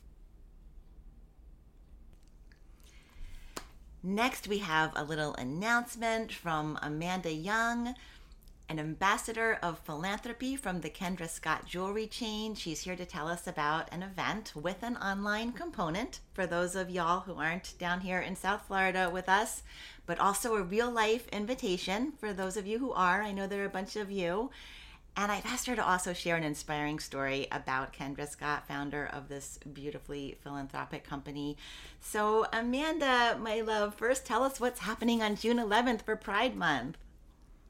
Next, 4.04 4.48
we 4.48 4.60
have 4.60 4.94
a 4.96 5.04
little 5.04 5.34
announcement 5.36 6.32
from 6.32 6.78
Amanda 6.82 7.32
Young. 7.32 7.94
An 8.70 8.80
ambassador 8.80 9.58
of 9.62 9.80
philanthropy 9.80 10.56
from 10.56 10.82
the 10.82 10.90
Kendra 10.90 11.30
Scott 11.30 11.66
Jewelry 11.66 12.06
Chain. 12.06 12.54
She's 12.54 12.82
here 12.82 12.98
to 12.98 13.06
tell 13.06 13.28
us 13.28 13.48
about 13.48 13.88
an 13.94 14.04
event 14.04 14.52
with 14.56 14.84
an 14.84 14.98
online 14.98 15.54
component 15.54 16.20
for 16.34 16.46
those 16.46 16.76
of 16.76 16.90
y'all 16.90 17.22
who 17.22 17.36
aren't 17.36 17.78
down 17.80 18.02
here 18.02 18.20
in 18.20 18.36
South 18.36 18.64
Florida 18.68 19.10
with 19.12 19.30
us, 19.30 19.64
but 20.06 20.20
also 20.20 20.56
a 20.56 20.62
real 20.62 20.92
life 20.92 21.28
invitation 21.30 22.12
for 22.20 22.34
those 22.34 22.58
of 22.58 22.68
you 22.68 22.80
who 22.80 22.92
are. 22.92 23.22
I 23.22 23.32
know 23.32 23.48
there 23.48 23.62
are 23.62 23.68
a 23.68 23.70
bunch 23.70 23.96
of 23.96 24.12
you. 24.12 24.50
And 25.16 25.32
I've 25.32 25.48
asked 25.48 25.66
her 25.66 25.76
to 25.76 25.84
also 25.84 26.14
share 26.14 26.36
an 26.36 26.44
inspiring 26.44 27.00
story 27.00 27.48
about 27.52 27.94
Kendra 27.94 28.28
Scott, 28.28 28.68
founder 28.68 29.10
of 29.12 29.30
this 29.30 29.58
beautifully 29.74 30.38
philanthropic 30.44 31.04
company. 31.04 31.58
So, 32.00 32.46
Amanda, 32.54 33.36
my 33.42 33.62
love, 33.62 33.96
first 33.96 34.28
tell 34.28 34.44
us 34.44 34.60
what's 34.60 34.82
happening 34.82 35.24
on 35.24 35.36
June 35.36 35.58
11th 35.58 36.04
for 36.04 36.16
Pride 36.16 36.56
Month. 36.56 36.98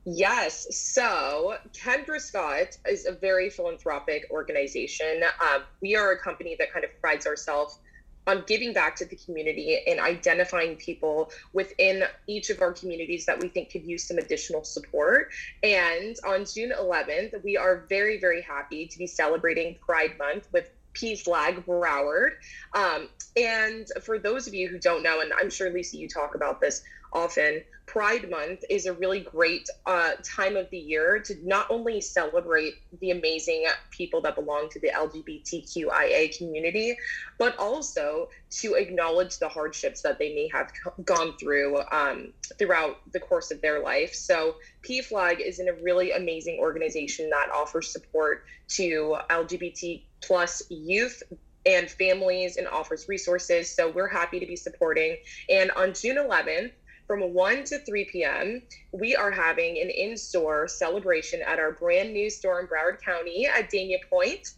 Yes. 0.10 0.74
So 0.74 1.58
Kendra 1.74 2.22
Scott 2.22 2.78
is 2.90 3.06
a 3.06 3.12
very 3.12 3.50
philanthropic 3.50 4.26
organization. 4.32 5.22
Um, 5.42 5.64
we 5.82 5.98
are 5.98 6.12
a 6.12 6.18
company 6.18 6.56
that 6.60 6.72
kind 6.72 6.86
of 6.86 6.92
prides 7.02 7.28
ourselves 7.28 7.80
on 8.26 8.46
giving 8.48 8.72
back 8.72 8.96
to 8.98 9.06
the 9.06 9.18
community 9.18 9.80
and 9.86 10.00
identifying 10.00 10.78
people 10.78 11.30
within 11.52 12.06
each 12.26 12.50
of 12.50 12.62
our 12.62 12.72
communities 12.72 13.26
that 13.26 13.38
we 13.38 13.50
think 13.50 13.70
could 13.70 13.84
use 13.84 14.06
some 14.06 14.18
additional 14.18 14.64
support. 14.64 15.30
And 15.62 16.16
on 16.26 16.46
June 16.46 16.72
11th, 16.72 17.44
we 17.44 17.58
are 17.58 17.86
very, 17.90 18.18
very 18.18 18.42
happy 18.42 18.88
to 18.88 18.98
be 18.98 19.08
celebrating 19.08 19.76
Pride 19.86 20.18
Month 20.18 20.48
with 20.54 20.70
PFLAG 20.94 21.66
Broward. 21.66 22.32
Um, 22.74 23.10
and 23.36 23.88
for 24.02 24.20
those 24.20 24.48
of 24.48 24.54
you 24.54 24.70
who 24.70 24.80
don't 24.80 25.04
know, 25.04 25.20
and 25.20 25.34
I'm 25.34 25.50
sure 25.50 25.70
Lisa, 25.70 25.98
you 25.98 26.08
talk 26.08 26.34
about 26.34 26.62
this 26.62 26.84
often, 27.18 27.64
Pride 27.88 28.30
Month 28.30 28.66
is 28.70 28.86
a 28.86 28.94
really 28.94 29.22
great 29.22 29.68
uh, 29.86 30.12
time 30.22 30.58
of 30.58 30.70
the 30.70 30.78
year 30.78 31.20
to 31.20 31.34
not 31.44 31.72
only 31.72 32.02
celebrate 32.02 32.74
the 33.00 33.12
amazing 33.12 33.66
people 33.92 34.20
that 34.22 34.36
belong 34.36 34.68
to 34.72 34.80
the 34.82 34.90
LGBTQIA 34.90 36.38
community, 36.38 36.98
but 37.40 37.58
also 37.58 38.28
to 38.50 38.74
acknowledge 38.74 39.40
the 39.40 39.48
hardships 39.48 40.02
that 40.02 40.20
they 40.20 40.36
may 40.36 40.50
have 40.54 40.72
gone 41.06 41.38
through 41.38 41.80
um, 41.92 42.34
throughout 42.60 42.98
the 43.14 43.22
course 43.22 43.52
of 43.52 43.62
their 43.62 43.82
life. 43.82 44.14
So, 44.14 44.56
PFLAG 44.88 45.40
is 45.40 45.60
in 45.60 45.70
a 45.70 45.74
really 45.82 46.12
amazing 46.12 46.60
organization 46.60 47.30
that 47.30 47.50
offers 47.56 47.88
support 47.88 48.44
to 48.70 49.18
LGBT 49.30 50.02
plus 50.22 50.62
youth 50.70 51.24
and 51.66 51.90
families 51.90 52.58
and 52.58 52.68
offers 52.68 53.08
resources. 53.08 53.74
So, 53.74 53.90
we're 53.90 54.10
happy 54.10 54.42
to 54.42 54.46
be 54.46 54.58
supporting. 54.58 55.16
And 55.50 55.72
on 55.72 55.94
June 55.94 56.18
11th, 56.18 56.72
from 57.08 57.34
1 57.34 57.64
to 57.64 57.80
3 57.80 58.06
p.m., 58.06 58.62
we 58.92 59.16
are 59.16 59.32
having 59.32 59.80
an 59.80 59.90
in 59.90 60.18
store 60.18 60.68
celebration 60.68 61.42
at 61.42 61.58
our 61.58 61.72
brand 61.72 62.14
new 62.14 62.30
store 62.30 62.60
in 62.60 62.68
Broward 62.68 63.02
County 63.02 63.48
at 63.48 63.72
Dania 63.72 64.00
Pointe 64.10 64.50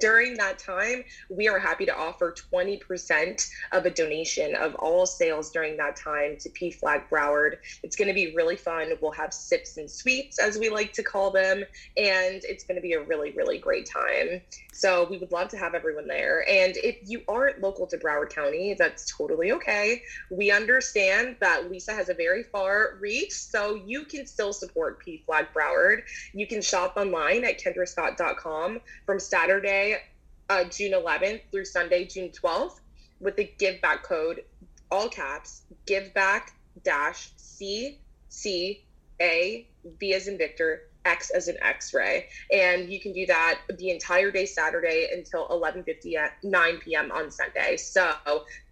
during 0.00 0.34
that 0.38 0.58
time, 0.58 1.04
we 1.28 1.48
are 1.48 1.58
happy 1.58 1.86
to 1.86 1.96
offer 1.96 2.34
20% 2.52 3.50
of 3.72 3.86
a 3.86 3.90
donation 3.90 4.54
of 4.56 4.74
all 4.76 5.06
sales 5.06 5.50
during 5.50 5.76
that 5.76 5.96
time 5.96 6.36
to 6.38 6.48
PFLAG 6.48 7.08
Broward. 7.10 7.58
It's 7.82 7.96
going 7.96 8.08
to 8.08 8.14
be 8.14 8.34
really 8.34 8.56
fun. 8.56 8.92
We'll 9.00 9.12
have 9.12 9.32
sips 9.32 9.76
and 9.76 9.90
sweets, 9.90 10.38
as 10.38 10.58
we 10.58 10.70
like 10.70 10.92
to 10.94 11.02
call 11.02 11.30
them, 11.30 11.58
and 11.96 12.42
it's 12.44 12.64
going 12.64 12.76
to 12.76 12.82
be 12.82 12.94
a 12.94 13.02
really, 13.02 13.32
really 13.32 13.58
great 13.58 13.86
time. 13.86 14.40
So 14.72 15.06
we 15.10 15.18
would 15.18 15.32
love 15.32 15.48
to 15.48 15.58
have 15.58 15.74
everyone 15.74 16.08
there. 16.08 16.48
And 16.48 16.76
if 16.78 16.96
you 17.04 17.22
aren't 17.28 17.60
local 17.60 17.86
to 17.88 17.98
Broward 17.98 18.30
County, 18.30 18.74
that's 18.78 19.14
totally 19.14 19.52
okay. 19.52 20.02
We 20.30 20.50
understand 20.50 21.36
that 21.40 21.70
Lisa 21.70 21.92
has 21.92 22.08
a 22.08 22.14
very 22.14 22.44
far 22.44 22.96
reach, 23.00 23.32
so 23.32 23.74
you 23.74 24.04
can 24.04 24.26
still 24.26 24.52
support 24.52 25.04
PFLAG 25.04 25.48
Broward. 25.54 26.02
You 26.32 26.46
can 26.46 26.62
shop 26.62 26.96
online 26.96 27.44
at 27.44 27.60
kendrascott.com 27.60 28.80
from 29.04 29.20
Saturday 29.20 29.89
uh, 30.50 30.64
June 30.64 30.92
11th 30.92 31.40
through 31.50 31.64
Sunday, 31.64 32.04
June 32.04 32.30
12th, 32.30 32.80
with 33.20 33.36
the 33.36 33.50
give 33.58 33.80
back 33.80 34.02
code, 34.02 34.42
all 34.90 35.08
caps, 35.08 35.62
give 35.86 36.12
back 36.12 36.52
dash 36.82 37.30
C 37.36 38.00
C 38.28 38.84
A 39.20 39.66
V 39.98 40.14
as 40.14 40.26
in 40.26 40.36
Victor, 40.36 40.82
X 41.04 41.30
as 41.30 41.48
in 41.48 41.56
X-ray, 41.62 42.26
and 42.52 42.90
you 42.90 43.00
can 43.00 43.12
do 43.12 43.24
that 43.26 43.60
the 43.78 43.90
entire 43.90 44.30
day 44.30 44.44
Saturday 44.44 45.08
until 45.12 45.48
11:50 45.48 46.16
at 46.16 46.32
9 46.42 46.78
p.m. 46.78 47.12
on 47.12 47.30
Sunday. 47.30 47.76
So 47.76 48.12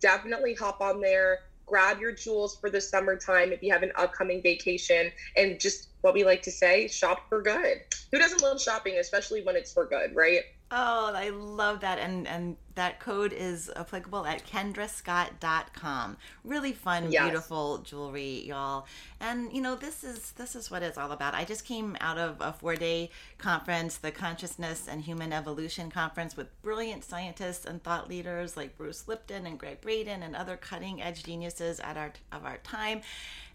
definitely 0.01 0.55
hop 0.55 0.81
on 0.81 1.01
there, 1.01 1.39
grab 1.65 2.01
your 2.01 2.13
jewels 2.13 2.59
for 2.59 2.71
the 2.71 2.81
summertime 2.81 3.53
if 3.53 3.63
you 3.63 3.73
have 3.73 3.83
an 3.83 3.93
upcoming 3.97 4.43
vacation, 4.43 5.13
and 5.37 5.61
just 5.61 5.91
what 6.01 6.15
we 6.15 6.25
like 6.25 6.43
to 6.43 6.51
say, 6.51 6.89
shop 6.89 7.29
for 7.29 7.41
good. 7.41 7.83
Who 8.13 8.19
doesn't 8.19 8.43
love 8.43 8.61
shopping, 8.61 8.97
especially 8.99 9.43
when 9.43 9.57
it's 9.57 9.73
for 9.73 9.87
good, 9.87 10.15
right? 10.15 10.43
Oh, 10.71 11.13
I 11.15 11.31
love 11.31 11.81
that. 11.81 11.99
And 11.99 12.29
and 12.29 12.57
that 12.75 13.01
code 13.01 13.33
is 13.33 13.71
applicable 13.75 14.27
at 14.27 14.47
kendrascott.com. 14.47 16.17
Really 16.45 16.73
fun, 16.73 17.11
Yes. 17.11 17.23
beautiful 17.23 17.79
jewelry, 17.79 18.45
y'all. 18.45 18.87
And 19.19 19.51
you 19.53 19.63
know, 19.63 19.75
this 19.77 20.05
is 20.05 20.33
this 20.33 20.55
is 20.55 20.71
what 20.71 20.83
it's 20.83 20.99
all 20.99 21.11
about. 21.13 21.35
I 21.35 21.45
just 21.45 21.65
came 21.65 21.97
out 22.01 22.19
of 22.19 22.41
a 22.41 22.53
4-day 22.53 23.11
conference, 23.39 23.97
the 23.97 24.11
Consciousness 24.11 24.87
and 24.87 25.03
Human 25.03 25.33
Evolution 25.33 25.91
conference 25.91 26.37
with 26.37 26.61
brilliant 26.63 27.03
scientists 27.03 27.65
and 27.65 27.83
thought 27.83 28.09
leaders 28.09 28.57
like 28.57 28.77
Bruce 28.77 29.09
Lipton 29.09 29.47
and 29.47 29.59
Gregg 29.59 29.81
Braden 29.81 30.23
and 30.23 30.37
other 30.37 30.57
cutting-edge 30.59 31.25
geniuses 31.25 31.81
at 31.81 31.97
our 31.97 32.13
of 32.31 32.45
our 32.45 32.59
time. 32.59 33.01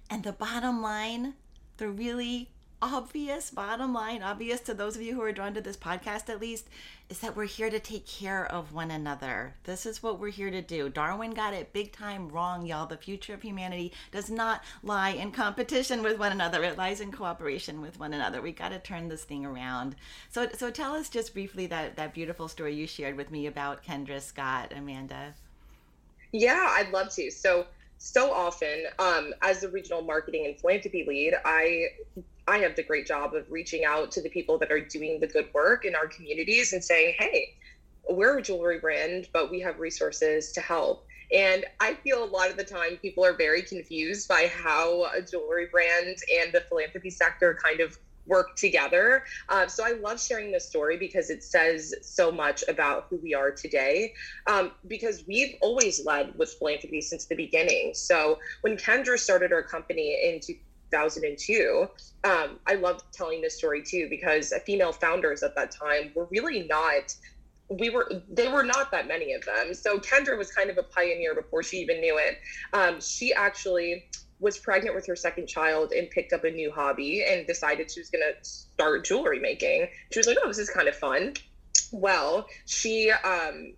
And 0.10 0.24
the 0.24 0.34
bottom 0.34 0.82
line, 0.82 1.36
the 1.78 1.90
really 1.90 2.50
obvious 2.84 3.50
bottom 3.50 3.94
line, 3.94 4.22
obvious 4.22 4.60
to 4.60 4.74
those 4.74 4.98
of 4.98 5.02
you 5.02 5.16
who 5.16 5.22
are 5.22 5.32
drawn 5.32 5.54
to 5.54 5.62
this 5.62 5.78
podcast 5.78 6.28
at 6.28 6.42
least, 6.42 6.68
is 7.08 7.20
that 7.20 7.34
we're 7.34 7.46
here 7.46 7.70
to 7.70 7.80
take 7.80 8.06
care 8.06 8.46
of 8.46 8.74
one 8.74 8.92
another. 8.92 9.56
This 9.64 9.86
is 9.86 10.04
what 10.04 10.20
we're 10.20 10.30
here 10.30 10.52
to 10.52 10.62
do. 10.62 10.90
Darwin 10.90 11.32
got 11.32 11.54
it 11.54 11.72
big 11.72 11.94
time 11.94 12.28
wrong, 12.28 12.66
y'all. 12.66 12.86
The 12.86 12.98
future 12.98 13.34
of 13.34 13.42
humanity 13.42 13.94
does 14.12 14.30
not 14.30 14.64
lie 14.84 15.12
in 15.12 15.32
competition 15.32 16.04
with 16.04 16.20
one 16.20 16.34
another. 16.34 16.62
It 16.64 16.78
lies 16.78 17.00
in 17.00 17.14
cooperation 17.14 17.80
with 17.82 18.00
one 18.00 18.14
another. 18.14 18.42
We 18.42 18.52
got 18.52 18.70
to 18.70 18.80
turn 18.80 19.08
this 19.08 19.24
thing 19.24 19.46
around. 19.46 19.96
So 20.30 20.50
so 20.54 20.70
tell 20.70 20.94
us 20.94 21.08
just 21.08 21.34
briefly 21.34 21.68
that 21.68 21.96
that 21.96 22.14
beautiful 22.14 22.50
story 22.50 22.76
you 22.76 22.86
shared 22.86 23.16
with 23.16 23.32
me 23.32 23.48
about 23.48 23.84
Kendra 23.84 24.22
Scott, 24.22 24.74
Amanda. 24.76 25.34
Yeah, 26.34 26.68
I'd 26.72 26.92
love 26.92 27.14
to. 27.16 27.32
So 27.32 27.66
so 28.06 28.34
often, 28.34 28.84
um, 29.00 29.34
as 29.42 29.62
the 29.62 29.70
regional 29.70 30.02
marketing 30.02 30.46
and 30.46 30.60
philanthropy 30.60 31.06
lead, 31.08 31.36
I 31.46 31.86
I 32.46 32.58
have 32.58 32.76
the 32.76 32.84
great 32.84 33.08
job 33.08 33.34
of 33.34 33.50
reaching 33.50 33.86
out 33.86 34.12
to 34.12 34.22
the 34.22 34.30
people 34.30 34.58
that 34.58 34.74
are 34.74 34.82
doing 34.82 35.22
the 35.22 35.28
good 35.28 35.48
work 35.54 35.86
in 35.86 35.96
our 35.96 36.08
communities 36.08 36.74
and 36.74 36.84
saying, 36.84 37.16
hey, 37.18 37.56
we're 38.10 38.40
a 38.40 38.42
jewelry 38.42 38.80
brand, 38.80 39.30
but 39.32 39.50
we 39.50 39.62
have 39.62 39.80
resources 39.80 40.52
to 40.52 40.60
help. 40.60 41.06
And 41.32 41.66
I 41.80 41.94
feel 41.94 42.22
a 42.22 42.26
lot 42.26 42.50
of 42.50 42.58
the 42.58 42.66
time 42.66 42.98
people 43.02 43.24
are 43.24 43.38
very 43.38 43.62
confused 43.62 44.28
by 44.28 44.52
how 44.54 45.06
a 45.16 45.22
jewelry 45.22 45.68
brand 45.72 46.18
and 46.42 46.52
the 46.52 46.60
philanthropy 46.68 47.10
sector 47.10 47.58
kind 47.64 47.80
of 47.80 47.98
work 48.26 48.56
together. 48.56 49.24
Uh, 49.50 49.68
so 49.68 49.86
I 49.86 49.94
love 49.94 50.22
sharing 50.22 50.52
this 50.52 50.68
story 50.68 50.98
because 50.98 51.30
it 51.30 51.44
says 51.44 51.94
so 52.02 52.32
much 52.32 52.64
about 52.68 53.08
who 53.10 53.18
we 53.18 53.34
are 53.34 53.52
today. 53.52 54.14
Um, 54.48 54.72
because 54.88 55.26
we've 55.28 55.56
always 55.62 56.06
led 56.06 56.38
with 56.38 56.54
philanthropy 56.54 57.02
since 57.02 57.26
the 57.26 57.36
beginning. 57.36 57.94
So 57.94 58.40
when 58.62 58.78
Kendra 58.78 59.18
started 59.18 59.52
our 59.52 59.64
company 59.64 60.18
in 60.24 60.40
2002, 60.40 61.88
um, 62.24 62.60
I 62.68 62.76
love 62.76 63.04
telling 63.12 63.42
this 63.42 63.58
story 63.58 63.84
too 63.84 64.08
because 64.10 64.54
female 64.66 64.92
founders 64.92 65.44
at 65.44 65.56
that 65.56 65.72
time 65.72 66.12
were 66.16 66.28
really 66.32 66.68
not 66.68 67.16
we 67.70 67.90
were 67.90 68.22
they 68.30 68.50
were 68.50 68.64
not 68.64 68.92
that 68.92 69.08
many 69.08 69.34
of 69.34 69.44
them 69.46 69.74
so 69.74 69.98
kendra 69.98 70.38
was 70.38 70.52
kind 70.52 70.70
of 70.70 70.78
a 70.78 70.84
pioneer 70.84 71.34
before 71.34 71.64
she 71.64 71.78
even 71.78 72.02
knew 72.02 72.18
it 72.18 72.38
um, 72.74 73.00
she 73.00 73.34
actually 73.34 74.06
was 74.44 74.58
pregnant 74.58 74.94
with 74.94 75.08
her 75.08 75.16
second 75.16 75.48
child 75.48 75.94
and 75.94 76.10
picked 76.10 76.34
up 76.34 76.44
a 76.44 76.52
new 76.52 76.70
hobby 76.70 77.24
and 77.24 77.48
decided 77.48 77.90
she 77.90 78.02
was 78.02 78.10
going 78.10 78.24
to 78.24 78.46
start 78.48 79.06
jewelry 79.06 79.40
making. 79.40 79.88
She 80.12 80.20
was 80.20 80.28
like 80.28 80.38
oh 80.44 80.48
this 80.50 80.60
is 80.60 80.70
kind 80.70 80.88
of 80.88 80.96
fun. 80.96 81.34
Well 81.92 82.46
she 82.66 83.10
um, 83.10 83.74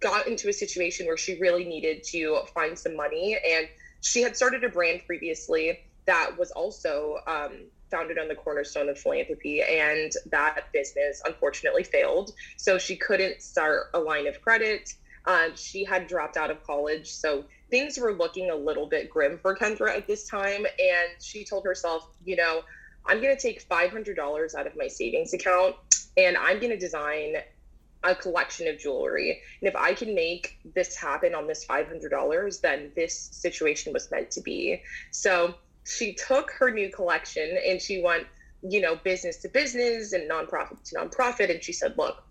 got 0.00 0.28
into 0.28 0.48
a 0.48 0.52
situation 0.52 1.06
where 1.06 1.16
she 1.16 1.38
really 1.40 1.64
needed 1.64 2.04
to 2.04 2.40
find 2.54 2.78
some 2.78 2.96
money 2.96 3.36
and 3.46 3.68
she 4.00 4.22
had 4.22 4.36
started 4.36 4.62
a 4.62 4.68
brand 4.68 5.02
previously 5.06 5.80
that 6.06 6.38
was 6.38 6.52
also 6.52 7.18
um, 7.26 7.64
founded 7.90 8.18
on 8.18 8.28
the 8.28 8.34
cornerstone 8.34 8.88
of 8.88 8.98
philanthropy 8.98 9.60
and 9.62 10.12
that 10.30 10.64
business 10.72 11.20
unfortunately 11.26 11.82
failed. 11.82 12.32
So 12.56 12.78
she 12.78 12.96
couldn't 12.96 13.42
start 13.42 13.88
a 13.92 13.98
line 13.98 14.26
of 14.28 14.40
credit. 14.40 14.94
Um, 15.26 15.50
she 15.56 15.84
had 15.84 16.06
dropped 16.06 16.36
out 16.36 16.50
of 16.50 16.62
college 16.64 17.10
so 17.10 17.44
things 17.70 17.98
were 17.98 18.12
looking 18.12 18.50
a 18.50 18.54
little 18.54 18.86
bit 18.86 19.10
grim 19.10 19.38
for 19.38 19.54
kendra 19.54 19.96
at 19.96 20.06
this 20.06 20.26
time 20.26 20.64
and 20.64 21.08
she 21.20 21.44
told 21.44 21.64
herself 21.64 22.08
you 22.24 22.36
know 22.36 22.62
i'm 23.06 23.20
going 23.20 23.34
to 23.34 23.40
take 23.40 23.66
$500 23.68 24.54
out 24.54 24.66
of 24.66 24.76
my 24.76 24.88
savings 24.88 25.32
account 25.32 25.76
and 26.16 26.36
i'm 26.36 26.58
going 26.58 26.70
to 26.70 26.78
design 26.78 27.36
a 28.04 28.14
collection 28.14 28.68
of 28.68 28.78
jewelry. 28.78 29.40
And 29.60 29.68
if 29.68 29.74
I 29.74 29.92
can 29.92 30.14
make 30.14 30.56
this 30.72 30.94
happen 30.94 31.34
on 31.34 31.48
this 31.48 31.66
$500, 31.66 32.60
then 32.60 32.92
this 32.94 33.18
situation 33.18 33.92
was 33.92 34.08
meant 34.12 34.30
to 34.30 34.40
be. 34.40 34.80
So 35.10 35.54
she 35.84 36.14
took 36.14 36.52
her 36.52 36.70
new 36.70 36.90
collection 36.90 37.58
and 37.66 37.82
she 37.82 38.00
went 38.00 38.28
you 38.62 38.80
know, 38.80 38.96
business 38.96 39.36
to 39.38 39.48
business 39.48 40.12
and 40.12 40.28
nonprofit 40.30 40.82
to 40.84 40.96
nonprofit. 40.96 41.50
And 41.50 41.62
she 41.62 41.72
said, 41.72 41.96
look, 41.96 42.24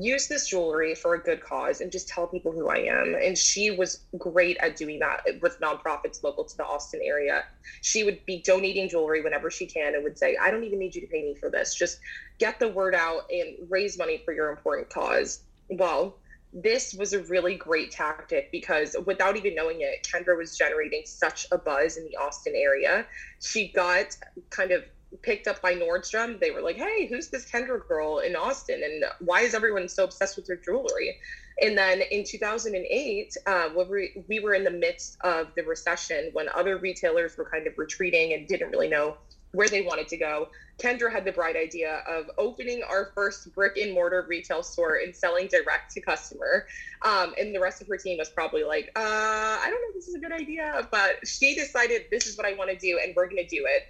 use 0.00 0.28
this 0.28 0.48
jewelry 0.48 0.94
for 0.94 1.14
a 1.14 1.18
good 1.18 1.40
cause 1.40 1.80
and 1.80 1.90
just 1.90 2.08
tell 2.08 2.26
people 2.26 2.52
who 2.52 2.68
I 2.68 2.78
am. 2.78 3.16
And 3.20 3.36
she 3.36 3.70
was 3.70 4.00
great 4.16 4.56
at 4.58 4.76
doing 4.76 5.00
that 5.00 5.22
with 5.42 5.60
nonprofits 5.60 6.22
local 6.22 6.44
to 6.44 6.56
the 6.56 6.64
Austin 6.64 7.00
area. 7.02 7.44
She 7.82 8.04
would 8.04 8.24
be 8.24 8.40
donating 8.40 8.88
jewelry 8.88 9.22
whenever 9.22 9.50
she 9.50 9.66
can 9.66 9.94
and 9.94 10.04
would 10.04 10.16
say, 10.16 10.36
I 10.40 10.50
don't 10.50 10.64
even 10.64 10.78
need 10.78 10.94
you 10.94 11.00
to 11.00 11.06
pay 11.08 11.22
me 11.22 11.34
for 11.34 11.50
this. 11.50 11.74
Just 11.74 11.98
get 12.38 12.60
the 12.60 12.68
word 12.68 12.94
out 12.94 13.22
and 13.30 13.56
raise 13.68 13.98
money 13.98 14.22
for 14.24 14.32
your 14.32 14.50
important 14.50 14.88
cause. 14.88 15.40
Well, 15.68 16.16
this 16.52 16.94
was 16.94 17.12
a 17.12 17.22
really 17.24 17.56
great 17.56 17.90
tactic 17.90 18.50
because 18.52 18.96
without 19.04 19.36
even 19.36 19.54
knowing 19.54 19.80
it, 19.80 20.02
Kendra 20.02 20.36
was 20.36 20.56
generating 20.56 21.02
such 21.04 21.46
a 21.52 21.58
buzz 21.58 21.96
in 21.96 22.04
the 22.04 22.16
Austin 22.16 22.54
area. 22.56 23.04
She 23.40 23.68
got 23.68 24.16
kind 24.50 24.70
of 24.70 24.84
picked 25.22 25.46
up 25.46 25.60
by 25.62 25.74
Nordstrom. 25.74 26.38
They 26.40 26.50
were 26.50 26.60
like, 26.60 26.76
"Hey, 26.76 27.06
who's 27.06 27.28
this 27.28 27.50
Kendra 27.50 27.86
girl 27.86 28.18
in 28.18 28.36
Austin? 28.36 28.82
And 28.82 29.04
why 29.20 29.40
is 29.40 29.54
everyone 29.54 29.88
so 29.88 30.04
obsessed 30.04 30.36
with 30.36 30.48
her 30.48 30.56
jewelry?" 30.56 31.18
And 31.60 31.76
then 31.76 32.02
in 32.10 32.24
2008, 32.24 33.36
uh, 33.46 33.70
we, 33.74 34.24
we 34.28 34.40
were 34.40 34.54
in 34.54 34.64
the 34.64 34.70
midst 34.70 35.16
of 35.22 35.48
the 35.56 35.64
recession, 35.64 36.30
when 36.32 36.48
other 36.54 36.78
retailers 36.78 37.36
were 37.36 37.48
kind 37.50 37.66
of 37.66 37.76
retreating 37.76 38.32
and 38.32 38.46
didn't 38.46 38.70
really 38.70 38.88
know 38.88 39.16
where 39.52 39.68
they 39.68 39.80
wanted 39.80 40.06
to 40.08 40.16
go, 40.16 40.48
Kendra 40.78 41.10
had 41.10 41.24
the 41.24 41.32
bright 41.32 41.56
idea 41.56 42.02
of 42.06 42.26
opening 42.36 42.82
our 42.88 43.10
first 43.14 43.52
brick 43.54 43.76
and 43.76 43.92
mortar 43.92 44.24
retail 44.28 44.62
store 44.62 45.00
and 45.02 45.16
selling 45.16 45.48
direct 45.48 45.92
to 45.92 46.00
customer. 46.00 46.66
Um, 47.02 47.34
and 47.38 47.54
the 47.54 47.58
rest 47.58 47.80
of 47.80 47.88
her 47.88 47.96
team 47.96 48.18
was 48.18 48.28
probably 48.28 48.62
like, 48.62 48.92
uh, 48.94 49.00
I 49.00 49.64
don't 49.64 49.80
know 49.80 49.88
if 49.88 49.94
this 49.94 50.08
is 50.08 50.14
a 50.14 50.20
good 50.20 50.32
idea, 50.32 50.86
but 50.92 51.26
she 51.26 51.54
decided 51.54 52.04
this 52.10 52.26
is 52.26 52.36
what 52.36 52.46
I 52.46 52.52
want 52.54 52.70
to 52.70 52.76
do 52.76 53.00
and 53.02 53.16
we're 53.16 53.24
going 53.24 53.42
to 53.42 53.48
do 53.48 53.66
it 53.66 53.88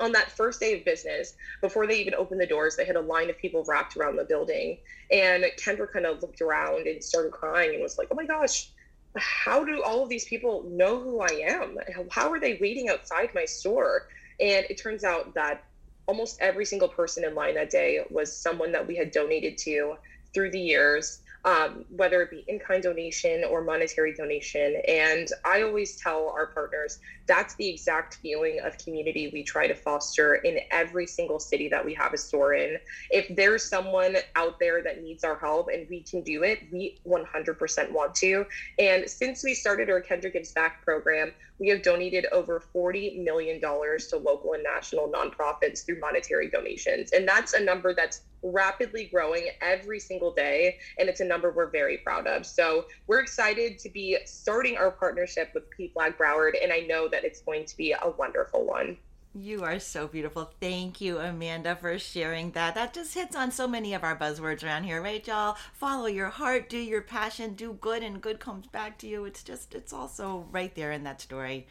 on 0.00 0.12
that 0.12 0.30
first 0.30 0.60
day 0.60 0.78
of 0.78 0.84
business, 0.84 1.34
before 1.62 1.86
they 1.86 1.98
even 1.98 2.14
opened 2.14 2.40
the 2.40 2.46
doors, 2.46 2.76
they 2.76 2.84
had 2.84 2.96
a 2.96 3.00
line 3.00 3.30
of 3.30 3.38
people 3.38 3.64
wrapped 3.66 3.96
around 3.96 4.16
the 4.16 4.24
building. 4.24 4.78
And 5.10 5.44
Kendra 5.58 5.90
kind 5.90 6.06
of 6.06 6.20
looked 6.22 6.40
around 6.40 6.86
and 6.86 7.02
started 7.02 7.32
crying 7.32 7.74
and 7.74 7.82
was 7.82 7.98
like, 7.98 8.08
oh 8.10 8.14
my 8.14 8.26
gosh, 8.26 8.70
how 9.16 9.64
do 9.64 9.82
all 9.82 10.02
of 10.02 10.08
these 10.08 10.26
people 10.26 10.64
know 10.68 11.00
who 11.00 11.20
I 11.20 11.44
am? 11.48 11.78
How 12.10 12.30
are 12.30 12.40
they 12.40 12.58
waiting 12.60 12.88
outside 12.88 13.30
my 13.34 13.44
store? 13.44 14.08
And 14.40 14.66
it 14.68 14.74
turns 14.74 15.04
out 15.04 15.34
that 15.34 15.64
almost 16.06 16.38
every 16.40 16.64
single 16.64 16.88
person 16.88 17.24
in 17.24 17.34
line 17.34 17.54
that 17.54 17.70
day 17.70 18.04
was 18.10 18.36
someone 18.36 18.72
that 18.72 18.86
we 18.86 18.96
had 18.96 19.10
donated 19.10 19.58
to 19.58 19.96
through 20.34 20.50
the 20.50 20.60
years 20.60 21.20
um, 21.46 21.84
whether 21.90 22.22
it 22.22 22.30
be 22.30 22.44
in 22.48 22.58
kind 22.58 22.82
donation 22.82 23.44
or 23.48 23.62
monetary 23.62 24.12
donation. 24.12 24.82
And 24.88 25.28
I 25.44 25.62
always 25.62 25.96
tell 25.96 26.28
our 26.36 26.46
partners 26.46 26.98
that's 27.26 27.54
the 27.54 27.68
exact 27.68 28.16
feeling 28.16 28.58
of 28.64 28.76
community 28.78 29.30
we 29.32 29.44
try 29.44 29.68
to 29.68 29.74
foster 29.74 30.36
in 30.36 30.58
every 30.72 31.06
single 31.06 31.38
city 31.38 31.68
that 31.68 31.84
we 31.84 31.94
have 31.94 32.12
a 32.12 32.18
store 32.18 32.54
in. 32.54 32.78
If 33.10 33.34
there's 33.36 33.62
someone 33.62 34.16
out 34.34 34.58
there 34.58 34.82
that 34.82 35.02
needs 35.02 35.22
our 35.22 35.36
help 35.36 35.68
and 35.72 35.86
we 35.88 36.02
can 36.02 36.22
do 36.22 36.42
it, 36.42 36.60
we 36.72 36.98
100% 37.06 37.92
want 37.92 38.14
to. 38.16 38.44
And 38.78 39.08
since 39.08 39.44
we 39.44 39.54
started 39.54 39.88
our 39.88 40.02
Kendra 40.02 40.32
Gives 40.32 40.52
Back 40.52 40.84
program, 40.84 41.32
we 41.58 41.68
have 41.68 41.82
donated 41.82 42.26
over 42.32 42.62
$40 42.74 43.22
million 43.22 43.60
to 43.60 44.16
local 44.16 44.52
and 44.52 44.62
national 44.62 45.08
nonprofits 45.08 45.84
through 45.84 46.00
monetary 46.00 46.50
donations. 46.50 47.12
And 47.12 47.26
that's 47.26 47.54
a 47.54 47.60
number 47.60 47.94
that's 47.94 48.22
rapidly 48.42 49.08
growing 49.12 49.48
every 49.60 49.98
single 49.98 50.32
day. 50.32 50.78
And 50.98 51.08
it's 51.08 51.20
a 51.20 51.24
number 51.24 51.52
we're 51.52 51.70
very 51.70 51.98
proud 51.98 52.26
of. 52.26 52.44
So 52.46 52.86
we're 53.06 53.20
excited 53.20 53.78
to 53.80 53.88
be 53.88 54.18
starting 54.26 54.76
our 54.76 54.90
partnership 54.90 55.50
with 55.54 55.64
PFLAG 55.78 56.16
Broward. 56.16 56.52
And 56.62 56.72
I 56.72 56.80
know 56.80 57.08
that 57.08 57.24
it's 57.24 57.40
going 57.40 57.64
to 57.66 57.76
be 57.76 57.92
a 57.92 58.10
wonderful 58.18 58.66
one. 58.66 58.98
You 59.38 59.64
are 59.64 59.78
so 59.78 60.08
beautiful. 60.08 60.50
Thank 60.60 61.02
you, 61.02 61.18
Amanda, 61.18 61.76
for 61.76 61.98
sharing 61.98 62.52
that. 62.52 62.74
That 62.74 62.94
just 62.94 63.12
hits 63.12 63.36
on 63.36 63.50
so 63.50 63.68
many 63.68 63.92
of 63.92 64.02
our 64.02 64.16
buzzwords 64.16 64.64
around 64.64 64.84
here, 64.84 65.02
right, 65.02 65.26
y'all? 65.26 65.58
Follow 65.74 66.06
your 66.06 66.30
heart, 66.30 66.70
do 66.70 66.78
your 66.78 67.02
passion, 67.02 67.52
do 67.52 67.74
good, 67.74 68.02
and 68.02 68.22
good 68.22 68.40
comes 68.40 68.66
back 68.66 68.96
to 68.98 69.06
you. 69.06 69.26
It's 69.26 69.42
just, 69.42 69.74
it's 69.74 69.92
also 69.92 70.46
right 70.50 70.74
there 70.74 70.90
in 70.90 71.04
that 71.04 71.20
story. 71.20 71.66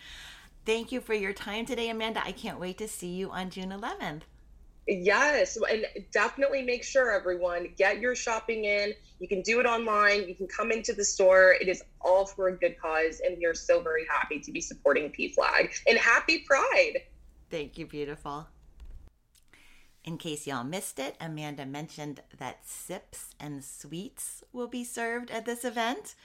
Thank 0.63 0.91
you 0.91 1.01
for 1.01 1.15
your 1.15 1.33
time 1.33 1.65
today, 1.65 1.89
Amanda. 1.89 2.23
I 2.23 2.33
can't 2.33 2.59
wait 2.59 2.77
to 2.77 2.87
see 2.87 3.15
you 3.15 3.31
on 3.31 3.49
June 3.49 3.71
11th. 3.71 4.21
Yes, 4.87 5.57
and 5.57 5.87
definitely 6.11 6.61
make 6.61 6.83
sure 6.83 7.11
everyone 7.11 7.69
get 7.75 7.99
your 7.99 8.13
shopping 8.13 8.65
in. 8.65 8.93
You 9.19 9.27
can 9.27 9.41
do 9.41 9.59
it 9.59 9.65
online. 9.65 10.27
You 10.27 10.35
can 10.35 10.47
come 10.47 10.71
into 10.71 10.93
the 10.93 11.03
store. 11.03 11.55
It 11.59 11.67
is 11.67 11.81
all 11.99 12.27
for 12.27 12.49
a 12.49 12.55
good 12.55 12.79
cause, 12.79 13.21
and 13.25 13.35
we 13.39 13.45
are 13.47 13.55
so 13.55 13.81
very 13.81 14.05
happy 14.07 14.39
to 14.39 14.51
be 14.51 14.61
supporting 14.61 15.11
PFLAG 15.11 15.81
And 15.87 15.97
happy 15.97 16.45
Pride! 16.47 17.01
Thank 17.49 17.77
you, 17.77 17.85
beautiful. 17.85 18.47
In 20.03 20.17
case 20.17 20.45
y'all 20.45 20.63
missed 20.63 20.99
it, 20.99 21.15
Amanda 21.19 21.65
mentioned 21.65 22.21
that 22.37 22.67
sips 22.67 23.33
and 23.39 23.63
sweets 23.63 24.43
will 24.53 24.67
be 24.67 24.83
served 24.83 25.31
at 25.31 25.45
this 25.45 25.65
event. 25.65 26.15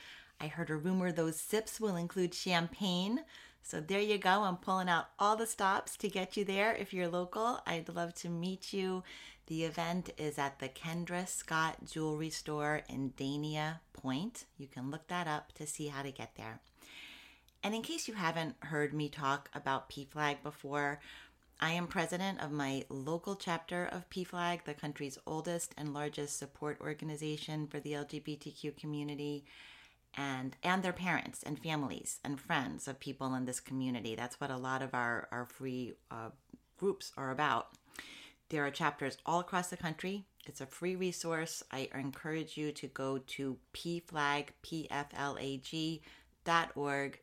I 0.40 0.48
heard 0.48 0.70
a 0.70 0.76
rumor 0.76 1.12
those 1.12 1.40
sips 1.40 1.80
will 1.80 1.96
include 1.96 2.34
champagne. 2.34 3.20
So 3.62 3.80
there 3.80 4.00
you 4.00 4.18
go. 4.18 4.42
I'm 4.42 4.56
pulling 4.56 4.88
out 4.88 5.08
all 5.18 5.36
the 5.36 5.46
stops 5.46 5.96
to 5.98 6.08
get 6.08 6.36
you 6.36 6.44
there 6.44 6.74
if 6.74 6.92
you're 6.92 7.08
local. 7.08 7.60
I'd 7.66 7.88
love 7.88 8.14
to 8.16 8.28
meet 8.28 8.72
you. 8.72 9.02
The 9.46 9.64
event 9.64 10.10
is 10.16 10.38
at 10.38 10.58
the 10.58 10.68
Kendra 10.68 11.28
Scott 11.28 11.78
Jewelry 11.84 12.30
Store 12.30 12.82
in 12.88 13.12
Dania 13.16 13.80
Pointe. 13.92 14.44
You 14.58 14.66
can 14.66 14.90
look 14.90 15.08
that 15.08 15.26
up 15.26 15.52
to 15.54 15.66
see 15.66 15.88
how 15.88 16.02
to 16.02 16.12
get 16.12 16.36
there. 16.36 16.60
And 17.62 17.74
in 17.74 17.82
case 17.82 18.08
you 18.08 18.14
haven't 18.14 18.56
heard 18.60 18.94
me 18.94 19.08
talk 19.08 19.50
about 19.54 19.90
PFLAG 19.90 20.42
before, 20.42 21.00
I 21.60 21.72
am 21.72 21.88
president 21.88 22.40
of 22.40 22.50
my 22.50 22.84
local 22.88 23.36
chapter 23.36 23.84
of 23.92 24.08
PFLAG, 24.08 24.64
the 24.64 24.72
country's 24.72 25.18
oldest 25.26 25.74
and 25.76 25.92
largest 25.92 26.38
support 26.38 26.78
organization 26.80 27.66
for 27.66 27.78
the 27.78 27.92
LGBTQ 27.92 28.76
community 28.78 29.44
and 30.16 30.56
and 30.62 30.82
their 30.82 30.92
parents 30.92 31.42
and 31.42 31.58
families 31.58 32.18
and 32.24 32.40
friends 32.40 32.88
of 32.88 32.98
people 32.98 33.34
in 33.34 33.44
this 33.44 33.60
community. 33.60 34.14
That's 34.14 34.40
what 34.40 34.50
a 34.50 34.56
lot 34.56 34.80
of 34.82 34.94
our 34.94 35.28
our 35.30 35.44
free 35.44 35.92
uh, 36.10 36.30
groups 36.78 37.12
are 37.18 37.30
about. 37.30 37.68
There 38.48 38.64
are 38.64 38.70
chapters 38.70 39.18
all 39.26 39.40
across 39.40 39.68
the 39.68 39.76
country. 39.76 40.24
It's 40.46 40.62
a 40.62 40.66
free 40.66 40.96
resource. 40.96 41.62
I 41.70 41.90
encourage 41.94 42.56
you 42.56 42.72
to 42.72 42.86
go 42.88 43.18
to 43.18 43.58
pflag, 43.74 44.48
P-F-L-A-G 44.62 46.00
dot 46.44 46.70
org 46.74 47.20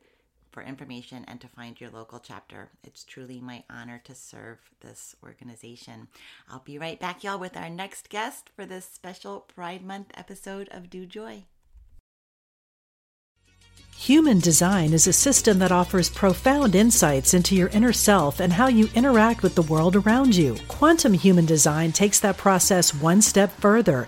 for 0.52 0.64
information 0.64 1.26
and 1.28 1.40
to 1.42 1.48
find 1.48 1.80
your 1.80 1.90
local 1.90 2.20
chapter. 2.20 2.70
It's 2.84 3.04
truly 3.04 3.40
my 3.40 3.64
honor 3.70 4.02
to 4.06 4.16
serve 4.16 4.60
this 4.82 5.16
organization. 5.24 6.08
I'll 6.50 6.60
be 6.60 6.78
right 6.78 7.00
back, 7.00 7.24
y'all, 7.24 7.40
with 7.40 7.58
our 7.58 7.70
next 7.70 8.10
guest 8.10 8.50
for 8.56 8.66
this 8.66 8.86
special 8.86 9.42
Pride 9.42 9.86
Month 9.86 10.12
episode 10.16 10.70
of 10.72 10.90
Do 10.90 11.06
Joy. 11.06 11.46
Human 13.98 14.40
design 14.40 14.94
is 14.94 15.08
a 15.08 15.12
system 15.12 15.58
that 15.58 15.72
offers 15.72 16.08
profound 16.08 16.76
insights 16.76 17.34
into 17.34 17.56
your 17.56 17.70
inner 17.70 17.92
self 17.92 18.40
and 18.40 18.54
how 18.54 18.68
you 18.68 18.88
interact 18.94 19.42
with 19.42 19.56
the 19.56 19.64
world 19.64 19.96
around 19.96 20.36
you. 20.36 20.56
Quantum 20.68 21.14
human 21.14 21.46
design 21.48 21.92
takes 21.92 22.20
that 22.20 22.38
process 22.38 22.94
one 22.94 23.24
step 23.24 23.52
further, 23.60 24.08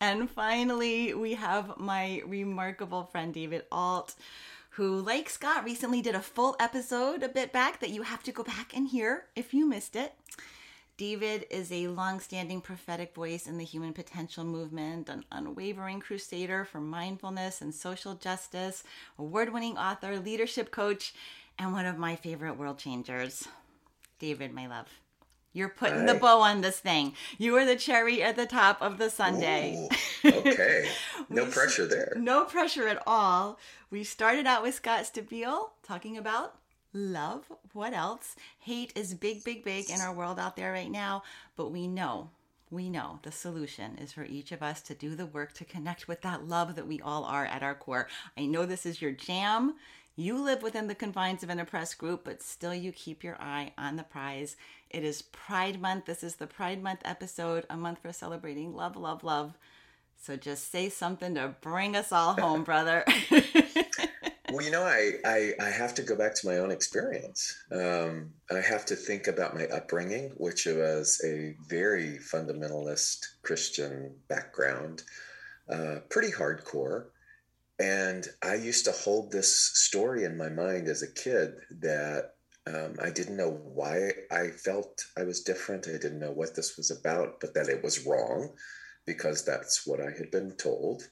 And 0.00 0.30
finally, 0.30 1.14
we 1.14 1.34
have 1.34 1.78
my 1.78 2.22
remarkable 2.26 3.04
friend 3.04 3.32
David 3.32 3.64
Ault, 3.72 4.14
who, 4.70 5.00
like 5.00 5.30
Scott, 5.30 5.64
recently 5.64 6.02
did 6.02 6.14
a 6.14 6.20
full 6.20 6.54
episode 6.60 7.22
a 7.22 7.30
bit 7.30 7.50
back 7.50 7.80
that 7.80 7.90
you 7.90 8.02
have 8.02 8.22
to 8.24 8.32
go 8.32 8.42
back 8.42 8.76
and 8.76 8.86
hear 8.88 9.24
if 9.34 9.54
you 9.54 9.66
missed 9.66 9.96
it. 9.96 10.14
David 10.98 11.46
is 11.50 11.72
a 11.72 11.88
long-standing 11.88 12.60
prophetic 12.60 13.14
voice 13.14 13.46
in 13.46 13.58
the 13.58 13.64
human 13.64 13.92
potential 13.92 14.44
movement, 14.44 15.08
an 15.08 15.24
unwavering 15.32 16.00
crusader 16.00 16.64
for 16.64 16.80
mindfulness 16.80 17.60
and 17.60 17.74
social 17.74 18.14
justice, 18.14 18.82
award-winning 19.18 19.76
author, 19.76 20.18
leadership 20.18 20.70
coach, 20.70 21.14
and 21.58 21.72
one 21.72 21.86
of 21.86 21.98
my 21.98 22.16
favorite 22.16 22.58
world 22.58 22.78
changers. 22.78 23.48
David, 24.18 24.54
my 24.54 24.66
love. 24.66 24.88
You're 25.56 25.70
putting 25.70 26.04
the 26.04 26.12
bow 26.14 26.40
on 26.42 26.60
this 26.60 26.78
thing. 26.80 27.14
You 27.38 27.56
are 27.56 27.64
the 27.64 27.76
cherry 27.76 28.22
at 28.22 28.36
the 28.36 28.44
top 28.44 28.82
of 28.82 28.98
the 28.98 29.08
sundae. 29.08 29.88
Ooh, 30.24 30.28
okay. 30.28 30.90
No 31.30 31.44
We- 31.44 31.50
pressure 31.50 31.86
there. 31.86 32.12
No 32.16 32.44
pressure 32.44 32.86
at 32.88 33.02
all. 33.06 33.58
We 33.90 34.04
started 34.04 34.46
out 34.46 34.62
with 34.62 34.74
Scott 34.74 35.04
Stabile 35.04 35.70
talking 35.82 36.18
about 36.18 36.56
love. 36.92 37.50
What 37.72 37.94
else? 37.94 38.36
Hate 38.60 38.92
is 38.94 39.14
big, 39.14 39.44
big, 39.44 39.64
big 39.64 39.88
in 39.88 40.02
our 40.02 40.12
world 40.12 40.38
out 40.38 40.56
there 40.56 40.72
right 40.72 40.90
now, 40.90 41.22
but 41.56 41.72
we 41.72 41.88
know 41.88 42.28
we 42.70 42.90
know 42.90 43.20
the 43.22 43.30
solution 43.32 43.96
is 43.96 44.12
for 44.12 44.24
each 44.24 44.50
of 44.52 44.60
us 44.62 44.82
to 44.82 44.92
do 44.94 45.14
the 45.14 45.24
work 45.26 45.52
to 45.54 45.64
connect 45.64 46.06
with 46.08 46.20
that 46.22 46.46
love 46.48 46.74
that 46.74 46.86
we 46.86 47.00
all 47.00 47.24
are 47.24 47.46
at 47.46 47.62
our 47.62 47.74
core. 47.76 48.08
I 48.36 48.44
know 48.44 48.66
this 48.66 48.84
is 48.84 49.00
your 49.00 49.12
jam. 49.12 49.74
You 50.18 50.42
live 50.42 50.62
within 50.62 50.86
the 50.86 50.94
confines 50.94 51.42
of 51.42 51.50
an 51.50 51.60
oppressed 51.60 51.98
group, 51.98 52.24
but 52.24 52.40
still 52.40 52.74
you 52.74 52.90
keep 52.90 53.22
your 53.22 53.36
eye 53.38 53.74
on 53.76 53.96
the 53.96 54.02
prize. 54.02 54.56
It 54.88 55.04
is 55.04 55.20
Pride 55.20 55.78
Month. 55.78 56.06
This 56.06 56.24
is 56.24 56.36
the 56.36 56.46
Pride 56.46 56.82
Month 56.82 57.00
episode, 57.04 57.66
a 57.68 57.76
month 57.76 57.98
for 57.98 58.14
celebrating 58.14 58.74
love, 58.74 58.96
love, 58.96 59.22
love. 59.22 59.58
So 60.18 60.38
just 60.38 60.72
say 60.72 60.88
something 60.88 61.34
to 61.34 61.54
bring 61.60 61.94
us 61.94 62.12
all 62.12 62.32
home, 62.32 62.64
brother. 62.64 63.04
Well, 64.50 64.64
you 64.64 64.70
know, 64.70 64.84
I, 64.84 65.12
I, 65.26 65.52
I 65.60 65.68
have 65.68 65.94
to 65.96 66.02
go 66.02 66.16
back 66.16 66.34
to 66.36 66.46
my 66.46 66.58
own 66.58 66.70
experience. 66.70 67.54
Um, 67.70 68.30
I 68.50 68.60
have 68.60 68.86
to 68.86 68.96
think 68.96 69.26
about 69.26 69.54
my 69.54 69.66
upbringing, 69.66 70.30
which 70.38 70.64
was 70.64 71.20
a 71.26 71.54
very 71.68 72.18
fundamentalist 72.32 73.18
Christian 73.42 74.14
background, 74.28 75.02
uh, 75.70 75.96
pretty 76.08 76.32
hardcore. 76.32 77.08
And 77.78 78.26
I 78.42 78.54
used 78.54 78.86
to 78.86 78.92
hold 78.92 79.30
this 79.30 79.54
story 79.54 80.24
in 80.24 80.36
my 80.36 80.48
mind 80.48 80.88
as 80.88 81.02
a 81.02 81.12
kid 81.12 81.54
that 81.82 82.32
um, 82.66 82.96
I 83.02 83.10
didn't 83.10 83.36
know 83.36 83.50
why 83.50 84.12
I 84.30 84.48
felt 84.48 85.04
I 85.16 85.24
was 85.24 85.42
different. 85.42 85.86
I 85.86 85.92
didn't 85.92 86.18
know 86.18 86.32
what 86.32 86.56
this 86.56 86.76
was 86.76 86.90
about, 86.90 87.40
but 87.40 87.54
that 87.54 87.68
it 87.68 87.82
was 87.82 88.06
wrong 88.06 88.54
because 89.06 89.44
that's 89.44 89.86
what 89.86 90.00
I 90.00 90.10
had 90.16 90.30
been 90.30 90.56
told. 90.56 91.02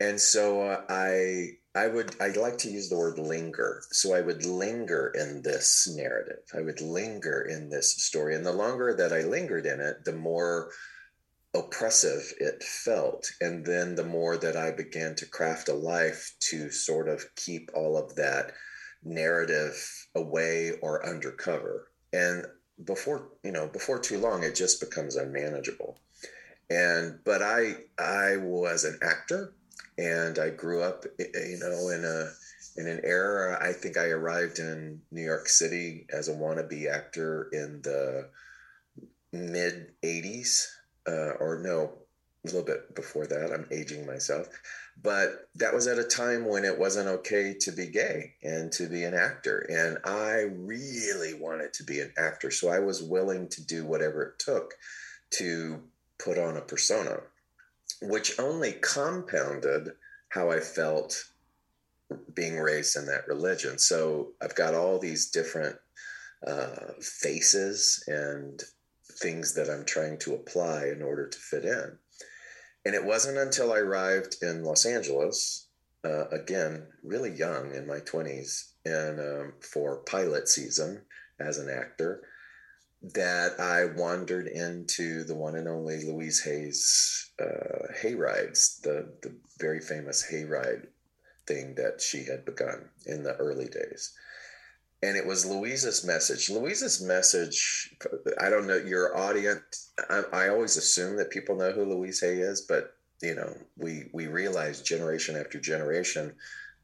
And 0.00 0.20
so 0.20 0.62
uh, 0.62 0.82
I 0.88 1.52
I 1.74 1.86
would 1.86 2.14
I 2.20 2.28
like 2.28 2.58
to 2.58 2.70
use 2.70 2.88
the 2.88 2.98
word 2.98 3.18
linger. 3.18 3.82
So 3.92 4.14
I 4.14 4.20
would 4.20 4.44
linger 4.44 5.12
in 5.14 5.42
this 5.42 5.88
narrative. 5.96 6.42
I 6.52 6.60
would 6.60 6.80
linger 6.80 7.42
in 7.42 7.70
this 7.70 8.02
story. 8.02 8.34
And 8.34 8.44
the 8.44 8.52
longer 8.52 8.94
that 8.94 9.12
I 9.12 9.22
lingered 9.22 9.66
in 9.66 9.80
it, 9.80 10.04
the 10.04 10.12
more 10.12 10.70
oppressive 11.54 12.32
it 12.38 12.62
felt. 12.62 13.30
And 13.40 13.64
then 13.64 13.94
the 13.94 14.04
more 14.04 14.36
that 14.36 14.56
I 14.56 14.72
began 14.72 15.14
to 15.16 15.26
craft 15.26 15.68
a 15.68 15.74
life 15.74 16.34
to 16.50 16.70
sort 16.70 17.08
of 17.08 17.24
keep 17.36 17.70
all 17.74 17.96
of 17.96 18.16
that 18.16 18.52
narrative 19.04 19.74
away 20.14 20.72
or 20.82 21.06
undercover. 21.06 21.88
And 22.12 22.46
before, 22.84 23.28
you 23.42 23.52
know, 23.52 23.68
before 23.68 23.98
too 23.98 24.18
long, 24.18 24.42
it 24.42 24.54
just 24.54 24.80
becomes 24.80 25.16
unmanageable. 25.16 25.98
And 26.70 27.20
but 27.24 27.42
I 27.42 27.74
I 27.98 28.36
was 28.38 28.84
an 28.84 28.98
actor 29.02 29.54
and 29.98 30.38
I 30.38 30.50
grew 30.50 30.82
up, 30.82 31.04
you 31.18 31.58
know, 31.60 31.88
in 31.90 32.04
a 32.04 32.30
in 32.76 32.88
an 32.88 33.00
era. 33.04 33.58
I 33.60 33.72
think 33.72 33.96
I 33.96 34.06
arrived 34.06 34.58
in 34.58 35.00
New 35.10 35.22
York 35.22 35.48
City 35.48 36.06
as 36.12 36.28
a 36.28 36.34
wannabe 36.34 36.90
actor 36.90 37.48
in 37.52 37.82
the 37.82 38.30
mid 39.32 39.92
'80s, 40.02 40.66
uh, 41.08 41.32
or 41.40 41.60
no, 41.62 41.92
a 42.44 42.46
little 42.46 42.62
bit 42.62 42.94
before 42.94 43.26
that. 43.26 43.52
I'm 43.52 43.66
aging 43.70 44.06
myself, 44.06 44.48
but 45.02 45.48
that 45.56 45.74
was 45.74 45.86
at 45.86 45.98
a 45.98 46.04
time 46.04 46.46
when 46.46 46.64
it 46.64 46.78
wasn't 46.78 47.08
okay 47.08 47.54
to 47.60 47.72
be 47.72 47.86
gay 47.86 48.34
and 48.42 48.70
to 48.72 48.88
be 48.88 49.04
an 49.04 49.14
actor, 49.14 49.66
and 49.70 49.98
I 50.04 50.46
really 50.56 51.34
wanted 51.34 51.72
to 51.74 51.84
be 51.84 52.00
an 52.00 52.12
actor, 52.16 52.50
so 52.50 52.68
I 52.68 52.80
was 52.80 53.02
willing 53.02 53.48
to 53.48 53.64
do 53.64 53.84
whatever 53.84 54.22
it 54.22 54.38
took 54.38 54.74
to 55.32 55.82
put 56.18 56.38
on 56.38 56.56
a 56.56 56.60
persona 56.60 57.18
which 58.02 58.38
only 58.38 58.72
compounded 58.72 59.90
how 60.28 60.50
I 60.50 60.60
felt 60.60 61.24
being 62.34 62.58
raised 62.58 62.96
in 62.96 63.06
that 63.06 63.26
religion. 63.26 63.78
So 63.78 64.32
I've 64.42 64.54
got 64.54 64.74
all 64.74 64.98
these 64.98 65.30
different 65.30 65.76
uh, 66.46 66.92
faces 67.00 68.04
and 68.06 68.62
things 69.20 69.54
that 69.54 69.70
I'm 69.70 69.84
trying 69.84 70.18
to 70.20 70.34
apply 70.34 70.86
in 70.86 71.02
order 71.02 71.28
to 71.28 71.38
fit 71.38 71.64
in. 71.64 71.98
And 72.84 72.94
it 72.94 73.04
wasn't 73.04 73.38
until 73.38 73.72
I 73.72 73.78
arrived 73.78 74.36
in 74.42 74.64
Los 74.64 74.84
Angeles, 74.84 75.68
uh, 76.04 76.28
again, 76.28 76.88
really 77.02 77.30
young 77.30 77.74
in 77.74 77.86
my 77.86 78.00
20s, 78.00 78.72
and 78.84 79.18
um, 79.18 79.52
for 79.60 80.04
pilot 80.04 80.48
season 80.48 81.02
as 81.40 81.58
an 81.58 81.70
actor, 81.70 82.22
that 83.14 83.58
I 83.58 83.86
wandered 83.86 84.46
into 84.46 85.24
the 85.24 85.34
one 85.34 85.56
and 85.56 85.68
only 85.68 86.04
Louise 86.04 86.42
Hay's 86.44 87.30
uh, 87.40 87.92
hayrides, 88.02 88.80
the, 88.82 89.12
the 89.22 89.36
very 89.58 89.80
famous 89.80 90.24
hayride 90.30 90.86
thing 91.46 91.74
that 91.76 92.00
she 92.00 92.24
had 92.24 92.44
begun 92.44 92.88
in 93.06 93.22
the 93.22 93.34
early 93.36 93.66
days. 93.66 94.14
And 95.04 95.18
it 95.18 95.26
was 95.26 95.44
Louise's 95.44 96.02
message. 96.02 96.48
Louise's 96.48 97.02
message, 97.02 97.94
I 98.40 98.48
don't 98.48 98.66
know, 98.66 98.76
your 98.76 99.14
audience, 99.14 99.92
I, 100.08 100.22
I 100.32 100.48
always 100.48 100.78
assume 100.78 101.18
that 101.18 101.30
people 101.30 101.56
know 101.56 101.72
who 101.72 101.84
Louise 101.84 102.22
Hay 102.22 102.38
is, 102.38 102.62
but 102.62 102.94
you 103.20 103.34
know, 103.34 103.54
we 103.76 104.04
we 104.14 104.28
realize 104.28 104.80
generation 104.80 105.36
after 105.36 105.60
generation 105.60 106.34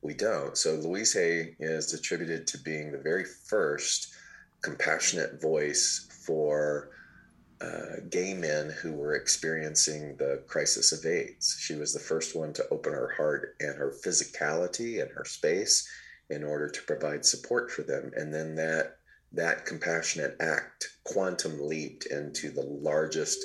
we 0.03 0.12
don't. 0.12 0.59
So 0.59 0.75
Louise 0.75 1.14
Hay 1.14 1.57
is 1.61 1.95
attributed 1.95 2.47
to 2.49 2.59
being 2.59 2.93
the 2.93 2.99
very 2.99 3.25
first 3.25 4.12
compassionate 4.61 5.41
voice 5.41 6.07
for 6.27 6.91
uh, 7.62 8.01
gay 8.11 8.35
men 8.35 8.68
who 8.83 8.93
were 8.93 9.14
experiencing 9.14 10.16
the 10.18 10.43
crisis 10.47 10.93
of 10.93 11.07
AIDS. 11.07 11.57
She 11.59 11.75
was 11.75 11.95
the 11.95 12.01
first 12.01 12.37
one 12.37 12.53
to 12.53 12.68
open 12.71 12.93
her 12.93 13.14
heart 13.16 13.57
and 13.61 13.77
her 13.77 13.95
physicality 14.05 15.01
and 15.01 15.11
her 15.11 15.25
space 15.25 15.89
in 16.31 16.45
order 16.45 16.68
to 16.68 16.83
provide 16.83 17.24
support 17.24 17.70
for 17.70 17.83
them. 17.83 18.12
And 18.16 18.33
then 18.33 18.55
that 18.57 18.97
that 19.33 19.64
compassionate 19.64 20.37
act 20.41 20.89
quantum 21.05 21.61
leaped 21.61 22.07
into 22.07 22.51
the 22.51 22.62
largest 22.62 23.45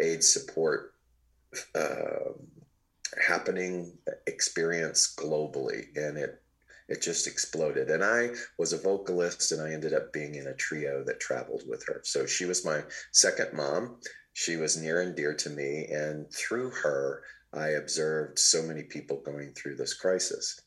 aid 0.00 0.24
support 0.24 0.94
uh, 1.74 2.32
happening 3.26 3.96
experience 4.26 5.14
globally, 5.18 5.86
and 5.94 6.16
it 6.16 6.42
it 6.88 7.02
just 7.02 7.26
exploded. 7.26 7.90
And 7.90 8.04
I 8.04 8.30
was 8.58 8.72
a 8.72 8.78
vocalist 8.78 9.50
and 9.50 9.60
I 9.60 9.72
ended 9.72 9.92
up 9.92 10.12
being 10.12 10.36
in 10.36 10.46
a 10.46 10.54
trio 10.54 11.02
that 11.04 11.18
traveled 11.18 11.64
with 11.66 11.84
her. 11.86 12.00
So 12.04 12.26
she 12.26 12.44
was 12.44 12.64
my 12.64 12.82
second 13.12 13.52
mom. 13.52 13.98
She 14.34 14.56
was 14.56 14.76
near 14.76 15.00
and 15.00 15.16
dear 15.16 15.34
to 15.34 15.50
me. 15.50 15.86
And 15.90 16.32
through 16.32 16.70
her, 16.70 17.24
I 17.52 17.70
observed 17.70 18.38
so 18.38 18.62
many 18.62 18.84
people 18.84 19.20
going 19.24 19.52
through 19.54 19.76
this 19.76 19.94
crisis. 19.94 20.60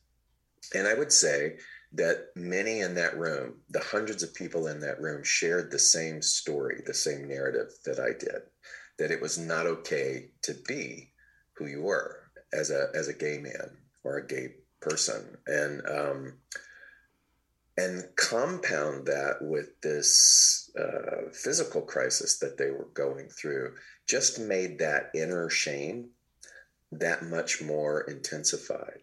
And 0.74 0.88
I 0.88 0.94
would 0.94 1.12
say 1.12 1.58
that 1.94 2.28
many 2.36 2.82
in 2.82 2.96
that 2.96 3.18
room, 3.18 3.62
the 3.70 3.80
hundreds 3.80 4.22
of 4.22 4.34
people 4.34 4.68
in 4.68 4.80
that 4.82 5.02
room, 5.02 5.24
shared 5.24 5.72
the 5.72 5.80
same 5.80 6.22
story, 6.22 6.82
the 6.86 6.94
same 6.94 7.28
narrative 7.28 7.70
that 7.86 8.00
I 8.00 8.12
did 8.18 8.42
that 9.00 9.12
it 9.12 9.22
was 9.22 9.38
not 9.40 9.66
okay 9.66 10.30
to 10.44 10.54
be 10.68 11.12
who 11.54 11.66
you 11.66 11.82
were 11.82 12.18
as 12.54 12.70
a, 12.70 12.90
as 12.94 13.08
a 13.08 13.14
gay 13.14 13.40
man 13.40 13.78
or 14.04 14.18
a 14.18 14.28
gay 14.28 14.50
person. 14.82 15.38
And 15.48 15.82
um, 15.90 16.34
and 17.78 18.04
compound 18.18 19.06
that 19.06 19.38
with 19.40 19.80
this 19.82 20.70
uh, 20.78 21.32
physical 21.32 21.82
crisis 21.82 22.38
that 22.40 22.58
they 22.58 22.72
were 22.72 22.90
going 22.94 23.30
through 23.30 23.74
just 24.06 24.38
made 24.38 24.80
that 24.80 25.12
inner 25.16 25.50
shame 25.50 26.10
that 26.92 27.24
much 27.24 27.62
more 27.62 28.02
intensified. 28.02 29.00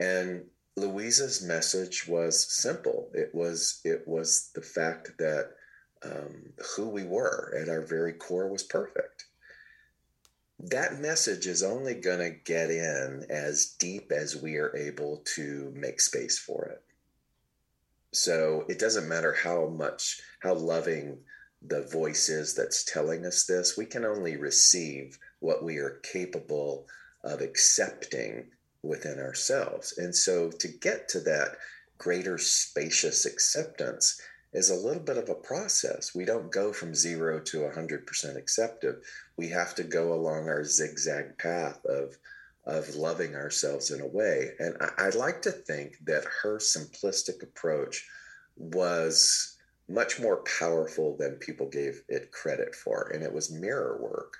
And 0.00 0.44
Louise's 0.76 1.42
message 1.42 2.06
was 2.08 2.52
simple 2.52 3.10
it 3.14 3.34
was 3.34 3.80
it 3.84 4.06
was 4.06 4.50
the 4.54 4.62
fact 4.62 5.12
that 5.18 5.50
um, 6.04 6.52
who 6.76 6.88
we 6.88 7.04
were 7.04 7.54
at 7.60 7.68
our 7.68 7.80
very 7.80 8.12
core 8.12 8.48
was 8.48 8.62
perfect 8.62 9.24
that 10.70 11.00
message 11.00 11.46
is 11.46 11.62
only 11.62 11.94
going 11.94 12.20
to 12.20 12.30
get 12.30 12.70
in 12.70 13.26
as 13.28 13.66
deep 13.78 14.10
as 14.12 14.40
we 14.40 14.56
are 14.56 14.74
able 14.76 15.22
to 15.34 15.72
make 15.76 16.00
space 16.00 16.38
for 16.38 16.66
it. 16.66 16.82
So 18.12 18.64
it 18.68 18.78
doesn't 18.78 19.08
matter 19.08 19.34
how 19.34 19.66
much, 19.66 20.20
how 20.40 20.54
loving 20.54 21.18
the 21.60 21.82
voice 21.82 22.28
is 22.28 22.54
that's 22.54 22.84
telling 22.84 23.26
us 23.26 23.44
this, 23.44 23.76
we 23.76 23.86
can 23.86 24.04
only 24.04 24.36
receive 24.36 25.18
what 25.40 25.64
we 25.64 25.78
are 25.78 26.00
capable 26.02 26.86
of 27.22 27.40
accepting 27.40 28.46
within 28.84 29.18
ourselves. 29.18 29.96
And 29.98 30.14
so 30.14 30.50
to 30.50 30.68
get 30.68 31.08
to 31.10 31.20
that 31.20 31.56
greater 31.98 32.38
spacious 32.38 33.24
acceptance, 33.24 34.20
is 34.54 34.70
a 34.70 34.74
little 34.74 35.02
bit 35.02 35.18
of 35.18 35.28
a 35.28 35.34
process. 35.34 36.14
We 36.14 36.24
don't 36.24 36.50
go 36.50 36.72
from 36.72 36.94
zero 36.94 37.40
to 37.40 37.58
100% 37.58 38.36
acceptive. 38.36 39.02
We 39.36 39.48
have 39.48 39.74
to 39.74 39.82
go 39.82 40.14
along 40.14 40.48
our 40.48 40.64
zigzag 40.64 41.36
path 41.38 41.84
of, 41.84 42.16
of 42.64 42.94
loving 42.94 43.34
ourselves 43.34 43.90
in 43.90 44.00
a 44.00 44.06
way. 44.06 44.52
And 44.60 44.76
I, 44.80 45.06
I 45.06 45.08
like 45.10 45.42
to 45.42 45.50
think 45.50 45.96
that 46.04 46.24
her 46.42 46.58
simplistic 46.58 47.42
approach 47.42 48.06
was 48.56 49.56
much 49.88 50.20
more 50.20 50.42
powerful 50.58 51.16
than 51.18 51.34
people 51.34 51.68
gave 51.68 52.02
it 52.08 52.30
credit 52.30 52.76
for. 52.76 53.10
And 53.12 53.24
it 53.24 53.32
was 53.32 53.50
mirror 53.50 53.98
work. 54.00 54.36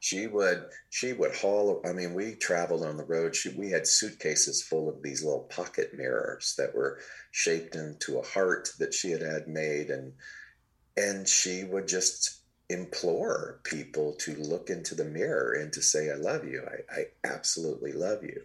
She 0.00 0.26
would 0.26 0.66
she 0.90 1.12
would 1.12 1.34
haul. 1.34 1.80
I 1.84 1.92
mean, 1.92 2.14
we 2.14 2.34
traveled 2.34 2.84
on 2.84 2.96
the 2.96 3.04
road. 3.04 3.34
She, 3.34 3.50
we 3.50 3.70
had 3.70 3.86
suitcases 3.86 4.62
full 4.62 4.88
of 4.88 5.02
these 5.02 5.24
little 5.24 5.48
pocket 5.50 5.92
mirrors 5.94 6.54
that 6.58 6.74
were 6.74 7.00
shaped 7.30 7.74
into 7.74 8.18
a 8.18 8.26
heart 8.26 8.68
that 8.78 8.92
she 8.92 9.10
had 9.10 9.22
had 9.22 9.48
made, 9.48 9.90
and 9.90 10.12
and 10.96 11.28
she 11.28 11.64
would 11.64 11.88
just 11.88 12.40
implore 12.68 13.60
people 13.64 14.14
to 14.14 14.34
look 14.36 14.70
into 14.70 14.94
the 14.94 15.04
mirror 15.04 15.52
and 15.52 15.72
to 15.72 15.80
say, 15.80 16.10
I 16.10 16.16
love 16.16 16.44
you. 16.44 16.66
I, 16.66 17.00
I 17.00 17.04
absolutely 17.24 17.92
love 17.92 18.24
you. 18.24 18.42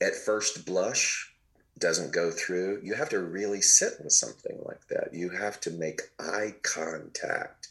At 0.00 0.14
first 0.14 0.66
blush, 0.66 1.34
doesn't 1.78 2.12
go 2.12 2.30
through, 2.30 2.80
you 2.84 2.94
have 2.94 3.08
to 3.08 3.20
really 3.20 3.60
sit 3.60 3.94
with 4.02 4.12
something 4.12 4.60
like 4.64 4.86
that. 4.88 5.08
You 5.12 5.30
have 5.30 5.60
to 5.62 5.70
make 5.70 6.02
eye 6.20 6.54
contact. 6.62 7.68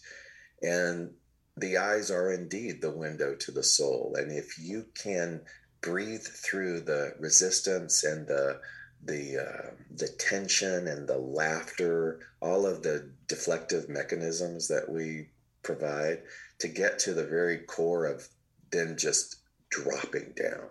And 0.61 1.11
the 1.58 1.78
eyes 1.78 2.10
are 2.10 2.32
indeed 2.32 2.82
the 2.82 2.91
window 2.91 3.36
to 3.36 3.51
the 3.51 3.64
soul. 3.64 4.16
And 4.18 4.32
if 4.32 4.58
you 4.60 4.86
can 4.95 5.41
breathe 5.82 6.24
through 6.24 6.82
the 6.82 7.14
resistance 7.20 8.04
and 8.04 8.28
the 8.28 8.60
the 9.06 9.38
uh, 9.38 9.72
the 9.95 10.08
tension 10.08 10.88
and 10.88 11.08
the 11.08 11.18
laughter, 11.18 12.22
all 12.41 12.66
of 12.66 12.84
the 12.84 13.10
deflective 13.28 13.89
mechanisms 13.89 14.70
that 14.70 14.89
we 14.89 15.28
provide 15.62 16.22
to 16.60 16.68
get 16.68 16.99
to 16.99 17.14
the 17.14 17.26
very 17.26 17.58
core 17.58 18.06
of 18.06 18.28
then 18.72 18.95
just 18.97 19.38
dropping 19.70 20.34
down 20.36 20.68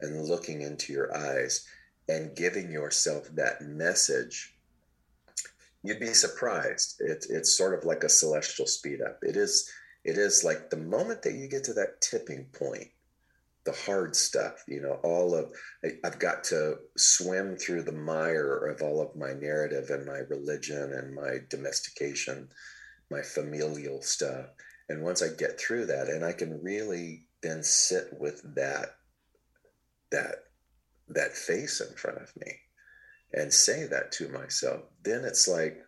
and 0.00 0.24
looking 0.24 0.62
into 0.62 0.92
your 0.92 1.14
eyes 1.16 1.66
and 2.08 2.36
giving 2.36 2.70
yourself 2.70 3.28
that 3.34 3.62
message 3.62 4.54
you'd 5.82 6.00
be 6.00 6.14
surprised 6.14 7.00
it, 7.00 7.26
it's 7.28 7.56
sort 7.56 7.76
of 7.76 7.84
like 7.84 8.04
a 8.04 8.08
celestial 8.08 8.66
speed 8.66 9.00
up 9.00 9.18
it 9.22 9.36
is 9.36 9.70
it 10.04 10.18
is 10.18 10.44
like 10.44 10.70
the 10.70 10.76
moment 10.76 11.22
that 11.22 11.34
you 11.34 11.48
get 11.48 11.64
to 11.64 11.74
that 11.74 12.00
tipping 12.00 12.46
point 12.52 12.88
the 13.64 13.72
hard 13.72 14.16
stuff 14.16 14.64
you 14.66 14.80
know 14.80 14.98
all 15.04 15.34
of 15.34 15.52
i've 16.04 16.18
got 16.18 16.42
to 16.42 16.76
swim 16.96 17.56
through 17.56 17.82
the 17.82 17.92
mire 17.92 18.66
of 18.66 18.82
all 18.82 19.00
of 19.00 19.14
my 19.14 19.32
narrative 19.32 19.90
and 19.90 20.04
my 20.04 20.18
religion 20.28 20.92
and 20.94 21.14
my 21.14 21.36
domestication 21.48 22.48
my 23.10 23.20
familial 23.20 24.00
stuff. 24.02 24.46
And 24.88 25.02
once 25.02 25.22
i 25.22 25.28
get 25.28 25.60
through 25.60 25.86
that 25.86 26.08
and 26.08 26.24
i 26.24 26.32
can 26.32 26.60
really 26.62 27.26
then 27.42 27.62
sit 27.62 28.08
with 28.18 28.42
that 28.56 28.96
that 30.10 30.44
that 31.08 31.32
face 31.32 31.80
in 31.80 31.94
front 31.96 32.18
of 32.18 32.32
me 32.36 32.52
and 33.32 33.52
say 33.52 33.86
that 33.86 34.12
to 34.12 34.28
myself 34.28 34.82
then 35.04 35.24
it's 35.24 35.46
like 35.46 35.78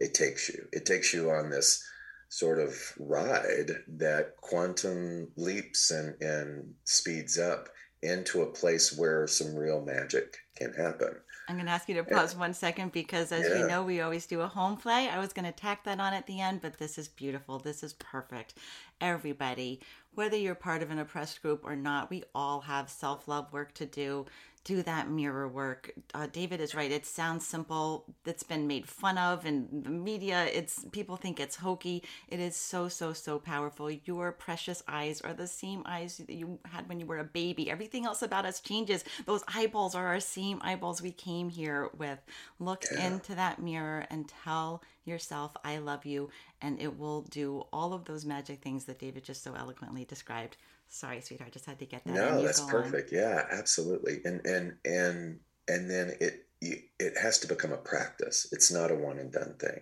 it 0.00 0.14
takes 0.14 0.48
you. 0.48 0.66
It 0.72 0.86
takes 0.86 1.12
you 1.12 1.30
on 1.30 1.50
this 1.50 1.84
sort 2.30 2.60
of 2.60 2.72
ride 2.98 3.72
that 3.88 4.36
quantum 4.40 5.28
leaps 5.36 5.90
and, 5.90 6.14
and 6.22 6.72
speeds 6.84 7.38
up 7.38 7.68
into 8.02 8.40
a 8.42 8.46
place 8.46 8.96
where 8.96 9.26
some 9.26 9.54
real 9.54 9.82
magic 9.84 10.38
can 10.56 10.72
happen. 10.72 11.16
I'm 11.48 11.56
going 11.56 11.66
to 11.66 11.72
ask 11.72 11.88
you 11.88 11.96
to 11.96 12.04
pause 12.04 12.36
one 12.36 12.54
second 12.54 12.92
because, 12.92 13.32
as 13.32 13.48
Yeah. 13.48 13.62
we 13.62 13.68
know, 13.68 13.82
we 13.82 14.00
always 14.00 14.26
do 14.26 14.40
a 14.42 14.46
home 14.46 14.76
play. 14.76 15.08
I 15.08 15.18
was 15.18 15.32
going 15.32 15.44
to 15.44 15.52
tack 15.52 15.82
that 15.84 15.98
on 15.98 16.14
at 16.14 16.28
the 16.28 16.40
end, 16.40 16.60
but 16.60 16.78
this 16.78 16.96
is 16.96 17.08
beautiful. 17.08 17.58
This 17.58 17.82
is 17.82 17.92
perfect. 17.94 18.54
Everybody, 19.00 19.80
whether 20.14 20.36
you're 20.36 20.54
part 20.54 20.82
of 20.82 20.92
an 20.92 21.00
oppressed 21.00 21.42
group 21.42 21.62
or 21.64 21.74
not, 21.74 22.10
we 22.10 22.22
all 22.32 22.60
have 22.60 22.88
self 22.88 23.26
love 23.26 23.52
work 23.52 23.74
to 23.74 23.86
do. 23.86 24.26
Do 24.64 24.82
that 24.82 25.10
mirror 25.10 25.48
work. 25.48 25.92
Uh, 26.12 26.26
David 26.26 26.60
is 26.60 26.74
right. 26.74 26.90
It 26.90 27.06
sounds 27.06 27.46
simple. 27.46 28.04
It's 28.26 28.42
been 28.42 28.66
made 28.66 28.86
fun 28.86 29.16
of 29.16 29.46
in 29.46 29.68
the 29.82 29.90
media. 29.90 30.44
It's 30.44 30.84
people 30.92 31.16
think 31.16 31.40
it's 31.40 31.56
hokey. 31.56 32.02
It 32.28 32.40
is 32.40 32.56
so 32.56 32.88
so 32.88 33.14
so 33.14 33.38
powerful. 33.38 33.90
Your 33.90 34.32
precious 34.32 34.82
eyes 34.86 35.22
are 35.22 35.32
the 35.32 35.46
same 35.46 35.82
eyes 35.86 36.18
that 36.18 36.30
you 36.30 36.58
had 36.66 36.88
when 36.88 37.00
you 37.00 37.06
were 37.06 37.18
a 37.18 37.24
baby. 37.24 37.70
Everything 37.70 38.04
else 38.04 38.20
about 38.20 38.44
us 38.44 38.60
changes. 38.60 39.02
Those 39.24 39.42
eyeballs 39.48 39.94
are 39.94 40.06
our 40.06 40.20
same 40.20 40.60
eyeballs 40.62 41.00
we 41.00 41.12
came 41.12 41.48
here 41.48 41.88
with. 41.96 42.18
Look 42.58 42.84
into 42.92 43.34
that 43.36 43.62
mirror 43.62 44.06
and 44.10 44.28
tell 44.44 44.82
yourself 45.04 45.56
I 45.64 45.78
love 45.78 46.04
you 46.04 46.28
and 46.60 46.80
it 46.80 46.98
will 46.98 47.22
do 47.22 47.64
all 47.72 47.92
of 47.92 48.04
those 48.04 48.24
magic 48.24 48.62
things 48.62 48.84
that 48.84 48.98
David 48.98 49.24
just 49.24 49.42
so 49.42 49.54
eloquently 49.54 50.04
described. 50.04 50.56
Sorry, 50.90 51.20
sweetheart, 51.20 51.48
I 51.48 51.52
just 51.52 51.66
had 51.66 51.78
to 51.78 51.86
get 51.86 52.04
that. 52.04 52.12
No, 52.12 52.42
that's 52.42 52.60
go 52.60 52.76
on. 52.76 52.82
perfect. 52.82 53.12
Yeah, 53.12 53.46
absolutely. 53.50 54.20
And 54.24 54.44
and 54.44 54.76
and 54.84 55.38
and 55.68 55.88
then 55.90 56.12
it 56.20 56.46
it 56.60 57.14
has 57.16 57.38
to 57.38 57.48
become 57.48 57.72
a 57.72 57.76
practice. 57.78 58.48
It's 58.52 58.72
not 58.72 58.90
a 58.90 58.96
one 58.96 59.18
and 59.18 59.32
done 59.32 59.54
thing. 59.58 59.80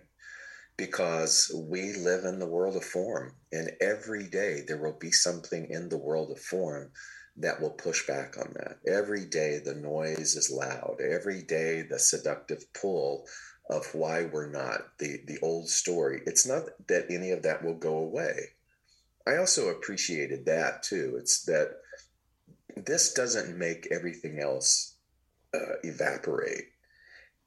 Because 0.77 1.51
we 1.69 1.93
live 1.93 2.23
in 2.23 2.39
the 2.39 2.47
world 2.47 2.77
of 2.77 2.85
form 2.85 3.33
and 3.51 3.71
every 3.81 4.27
day 4.27 4.61
there 4.65 4.77
will 4.77 4.97
be 4.97 5.11
something 5.11 5.67
in 5.69 5.89
the 5.89 5.97
world 5.97 6.31
of 6.31 6.39
form 6.39 6.91
that 7.35 7.59
will 7.59 7.71
push 7.71 8.07
back 8.07 8.37
on 8.37 8.53
that. 8.55 8.77
Every 8.87 9.25
day 9.25 9.59
the 9.59 9.75
noise 9.75 10.35
is 10.35 10.51
loud. 10.51 10.97
Every 11.01 11.41
day 11.41 11.81
the 11.81 11.99
seductive 11.99 12.71
pull 12.73 13.25
of 13.69 13.93
why 13.93 14.25
we're 14.25 14.51
not 14.51 14.97
the 14.99 15.21
the 15.25 15.39
old 15.41 15.69
story. 15.69 16.21
It's 16.25 16.47
not 16.47 16.63
that 16.87 17.07
any 17.09 17.31
of 17.31 17.41
that 17.43 17.63
will 17.63 17.77
go 17.77 17.97
away. 17.97 18.53
I 19.27 19.37
also 19.37 19.69
appreciated 19.69 20.45
that 20.45 20.83
too. 20.83 21.17
It's 21.19 21.43
that 21.45 21.77
this 22.75 23.13
doesn't 23.13 23.57
make 23.57 23.87
everything 23.91 24.39
else 24.39 24.95
uh, 25.53 25.77
evaporate. 25.83 26.65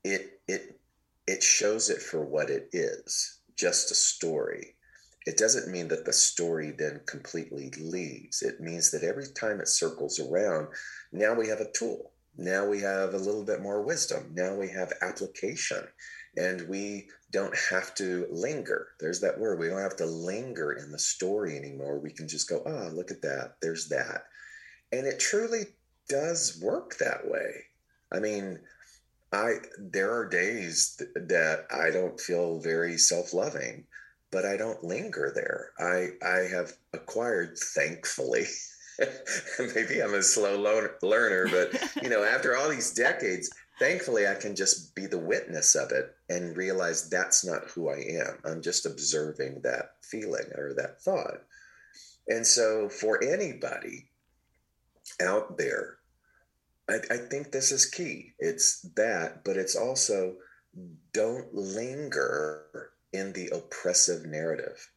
It 0.04 0.40
it 0.46 0.78
it 1.26 1.42
shows 1.42 1.90
it 1.90 2.02
for 2.02 2.24
what 2.24 2.50
it 2.50 2.68
is, 2.72 3.40
just 3.56 3.90
a 3.90 3.94
story. 3.94 4.74
It 5.24 5.38
doesn't 5.38 5.70
mean 5.70 5.88
that 5.88 6.04
the 6.04 6.12
story 6.12 6.72
then 6.76 7.00
completely 7.06 7.70
leaves. 7.78 8.42
It 8.42 8.60
means 8.60 8.90
that 8.90 9.04
every 9.04 9.26
time 9.28 9.60
it 9.60 9.68
circles 9.68 10.18
around, 10.18 10.68
now 11.12 11.34
we 11.34 11.46
have 11.48 11.60
a 11.60 11.70
tool. 11.70 12.10
Now 12.36 12.66
we 12.66 12.80
have 12.80 13.14
a 13.14 13.18
little 13.18 13.44
bit 13.44 13.60
more 13.60 13.82
wisdom. 13.82 14.32
Now 14.34 14.56
we 14.56 14.68
have 14.70 14.92
application. 15.00 15.86
And 16.36 16.68
we 16.68 17.08
don't 17.30 17.56
have 17.70 17.94
to 17.96 18.26
linger. 18.30 18.88
There's 19.00 19.20
that 19.20 19.38
word. 19.38 19.58
We 19.58 19.68
don't 19.68 19.82
have 19.82 19.96
to 19.96 20.06
linger 20.06 20.72
in 20.72 20.90
the 20.90 20.98
story 20.98 21.56
anymore. 21.56 21.98
We 21.98 22.10
can 22.10 22.28
just 22.28 22.48
go, 22.48 22.62
ah, 22.66 22.88
look 22.92 23.10
at 23.10 23.22
that. 23.22 23.56
There's 23.60 23.88
that. 23.88 24.24
And 24.92 25.06
it 25.06 25.20
truly 25.20 25.64
does 26.08 26.58
work 26.62 26.96
that 26.98 27.28
way. 27.28 27.64
I 28.12 28.18
mean, 28.18 28.60
I 29.32 29.54
there 29.78 30.12
are 30.14 30.28
days 30.28 30.96
th- 30.98 31.10
that 31.28 31.66
I 31.70 31.90
don't 31.90 32.20
feel 32.20 32.60
very 32.60 32.98
self-loving, 32.98 33.86
but 34.30 34.44
I 34.44 34.56
don't 34.56 34.84
linger 34.84 35.32
there. 35.34 35.70
I 35.78 36.10
I 36.26 36.48
have 36.48 36.74
acquired, 36.92 37.58
thankfully. 37.58 38.46
Maybe 39.74 40.00
I'm 40.00 40.14
a 40.14 40.22
slow 40.22 40.58
learner, 41.02 41.48
but 41.48 42.02
you 42.02 42.08
know, 42.10 42.24
after 42.24 42.56
all 42.56 42.68
these 42.68 42.92
decades, 42.92 43.50
thankfully 43.78 44.26
I 44.26 44.34
can 44.34 44.54
just 44.54 44.94
be 44.94 45.06
the 45.06 45.18
witness 45.18 45.74
of 45.74 45.90
it 45.92 46.14
and 46.28 46.56
realize 46.56 47.08
that's 47.08 47.44
not 47.44 47.68
who 47.68 47.88
I 47.88 47.98
am. 47.98 48.38
I'm 48.44 48.62
just 48.62 48.86
observing 48.86 49.60
that 49.62 49.96
feeling 50.02 50.46
or 50.56 50.74
that 50.74 51.00
thought. 51.02 51.42
And 52.28 52.46
so 52.46 52.88
for 52.88 53.22
anybody 53.22 54.08
out 55.20 55.56
there, 55.56 55.96
I, 56.88 56.96
I 57.10 57.16
think 57.16 57.50
this 57.50 57.72
is 57.72 57.86
key. 57.86 58.34
It's 58.38 58.82
that, 58.96 59.44
but 59.44 59.56
it's 59.56 59.76
also 59.76 60.36
don't 61.12 61.52
linger 61.54 62.90
in 63.12 63.32
the 63.32 63.48
oppressive 63.48 64.24
narrative. 64.26 64.90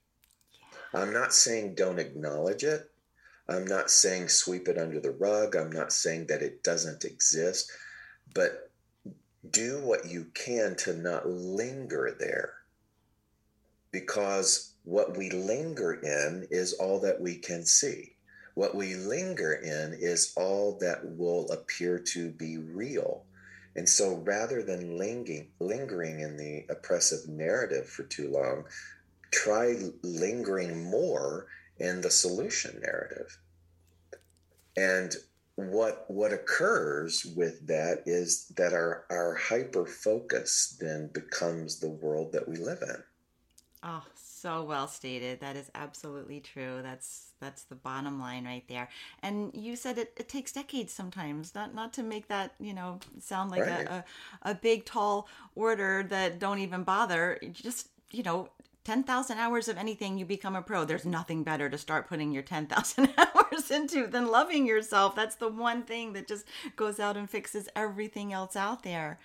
I'm 0.94 1.12
not 1.12 1.34
saying 1.34 1.76
don't 1.76 2.00
acknowledge 2.00 2.64
it. 2.64 2.90
I'm 3.48 3.66
not 3.66 3.92
saying 3.92 4.30
sweep 4.30 4.68
it 4.68 4.78
under 4.78 5.00
the 5.00 5.12
rug. 5.12 5.56
I'm 5.56 5.72
not 5.72 5.94
saying 5.94 6.28
that 6.28 6.42
it 6.42 6.64
doesn't 6.64 7.06
exist, 7.06 7.72
but 8.34 8.72
do 9.50 9.80
what 9.82 10.08
you 10.08 10.26
can 10.34 10.76
to 10.78 10.94
not 10.94 11.30
linger 11.30 12.16
there. 12.20 12.54
Because 13.92 14.74
what 14.84 15.16
we 15.16 15.30
linger 15.30 15.94
in 15.94 16.48
is 16.50 16.74
all 16.74 17.00
that 17.02 17.22
we 17.22 17.36
can 17.36 17.66
see. 17.66 18.16
What 18.56 18.76
we 18.76 18.96
linger 18.96 19.54
in 19.54 19.94
is 20.00 20.34
all 20.36 20.78
that 20.80 21.18
will 21.18 21.52
appear 21.52 22.00
to 22.00 22.32
be 22.32 22.58
real. 22.58 23.26
And 23.76 23.88
so 23.88 24.16
rather 24.26 24.64
than 24.64 24.98
lingering, 24.98 25.50
lingering 25.60 26.22
in 26.22 26.38
the 26.38 26.66
oppressive 26.70 27.28
narrative 27.28 27.88
for 27.88 28.04
too 28.04 28.30
long, 28.32 28.66
try 29.32 29.76
lingering 30.02 30.90
more 30.90 31.48
in 31.80 32.02
the 32.02 32.12
solution 32.12 32.80
narrative. 32.82 33.40
And 34.78 35.14
what 35.56 36.10
what 36.10 36.32
occurs 36.32 37.26
with 37.26 37.68
that 37.68 38.04
is 38.06 38.48
that 38.56 38.72
our 38.72 39.06
our 39.10 39.36
hyper 39.36 39.86
focus 39.86 40.78
then 40.80 41.08
becomes 41.14 41.82
the 41.82 41.90
world 41.90 42.32
that 42.32 42.48
we 42.48 42.56
live 42.56 42.82
in. 42.82 43.04
Oh, 43.84 44.04
so 44.16 44.64
well 44.64 44.88
stated. 44.88 45.40
That 45.42 45.56
is 45.56 45.70
absolutely 45.76 46.40
true. 46.40 46.80
That's 46.82 47.34
that's 47.40 47.64
the 47.64 47.76
bottom 47.76 48.20
line 48.20 48.46
right 48.46 48.64
there. 48.68 48.90
And 49.22 49.52
you 49.54 49.76
said 49.76 49.98
it, 50.00 50.14
it 50.18 50.28
takes 50.28 50.52
decades 50.54 50.92
sometimes. 50.92 51.54
Not 51.54 51.76
not 51.76 51.94
to 51.94 52.04
make 52.04 52.28
that 52.30 52.56
you 52.60 52.74
know 52.74 53.00
sound 53.20 53.52
like 53.52 53.68
Right. 53.68 53.88
a, 53.88 54.04
a 54.44 54.50
a 54.52 54.56
big 54.56 54.86
tall 54.86 55.28
order 55.56 56.04
that 56.10 56.40
don't 56.40 56.60
even 56.60 56.84
bother. 56.84 57.40
Just 57.52 57.90
you 58.12 58.24
know. 58.24 58.50
10,000 58.86 59.40
hours 59.40 59.68
of 59.68 59.78
anything, 59.78 60.18
you 60.18 60.26
become 60.26 60.56
a 60.56 60.62
pro. 60.62 60.86
There's 60.86 61.06
nothing 61.06 61.44
better 61.44 61.70
to 61.70 61.78
start 61.78 62.08
putting 62.08 62.32
your 62.32 62.44
10,000 62.44 63.14
hours 63.18 63.72
into 63.72 64.08
than 64.08 64.28
loving 64.28 64.66
yourself. 64.66 65.16
That's 65.16 65.36
the 65.36 65.50
one 65.50 65.84
thing 65.84 66.14
that 66.14 66.28
just 66.28 66.46
goes 66.76 67.00
out 67.00 67.18
and 67.18 67.30
fixes 67.30 67.68
everything 67.76 68.32
else 68.32 68.56
out 68.56 68.84
there. 68.84 69.20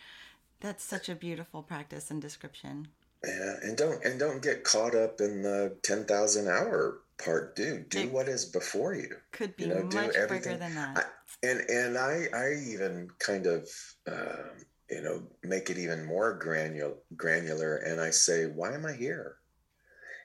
That's 0.61 0.83
such 0.83 1.09
a 1.09 1.15
beautiful 1.15 1.63
practice 1.63 2.11
and 2.11 2.21
description. 2.21 2.89
Yeah, 3.25 3.57
and 3.63 3.77
don't 3.77 4.03
and 4.03 4.19
don't 4.19 4.43
get 4.43 4.65
caught 4.65 4.95
up 4.95 5.21
in 5.21 5.43
the 5.43 5.77
ten 5.83 6.05
thousand 6.07 6.49
hour 6.49 7.01
part. 7.23 7.55
Do 7.55 7.85
do 7.89 8.01
It 8.01 8.11
what 8.11 8.29
is 8.29 8.47
before 8.47 8.95
you. 8.95 9.17
Could 9.33 9.57
be 9.57 9.65
You 9.65 9.75
know, 9.75 9.83
do 9.83 9.97
much 9.97 10.15
bigger 10.27 10.57
than 10.57 10.75
that. 10.75 10.97
I, 10.97 11.47
and 11.47 11.61
and 11.69 11.99
I 11.99 12.29
I 12.35 12.55
even 12.73 13.11
kind 13.19 13.47
of 13.47 13.69
um, 14.07 14.65
you 14.91 15.03
know 15.03 15.23
make 15.43 15.69
it 15.69 15.77
even 15.77 16.07
more 16.07 16.33
granular 16.39 16.95
granular, 17.15 17.77
and 17.77 18.01
I 18.01 18.09
say, 18.11 18.47
why 18.47 18.73
am 18.73 18.87
I 18.87 18.95
here? 18.95 19.37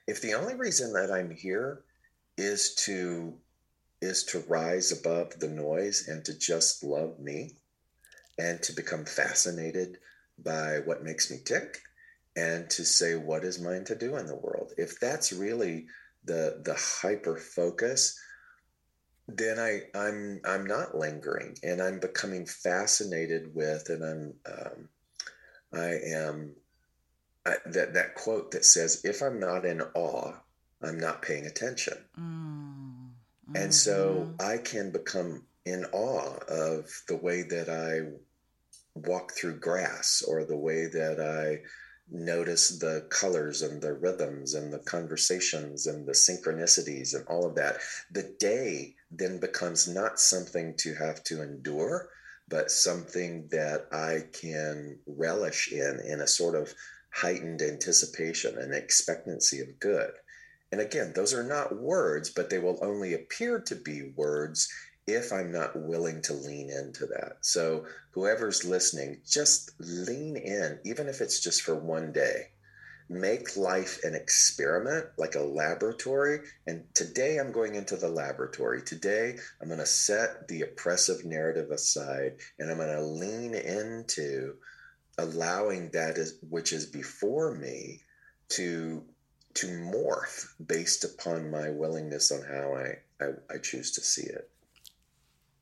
If 0.06 0.20
the 0.20 0.34
only 0.34 0.54
reason 0.54 0.92
that 0.92 1.10
I'm 1.10 1.30
here 1.30 1.82
is 2.36 2.74
to 2.86 3.34
is 4.02 4.24
to 4.24 4.44
rise 4.46 4.92
above 4.92 5.38
the 5.40 5.48
noise 5.48 6.06
and 6.06 6.24
to 6.26 6.38
just 6.38 6.84
love 6.84 7.18
me, 7.18 7.56
and 8.38 8.62
to 8.62 8.72
become 8.72 9.04
fascinated 9.04 9.98
by 10.38 10.80
what 10.84 11.02
makes 11.02 11.30
me 11.30 11.38
tick, 11.44 11.80
and 12.36 12.68
to 12.70 12.84
say 12.84 13.14
what 13.14 13.44
is 13.44 13.58
mine 13.60 13.84
to 13.84 13.94
do 13.94 14.16
in 14.16 14.26
the 14.26 14.36
world. 14.36 14.72
If 14.76 15.00
that's 15.00 15.32
really 15.32 15.86
the 16.24 16.60
the 16.64 16.74
hyper 16.74 17.36
focus 17.36 18.18
then 19.28 19.58
I 19.58 19.82
I'm 19.94 20.40
I'm 20.44 20.66
not 20.66 20.96
lingering 20.96 21.56
and 21.62 21.82
I'm 21.82 21.98
becoming 21.98 22.46
fascinated 22.46 23.54
with 23.54 23.88
and 23.88 24.04
I'm 24.04 24.34
um, 24.52 24.88
I 25.72 25.98
am 26.14 26.54
I, 27.46 27.54
that 27.66 27.94
that 27.94 28.14
quote 28.14 28.50
that 28.52 28.64
says 28.64 29.02
if 29.04 29.22
I'm 29.22 29.40
not 29.40 29.64
in 29.64 29.80
awe 29.94 30.34
I'm 30.82 30.98
not 30.98 31.22
paying 31.22 31.46
attention 31.46 31.96
Mm, 32.18 33.10
and 33.54 33.74
so 33.74 34.28
mhm. 34.38 34.42
I 34.44 34.58
can 34.58 34.90
become 34.90 35.44
in 35.64 35.84
awe 35.92 36.36
of 36.48 36.90
the 37.08 37.16
way 37.16 37.42
that 37.42 37.68
I 37.68 38.12
walk 38.94 39.32
through 39.32 39.60
grass 39.60 40.22
or 40.26 40.44
the 40.44 40.56
way 40.56 40.86
that 40.86 41.20
I 41.20 41.62
notice 42.10 42.78
the 42.78 43.06
colors 43.10 43.62
and 43.62 43.82
the 43.82 43.92
rhythms 43.92 44.54
and 44.54 44.72
the 44.72 44.78
conversations 44.78 45.86
and 45.86 46.06
the 46.06 46.12
synchronicities 46.12 47.14
and 47.14 47.26
all 47.26 47.44
of 47.46 47.56
that. 47.56 47.78
The 48.12 48.34
day 48.38 48.94
then 49.10 49.40
becomes 49.40 49.88
not 49.88 50.20
something 50.20 50.74
to 50.78 50.94
have 50.94 51.22
to 51.24 51.42
endure, 51.42 52.08
but 52.48 52.70
something 52.70 53.48
that 53.50 53.86
I 53.92 54.24
can 54.32 55.00
relish 55.06 55.72
in, 55.72 56.00
in 56.06 56.20
a 56.20 56.26
sort 56.28 56.54
of 56.54 56.72
heightened 57.16 57.62
anticipation 57.62 58.58
and 58.58 58.74
expectancy 58.74 59.60
of 59.60 59.80
good. 59.80 60.12
And 60.70 60.80
again, 60.80 61.12
those 61.14 61.32
are 61.32 61.42
not 61.42 61.80
words, 61.80 62.28
but 62.28 62.50
they 62.50 62.58
will 62.58 62.78
only 62.82 63.14
appear 63.14 63.60
to 63.60 63.74
be 63.74 64.12
words 64.16 64.68
if 65.06 65.32
I'm 65.32 65.50
not 65.50 65.76
willing 65.76 66.20
to 66.22 66.34
lean 66.34 66.68
into 66.68 67.06
that. 67.06 67.38
So, 67.40 67.86
whoever's 68.10 68.64
listening, 68.64 69.20
just 69.26 69.70
lean 69.78 70.36
in, 70.36 70.78
even 70.84 71.08
if 71.08 71.20
it's 71.20 71.40
just 71.40 71.62
for 71.62 71.76
one 71.76 72.12
day. 72.12 72.48
Make 73.08 73.56
life 73.56 74.00
an 74.02 74.16
experiment, 74.16 75.06
like 75.16 75.36
a 75.36 75.40
laboratory. 75.40 76.40
And 76.66 76.84
today 76.92 77.38
I'm 77.38 77.52
going 77.52 77.76
into 77.76 77.96
the 77.96 78.08
laboratory. 78.08 78.82
Today 78.82 79.36
I'm 79.62 79.68
going 79.68 79.78
to 79.78 79.86
set 79.86 80.48
the 80.48 80.62
oppressive 80.62 81.24
narrative 81.24 81.70
aside 81.70 82.38
and 82.58 82.68
I'm 82.68 82.78
going 82.78 82.88
to 82.88 83.02
lean 83.02 83.54
into 83.54 84.56
allowing 85.18 85.90
that 85.90 86.18
is, 86.18 86.38
which 86.48 86.72
is 86.72 86.86
before 86.86 87.54
me 87.54 88.02
to 88.50 89.04
to 89.54 89.66
morph 89.68 90.48
based 90.66 91.02
upon 91.02 91.50
my 91.50 91.70
willingness 91.70 92.30
on 92.30 92.42
how 92.42 92.74
I, 92.74 93.24
I, 93.24 93.54
I 93.54 93.58
choose 93.58 93.90
to 93.92 94.02
see 94.02 94.24
it. 94.26 94.50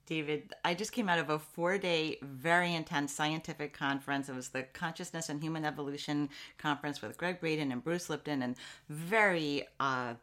David, 0.06 0.52
I 0.64 0.74
just 0.74 0.92
came 0.92 1.08
out 1.08 1.18
of 1.18 1.30
a 1.30 1.38
four 1.38 1.78
day, 1.78 2.18
very 2.20 2.74
intense 2.74 3.12
scientific 3.12 3.72
conference. 3.72 4.28
It 4.28 4.34
was 4.34 4.48
the 4.48 4.64
Consciousness 4.64 5.28
and 5.28 5.40
Human 5.42 5.64
Evolution 5.64 6.28
Conference 6.58 7.00
with 7.00 7.16
Gregg 7.16 7.40
Braden 7.40 7.72
and 7.72 7.82
Bruce 7.82 8.10
Lipton, 8.10 8.42
and 8.42 8.56
very 8.88 9.66
uh, 9.80 10.14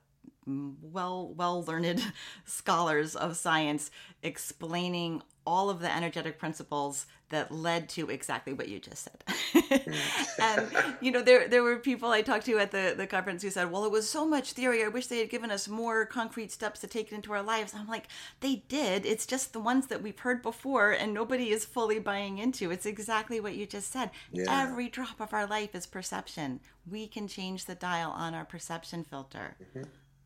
well 0.45 1.33
well 1.35 1.63
learned 1.63 2.03
scholars 2.45 3.15
of 3.15 3.37
science 3.37 3.89
explaining 4.21 5.21
all 5.45 5.69
of 5.69 5.79
the 5.79 5.91
energetic 5.91 6.37
principles 6.37 7.07
that 7.31 7.51
led 7.51 7.89
to 7.89 8.09
exactly 8.09 8.53
what 8.53 8.69
you 8.69 8.79
just 8.79 9.03
said. 9.03 9.93
and 10.39 10.69
um, 10.75 10.95
you 11.01 11.11
know, 11.11 11.21
there 11.21 11.47
there 11.47 11.63
were 11.63 11.77
people 11.77 12.09
I 12.09 12.21
talked 12.21 12.45
to 12.45 12.59
at 12.59 12.71
the 12.71 12.93
the 12.95 13.07
conference 13.07 13.43
who 13.43 13.49
said, 13.49 13.71
"Well, 13.71 13.83
it 13.85 13.91
was 13.91 14.07
so 14.07 14.25
much 14.25 14.53
theory. 14.53 14.83
I 14.83 14.87
wish 14.87 15.07
they 15.07 15.19
had 15.19 15.29
given 15.29 15.51
us 15.51 15.67
more 15.67 16.05
concrete 16.05 16.51
steps 16.51 16.79
to 16.81 16.87
take 16.87 17.11
it 17.11 17.15
into 17.15 17.33
our 17.33 17.43
lives." 17.43 17.73
I'm 17.73 17.87
like, 17.87 18.07
"They 18.39 18.63
did. 18.67 19.05
It's 19.05 19.25
just 19.25 19.53
the 19.53 19.59
ones 19.59 19.87
that 19.87 20.01
we've 20.01 20.19
heard 20.19 20.41
before 20.41 20.91
and 20.91 21.13
nobody 21.13 21.49
is 21.49 21.65
fully 21.65 21.99
buying 21.99 22.37
into. 22.37 22.71
It's 22.71 22.85
exactly 22.85 23.39
what 23.39 23.55
you 23.55 23.65
just 23.65 23.91
said. 23.91 24.11
Yeah. 24.31 24.45
Every 24.63 24.87
drop 24.89 25.19
of 25.19 25.33
our 25.33 25.47
life 25.47 25.75
is 25.75 25.85
perception. 25.85 26.59
We 26.89 27.07
can 27.07 27.27
change 27.27 27.65
the 27.65 27.75
dial 27.75 28.11
on 28.11 28.33
our 28.33 28.45
perception 28.45 29.03
filter." 29.03 29.57
Mm-hmm. 29.61 29.83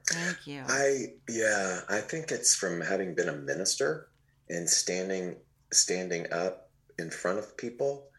Thank 0.08 0.48
you. 0.48 0.64
I 0.68 1.14
yeah, 1.30 1.82
I 1.90 2.00
think 2.00 2.32
it's 2.32 2.56
from 2.56 2.82
having 2.82 3.16
been 3.16 3.30
a 3.30 3.34
minister 3.34 4.10
and 4.50 4.70
standing 4.70 5.36
standing 5.72 6.32
up 6.32 6.65
in 6.98 7.10
front 7.10 7.40
of 7.40 7.58
people 7.58 8.10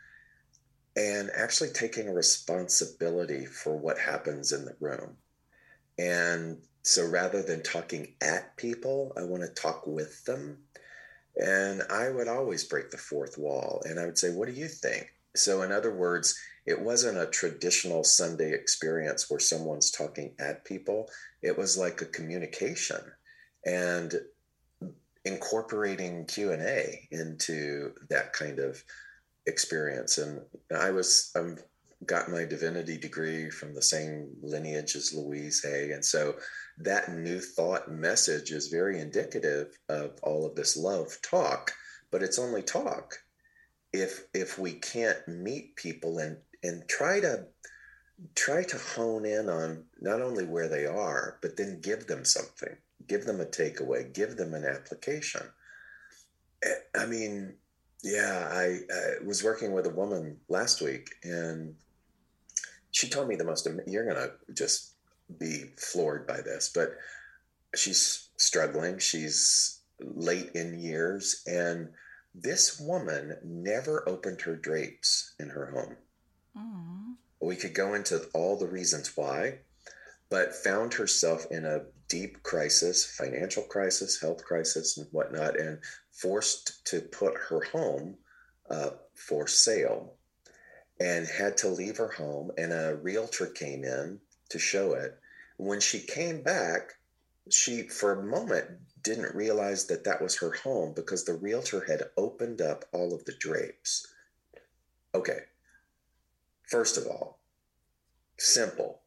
and 0.96 1.30
actually 1.34 1.70
taking 1.70 2.12
responsibility 2.12 3.44
for 3.44 3.76
what 3.76 3.98
happens 3.98 4.52
in 4.52 4.64
the 4.64 4.76
room. 4.80 5.16
And 5.98 6.58
so 6.82 7.06
rather 7.06 7.42
than 7.42 7.62
talking 7.62 8.14
at 8.22 8.56
people, 8.56 9.12
I 9.16 9.22
want 9.22 9.42
to 9.42 9.60
talk 9.60 9.86
with 9.86 10.24
them. 10.24 10.58
And 11.36 11.82
I 11.90 12.08
would 12.08 12.28
always 12.28 12.64
break 12.64 12.90
the 12.90 12.96
fourth 12.96 13.36
wall 13.36 13.82
and 13.84 14.00
I 14.00 14.06
would 14.06 14.16
say, 14.16 14.30
What 14.30 14.48
do 14.48 14.54
you 14.54 14.68
think? 14.68 15.12
So, 15.34 15.60
in 15.60 15.70
other 15.70 15.94
words, 15.94 16.34
it 16.64 16.80
wasn't 16.80 17.18
a 17.18 17.26
traditional 17.26 18.04
Sunday 18.04 18.52
experience 18.52 19.28
where 19.28 19.38
someone's 19.38 19.90
talking 19.90 20.34
at 20.38 20.64
people. 20.64 21.10
It 21.42 21.58
was 21.58 21.76
like 21.76 22.00
a 22.00 22.06
communication 22.06 23.02
and 23.66 24.14
incorporating 25.26 26.24
Q&A 26.26 27.08
into 27.10 27.92
that 28.08 28.32
kind 28.32 28.58
of 28.58 28.82
experience. 29.46 30.18
And 30.18 30.40
I 30.74 30.90
was, 30.90 31.30
I've 31.36 31.62
got 32.06 32.30
my 32.30 32.44
divinity 32.44 32.96
degree 32.96 33.50
from 33.50 33.74
the 33.74 33.82
same 33.82 34.28
lineage 34.42 34.94
as 34.96 35.12
Louise 35.12 35.62
Hay. 35.62 35.92
And 35.92 36.04
so 36.04 36.36
that 36.78 37.12
new 37.12 37.40
thought 37.40 37.90
message 37.90 38.50
is 38.52 38.68
very 38.68 39.00
indicative 39.00 39.78
of 39.88 40.18
all 40.22 40.46
of 40.46 40.54
this 40.54 40.76
love 40.76 41.18
talk, 41.22 41.72
but 42.10 42.22
it's 42.22 42.38
only 42.38 42.62
talk 42.62 43.18
if 43.92 44.26
if 44.34 44.58
we 44.58 44.72
can't 44.72 45.26
meet 45.26 45.76
people 45.76 46.18
and 46.18 46.36
and 46.62 46.88
try 46.88 47.20
to 47.20 47.46
try 48.34 48.62
to 48.62 48.78
hone 48.78 49.24
in 49.24 49.48
on 49.48 49.84
not 50.00 50.20
only 50.20 50.44
where 50.44 50.68
they 50.68 50.86
are 50.86 51.38
but 51.42 51.56
then 51.56 51.80
give 51.82 52.06
them 52.06 52.24
something 52.24 52.76
give 53.06 53.24
them 53.24 53.40
a 53.40 53.46
takeaway 53.46 54.12
give 54.12 54.36
them 54.36 54.54
an 54.54 54.64
application. 54.64 55.42
Eh, 56.62 56.68
i 56.94 57.06
mean 57.06 57.54
yeah 58.02 58.48
i, 58.50 58.80
I 58.92 59.24
was 59.24 59.44
working 59.44 59.72
with 59.72 59.86
a 59.86 59.90
woman 59.90 60.38
last 60.48 60.80
week 60.80 61.08
and 61.22 61.74
she 62.90 63.08
told 63.08 63.28
me 63.28 63.36
the 63.36 63.44
most 63.44 63.68
you're 63.86 64.06
gonna 64.06 64.30
just 64.54 64.92
be 65.38 65.64
floored 65.76 66.26
by 66.26 66.40
this 66.40 66.70
but 66.74 66.96
she's 67.74 68.28
struggling. 68.36 68.98
She's 68.98 69.80
late 70.00 70.50
in 70.54 70.78
years 70.78 71.42
and 71.46 71.88
this 72.34 72.78
woman 72.78 73.36
never 73.42 74.06
opened 74.08 74.42
her 74.42 74.56
drapes 74.56 75.34
in 75.38 75.48
her 75.50 75.70
home. 75.70 75.96
We 77.40 77.56
could 77.56 77.74
go 77.74 77.94
into 77.94 78.26
all 78.34 78.58
the 78.58 78.66
reasons 78.66 79.16
why, 79.16 79.60
but 80.28 80.54
found 80.54 80.94
herself 80.94 81.46
in 81.50 81.64
a 81.64 81.82
deep 82.08 82.42
crisis, 82.42 83.04
financial 83.04 83.62
crisis, 83.62 84.20
health 84.20 84.44
crisis, 84.44 84.96
and 84.96 85.06
whatnot, 85.10 85.58
and 85.58 85.78
forced 86.12 86.84
to 86.86 87.00
put 87.00 87.34
her 87.48 87.60
home 87.72 88.16
uh, 88.70 88.90
for 89.14 89.46
sale 89.46 90.14
and 91.00 91.26
had 91.26 91.56
to 91.58 91.68
leave 91.68 91.96
her 91.98 92.12
home. 92.12 92.50
And 92.56 92.72
a 92.72 92.96
realtor 92.96 93.46
came 93.46 93.84
in 93.84 94.20
to 94.50 94.58
show 94.58 94.94
it. 94.94 95.18
When 95.56 95.80
she 95.80 96.00
came 96.00 96.42
back, 96.42 96.94
she, 97.50 97.82
for 97.82 98.12
a 98.12 98.26
moment, 98.26 98.66
didn't 99.02 99.34
realize 99.34 99.86
that 99.86 100.04
that 100.04 100.20
was 100.20 100.38
her 100.38 100.52
home 100.52 100.92
because 100.94 101.24
the 101.24 101.34
realtor 101.34 101.84
had 101.86 102.02
opened 102.16 102.60
up 102.60 102.84
all 102.92 103.14
of 103.14 103.24
the 103.24 103.34
drapes. 103.38 104.06
Okay, 105.14 105.40
First 106.66 106.96
of 106.98 107.06
all, 107.06 107.38
simple, 108.38 109.02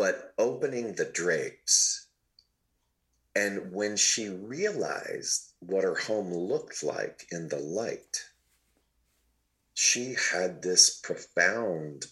but 0.00 0.32
opening 0.38 0.94
the 0.94 1.04
drapes. 1.04 2.06
And 3.36 3.70
when 3.70 3.98
she 3.98 4.30
realized 4.30 5.52
what 5.58 5.84
her 5.84 5.94
home 5.94 6.32
looked 6.32 6.82
like 6.82 7.26
in 7.30 7.48
the 7.48 7.58
light, 7.58 8.24
she 9.74 10.16
had 10.32 10.62
this 10.62 10.98
profound 11.00 12.06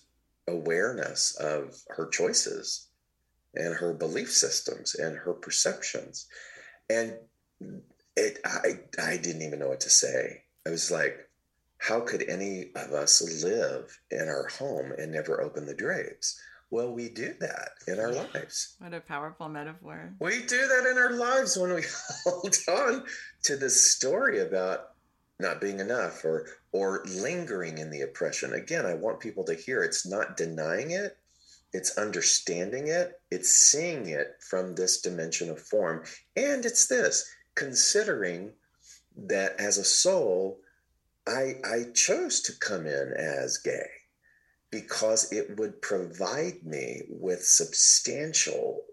awareness 0.47 1.35
of 1.37 1.81
her 1.89 2.07
choices 2.09 2.89
and 3.55 3.77
her 3.77 3.95
belief 3.95 4.31
systems 4.33 4.95
and 4.95 5.17
her 5.17 5.33
perceptions. 5.33 6.27
And 6.91 7.15
it 8.17 8.39
I 8.45 8.81
I 9.03 9.17
didn't 9.17 9.41
even 9.41 9.61
know 9.61 9.69
what 9.69 9.81
to 9.81 9.91
say. 9.91 10.43
I 10.67 10.69
was 10.69 10.91
like, 10.91 11.17
how 11.79 12.01
could 12.01 12.29
any 12.29 12.71
of 12.77 12.93
us 12.93 13.23
live 13.43 13.99
in 14.11 14.29
our 14.29 14.49
home 14.59 14.93
and 14.99 15.11
never 15.11 15.41
open 15.41 15.65
the 15.65 15.75
drapes? 15.75 16.39
Well, 16.71 16.93
we 16.93 17.09
do 17.09 17.35
that 17.41 17.71
in 17.87 17.99
our 17.99 18.13
lives. 18.13 18.77
What 18.79 18.93
a 18.93 19.01
powerful 19.01 19.49
metaphor. 19.49 20.13
We 20.21 20.43
do 20.43 20.67
that 20.67 20.87
in 20.91 20.99
our 20.99 21.13
lives 21.13 21.57
when 21.57 21.73
we 21.73 21.83
hold 22.25 22.57
on 22.69 23.05
to 23.45 23.57
the 23.57 23.71
story 23.71 24.41
about 24.41 24.91
not 25.41 25.61
being 25.61 25.81
enough 25.81 26.25
or 26.25 26.47
or 26.73 27.05
lingering 27.07 27.79
in 27.79 27.91
the 27.91 28.03
oppression. 28.03 28.53
Again, 28.53 28.85
I 28.85 28.95
want 28.95 29.21
people 29.21 29.45
to 29.45 29.55
hear 29.55 29.83
it's 29.83 30.07
not 30.07 30.37
denying 30.37 30.91
it, 30.91 31.17
it's 31.73 31.97
understanding 31.97 32.89
it, 32.89 33.19
it's 33.31 33.51
seeing 33.51 34.09
it 34.09 34.37
from 34.41 34.75
this 34.75 35.01
dimension 35.01 35.49
of 35.49 35.61
form. 35.61 36.05
And 36.37 36.67
it's 36.67 36.87
this 36.87 37.27
considering 37.55 38.53
that 39.17 39.59
as 39.59 39.79
a 39.79 39.85
soul, 39.85 40.61
I, 41.27 41.55
I 41.65 41.85
chose 41.95 42.43
to 42.43 42.53
come 42.59 42.87
in 42.87 43.15
as 43.17 43.59
gay 43.59 43.89
because 44.71 45.33
it 45.33 45.59
would 45.59 45.81
provide 45.81 46.63
me 46.65 47.03
with 47.09 47.43
substantial 47.45 48.85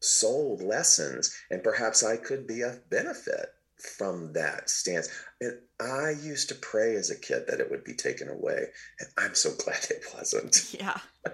soul 0.00 0.58
lessons, 0.62 1.34
and 1.50 1.62
perhaps 1.62 2.02
I 2.02 2.16
could 2.16 2.46
be 2.46 2.62
of 2.62 2.88
benefit 2.90 3.54
from 3.82 4.32
that 4.32 4.70
stance. 4.70 5.08
And 5.40 5.58
I 5.80 6.10
used 6.10 6.48
to 6.48 6.54
pray 6.54 6.94
as 6.96 7.10
a 7.10 7.18
kid 7.18 7.44
that 7.48 7.60
it 7.60 7.70
would 7.70 7.84
be 7.84 7.94
taken 7.94 8.28
away, 8.28 8.66
and 9.00 9.08
I'm 9.18 9.34
so 9.34 9.50
glad 9.64 9.86
it 9.90 10.04
wasn't. 10.14 10.74
Yeah. 10.78 10.98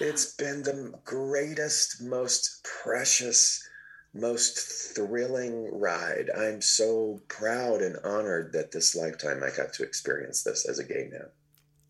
it's 0.00 0.34
been 0.34 0.62
the 0.62 0.92
greatest, 1.04 2.02
most 2.02 2.64
precious, 2.82 3.66
most 4.14 4.58
thrilling 4.94 5.68
ride. 5.72 6.30
I'm 6.36 6.60
so 6.60 7.20
proud 7.28 7.82
and 7.82 7.96
honored 8.04 8.52
that 8.52 8.70
this 8.70 8.94
lifetime 8.94 9.42
I 9.42 9.50
got 9.56 9.72
to 9.74 9.82
experience 9.82 10.42
this 10.42 10.68
as 10.68 10.78
a 10.78 10.84
gay 10.84 11.08
man. 11.10 11.28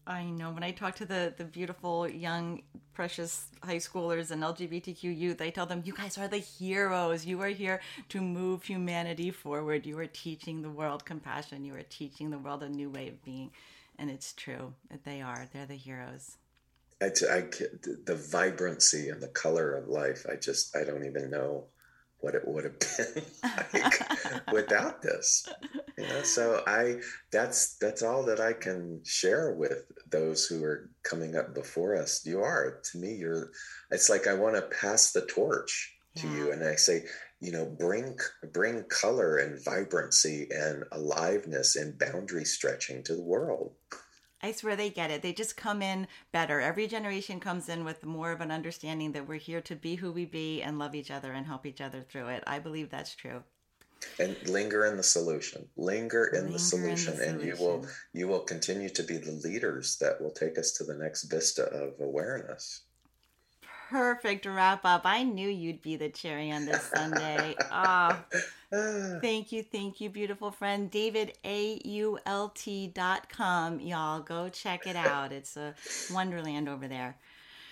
I 0.08 0.24
know 0.24 0.50
when 0.50 0.62
I 0.62 0.70
talk 0.70 0.94
to 0.96 1.04
the 1.04 1.34
the 1.36 1.44
beautiful 1.44 2.08
young 2.08 2.62
precious 2.94 3.46
high 3.62 3.76
schoolers 3.76 4.30
and 4.30 4.42
LGBTQ 4.42 5.02
youth, 5.16 5.42
I 5.42 5.50
tell 5.50 5.66
them 5.66 5.82
you 5.84 5.92
guys 5.92 6.16
are 6.16 6.26
the 6.26 6.38
heroes. 6.38 7.26
You 7.26 7.42
are 7.42 7.48
here 7.48 7.80
to 8.08 8.20
move 8.20 8.64
humanity 8.64 9.30
forward. 9.30 9.84
You 9.84 9.98
are 9.98 10.06
teaching 10.06 10.62
the 10.62 10.70
world 10.70 11.04
compassion. 11.04 11.64
You 11.64 11.74
are 11.76 11.82
teaching 11.82 12.30
the 12.30 12.38
world 12.38 12.62
a 12.62 12.68
new 12.70 12.88
way 12.88 13.08
of 13.08 13.22
being, 13.22 13.50
and 13.98 14.10
it's 14.10 14.32
true 14.32 14.72
that 14.90 15.04
they 15.04 15.20
are. 15.20 15.46
They're 15.52 15.66
the 15.66 15.74
heroes. 15.74 16.38
I, 17.02 17.06
I, 17.30 17.44
the 18.06 18.16
vibrancy 18.16 19.10
and 19.10 19.20
the 19.20 19.28
color 19.28 19.74
of 19.74 19.88
life. 19.88 20.24
I 20.28 20.36
just 20.36 20.74
I 20.74 20.84
don't 20.84 21.04
even 21.04 21.30
know 21.30 21.64
what 22.20 22.34
it 22.34 22.42
would 22.46 22.64
have 22.64 22.78
been 22.96 23.22
like 23.72 24.00
without 24.52 25.02
this 25.02 25.46
you 25.96 26.06
know? 26.06 26.22
So 26.22 26.62
i 26.66 26.96
that's 27.30 27.76
that's 27.78 28.02
all 28.02 28.24
that 28.26 28.40
i 28.40 28.52
can 28.52 29.00
share 29.04 29.54
with 29.54 29.84
those 30.10 30.46
who 30.46 30.62
are 30.64 30.90
coming 31.02 31.36
up 31.36 31.54
before 31.54 31.96
us. 31.96 32.24
You 32.24 32.40
are 32.40 32.80
to 32.92 32.98
me 32.98 33.14
you're 33.14 33.50
it's 33.90 34.08
like 34.10 34.26
i 34.26 34.34
want 34.34 34.56
to 34.56 34.62
pass 34.62 35.12
the 35.12 35.22
torch 35.26 35.94
to 36.16 36.26
Yeah. 36.26 36.34
you 36.36 36.52
and 36.52 36.64
i 36.64 36.74
say 36.74 37.04
you 37.40 37.52
know 37.52 37.64
bring 37.66 38.16
bring 38.52 38.84
color 38.84 39.36
and 39.38 39.62
vibrancy 39.64 40.48
and 40.50 40.84
aliveness 40.92 41.76
and 41.76 41.98
boundary 41.98 42.44
stretching 42.44 43.02
to 43.04 43.14
the 43.14 43.22
world 43.22 43.72
I 44.42 44.52
swear 44.52 44.76
they 44.76 44.90
get 44.90 45.10
it. 45.10 45.22
They 45.22 45.32
just 45.32 45.56
come 45.56 45.82
in 45.82 46.06
better. 46.32 46.60
Every 46.60 46.86
generation 46.86 47.40
comes 47.40 47.68
in 47.68 47.84
with 47.84 48.04
more 48.04 48.30
of 48.32 48.40
an 48.40 48.50
understanding 48.50 49.12
that 49.12 49.26
we're 49.28 49.38
here 49.38 49.60
to 49.62 49.74
be 49.76 49.96
who 49.96 50.12
we 50.12 50.24
be 50.26 50.62
and 50.62 50.78
love 50.78 50.94
each 50.94 51.10
other 51.10 51.32
and 51.32 51.46
help 51.46 51.66
each 51.66 51.80
other 51.80 52.02
through 52.02 52.28
it. 52.28 52.44
I 52.46 52.58
believe 52.58 52.90
that's 52.90 53.14
true. 53.14 53.42
and 54.18 54.36
linger 54.48 54.84
in 54.84 54.96
the 54.96 55.02
solution 55.02 55.68
linger 55.76 56.26
in 56.26 56.32
Linger 56.34 56.46
in 56.46 56.46
the 56.46 56.52
the 56.52 56.58
solution 56.58 57.20
and 57.20 57.42
you 57.42 57.56
will 57.58 57.86
you 58.12 58.28
will 58.28 58.40
continue 58.40 58.88
to 58.90 59.02
be 59.02 59.16
the 59.18 59.32
leaders 59.32 59.96
that 59.96 60.20
will 60.20 60.30
take 60.30 60.56
us 60.58 60.72
to 60.72 60.84
the 60.84 60.94
next 60.94 61.24
vista 61.24 61.64
of 61.64 62.00
awareness 62.00 62.82
Perfect 63.88 64.44
wrap 64.46 64.84
up. 64.84 65.02
I 65.04 65.22
knew 65.22 65.48
you'd 65.48 65.80
be 65.82 65.96
the 65.96 66.08
cherry 66.10 66.50
on 66.52 66.66
this 66.66 66.82
sundae. 66.94 67.54
Ah, 67.70 68.24
Ah, 68.70 69.16
thank 69.22 69.50
you, 69.50 69.62
thank 69.62 69.98
you, 70.00 70.10
beautiful 70.10 70.50
friend. 70.50 70.90
DavidAult.com. 70.90 73.80
Y'all 73.80 74.20
go 74.20 74.48
check 74.50 74.86
it 74.86 74.96
out. 74.96 75.32
It's 75.32 75.56
a 75.56 75.74
wonderland 76.12 76.68
over 76.68 76.86
there. 76.86 77.16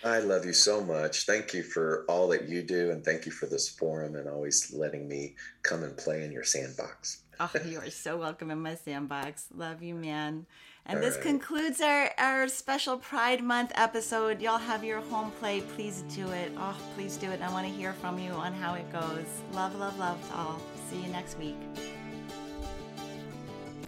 i 0.05 0.19
love 0.21 0.45
you 0.45 0.53
so 0.53 0.85
much 0.85 1.25
thank 1.27 1.53
you 1.55 1.63
for 1.63 2.05
all 2.09 2.29
that 2.29 2.49
you 2.49 2.63
do 2.63 2.91
and 2.91 3.03
thank 3.05 3.25
you 3.27 3.33
for 3.33 3.47
this 3.47 3.69
forum 3.69 4.15
and 4.15 4.29
always 4.29 4.73
letting 4.73 5.09
me 5.09 5.35
come 5.63 5.83
and 5.83 5.97
play 5.97 6.23
in 6.23 6.31
your 6.31 6.45
sandbox 6.45 7.23
Oh, 7.41 7.51
you 7.67 7.79
are 7.81 7.91
so 7.91 8.17
welcome 8.17 8.51
in 8.51 8.63
my 8.63 8.77
sandbox. 8.77 9.49
Love 9.55 9.83
you, 9.83 9.95
man. 9.95 10.47
And 10.89 10.99
All 10.99 11.05
this 11.05 11.17
right. 11.17 11.25
concludes 11.25 11.81
our, 11.81 12.13
our 12.17 12.47
special 12.47 12.97
Pride 12.97 13.43
Month 13.43 13.73
episode. 13.75 14.41
Y'all 14.41 14.57
have 14.59 14.85
your 14.85 15.01
home 15.01 15.33
play. 15.41 15.61
Please 15.75 16.05
do 16.15 16.31
it. 16.31 16.53
Oh, 16.57 16.77
please 16.95 17.17
do 17.17 17.29
it. 17.33 17.43
I 17.43 17.51
want 17.51 17.67
to 17.67 17.73
hear 17.73 17.93
from 17.95 18.21
you 18.21 18.31
on 18.31 18.55
how 18.55 18.75
it 18.75 18.89
goes. 18.93 19.27
Love, 19.53 19.75
love, 19.75 19.99
love 19.99 20.25
to 20.29 20.37
all. 20.37 20.61
See 20.89 21.03
you 21.03 21.09
next 21.09 21.37
week. 21.39 21.57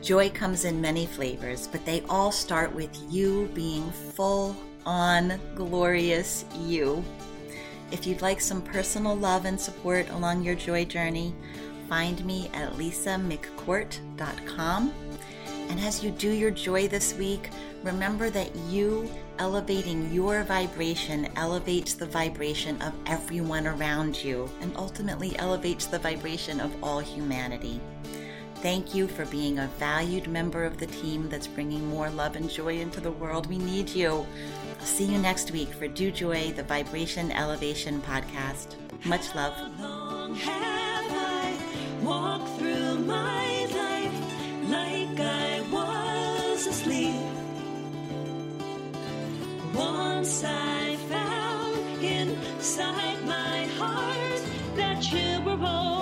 Joy 0.02 0.28
comes 0.30 0.64
in 0.64 0.80
many 0.80 1.06
flavors, 1.06 1.68
but 1.68 1.84
they 1.84 2.02
all 2.08 2.32
start 2.32 2.74
with 2.74 2.90
you 3.08 3.48
being 3.54 3.88
full 3.92 4.56
on 4.84 5.38
glorious 5.54 6.44
you. 6.64 7.04
If 7.90 8.06
you'd 8.06 8.22
like 8.22 8.40
some 8.40 8.62
personal 8.62 9.16
love 9.16 9.44
and 9.44 9.60
support 9.60 10.08
along 10.10 10.42
your 10.42 10.54
joy 10.56 10.84
journey, 10.84 11.32
find 11.88 12.24
me 12.24 12.48
at 12.54 12.72
lisamccourt.com. 12.74 14.92
And 15.68 15.80
as 15.80 16.02
you 16.02 16.10
do 16.10 16.30
your 16.30 16.50
joy 16.50 16.88
this 16.88 17.14
week, 17.14 17.50
remember 17.82 18.30
that 18.30 18.54
you 18.68 19.08
elevating 19.38 20.12
your 20.12 20.42
vibration 20.44 21.28
elevates 21.36 21.94
the 21.94 22.06
vibration 22.06 22.80
of 22.82 22.92
everyone 23.06 23.66
around 23.66 24.22
you 24.22 24.50
and 24.60 24.76
ultimately 24.76 25.38
elevates 25.38 25.86
the 25.86 25.98
vibration 25.98 26.60
of 26.60 26.72
all 26.82 26.98
humanity. 26.98 27.80
Thank 28.56 28.92
you 28.92 29.06
for 29.06 29.24
being 29.26 29.60
a 29.60 29.68
valued 29.78 30.26
member 30.26 30.64
of 30.64 30.78
the 30.78 30.86
team 30.86 31.28
that's 31.28 31.46
bringing 31.46 31.86
more 31.86 32.10
love 32.10 32.34
and 32.34 32.50
joy 32.50 32.78
into 32.80 33.00
the 33.00 33.12
world. 33.12 33.46
We 33.46 33.58
need 33.58 33.88
you. 33.90 34.26
I'll 34.80 34.86
see 34.86 35.04
you 35.04 35.18
next 35.18 35.52
week 35.52 35.72
for 35.72 35.86
Do 35.86 36.10
Joy, 36.10 36.52
the 36.56 36.64
Vibration 36.64 37.30
Elevation 37.30 38.02
podcast. 38.02 38.74
Much 39.04 39.32
love. 39.36 39.54
Asleep? 46.68 47.14
Once 49.74 50.44
I 50.44 50.96
found 51.08 52.04
inside 52.04 53.24
my 53.24 53.66
heart 53.78 54.42
that 54.76 55.10
you 55.12 55.40
were 55.44 55.64
always, 55.64 55.97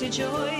juicy 0.00 0.22
joy. 0.22 0.59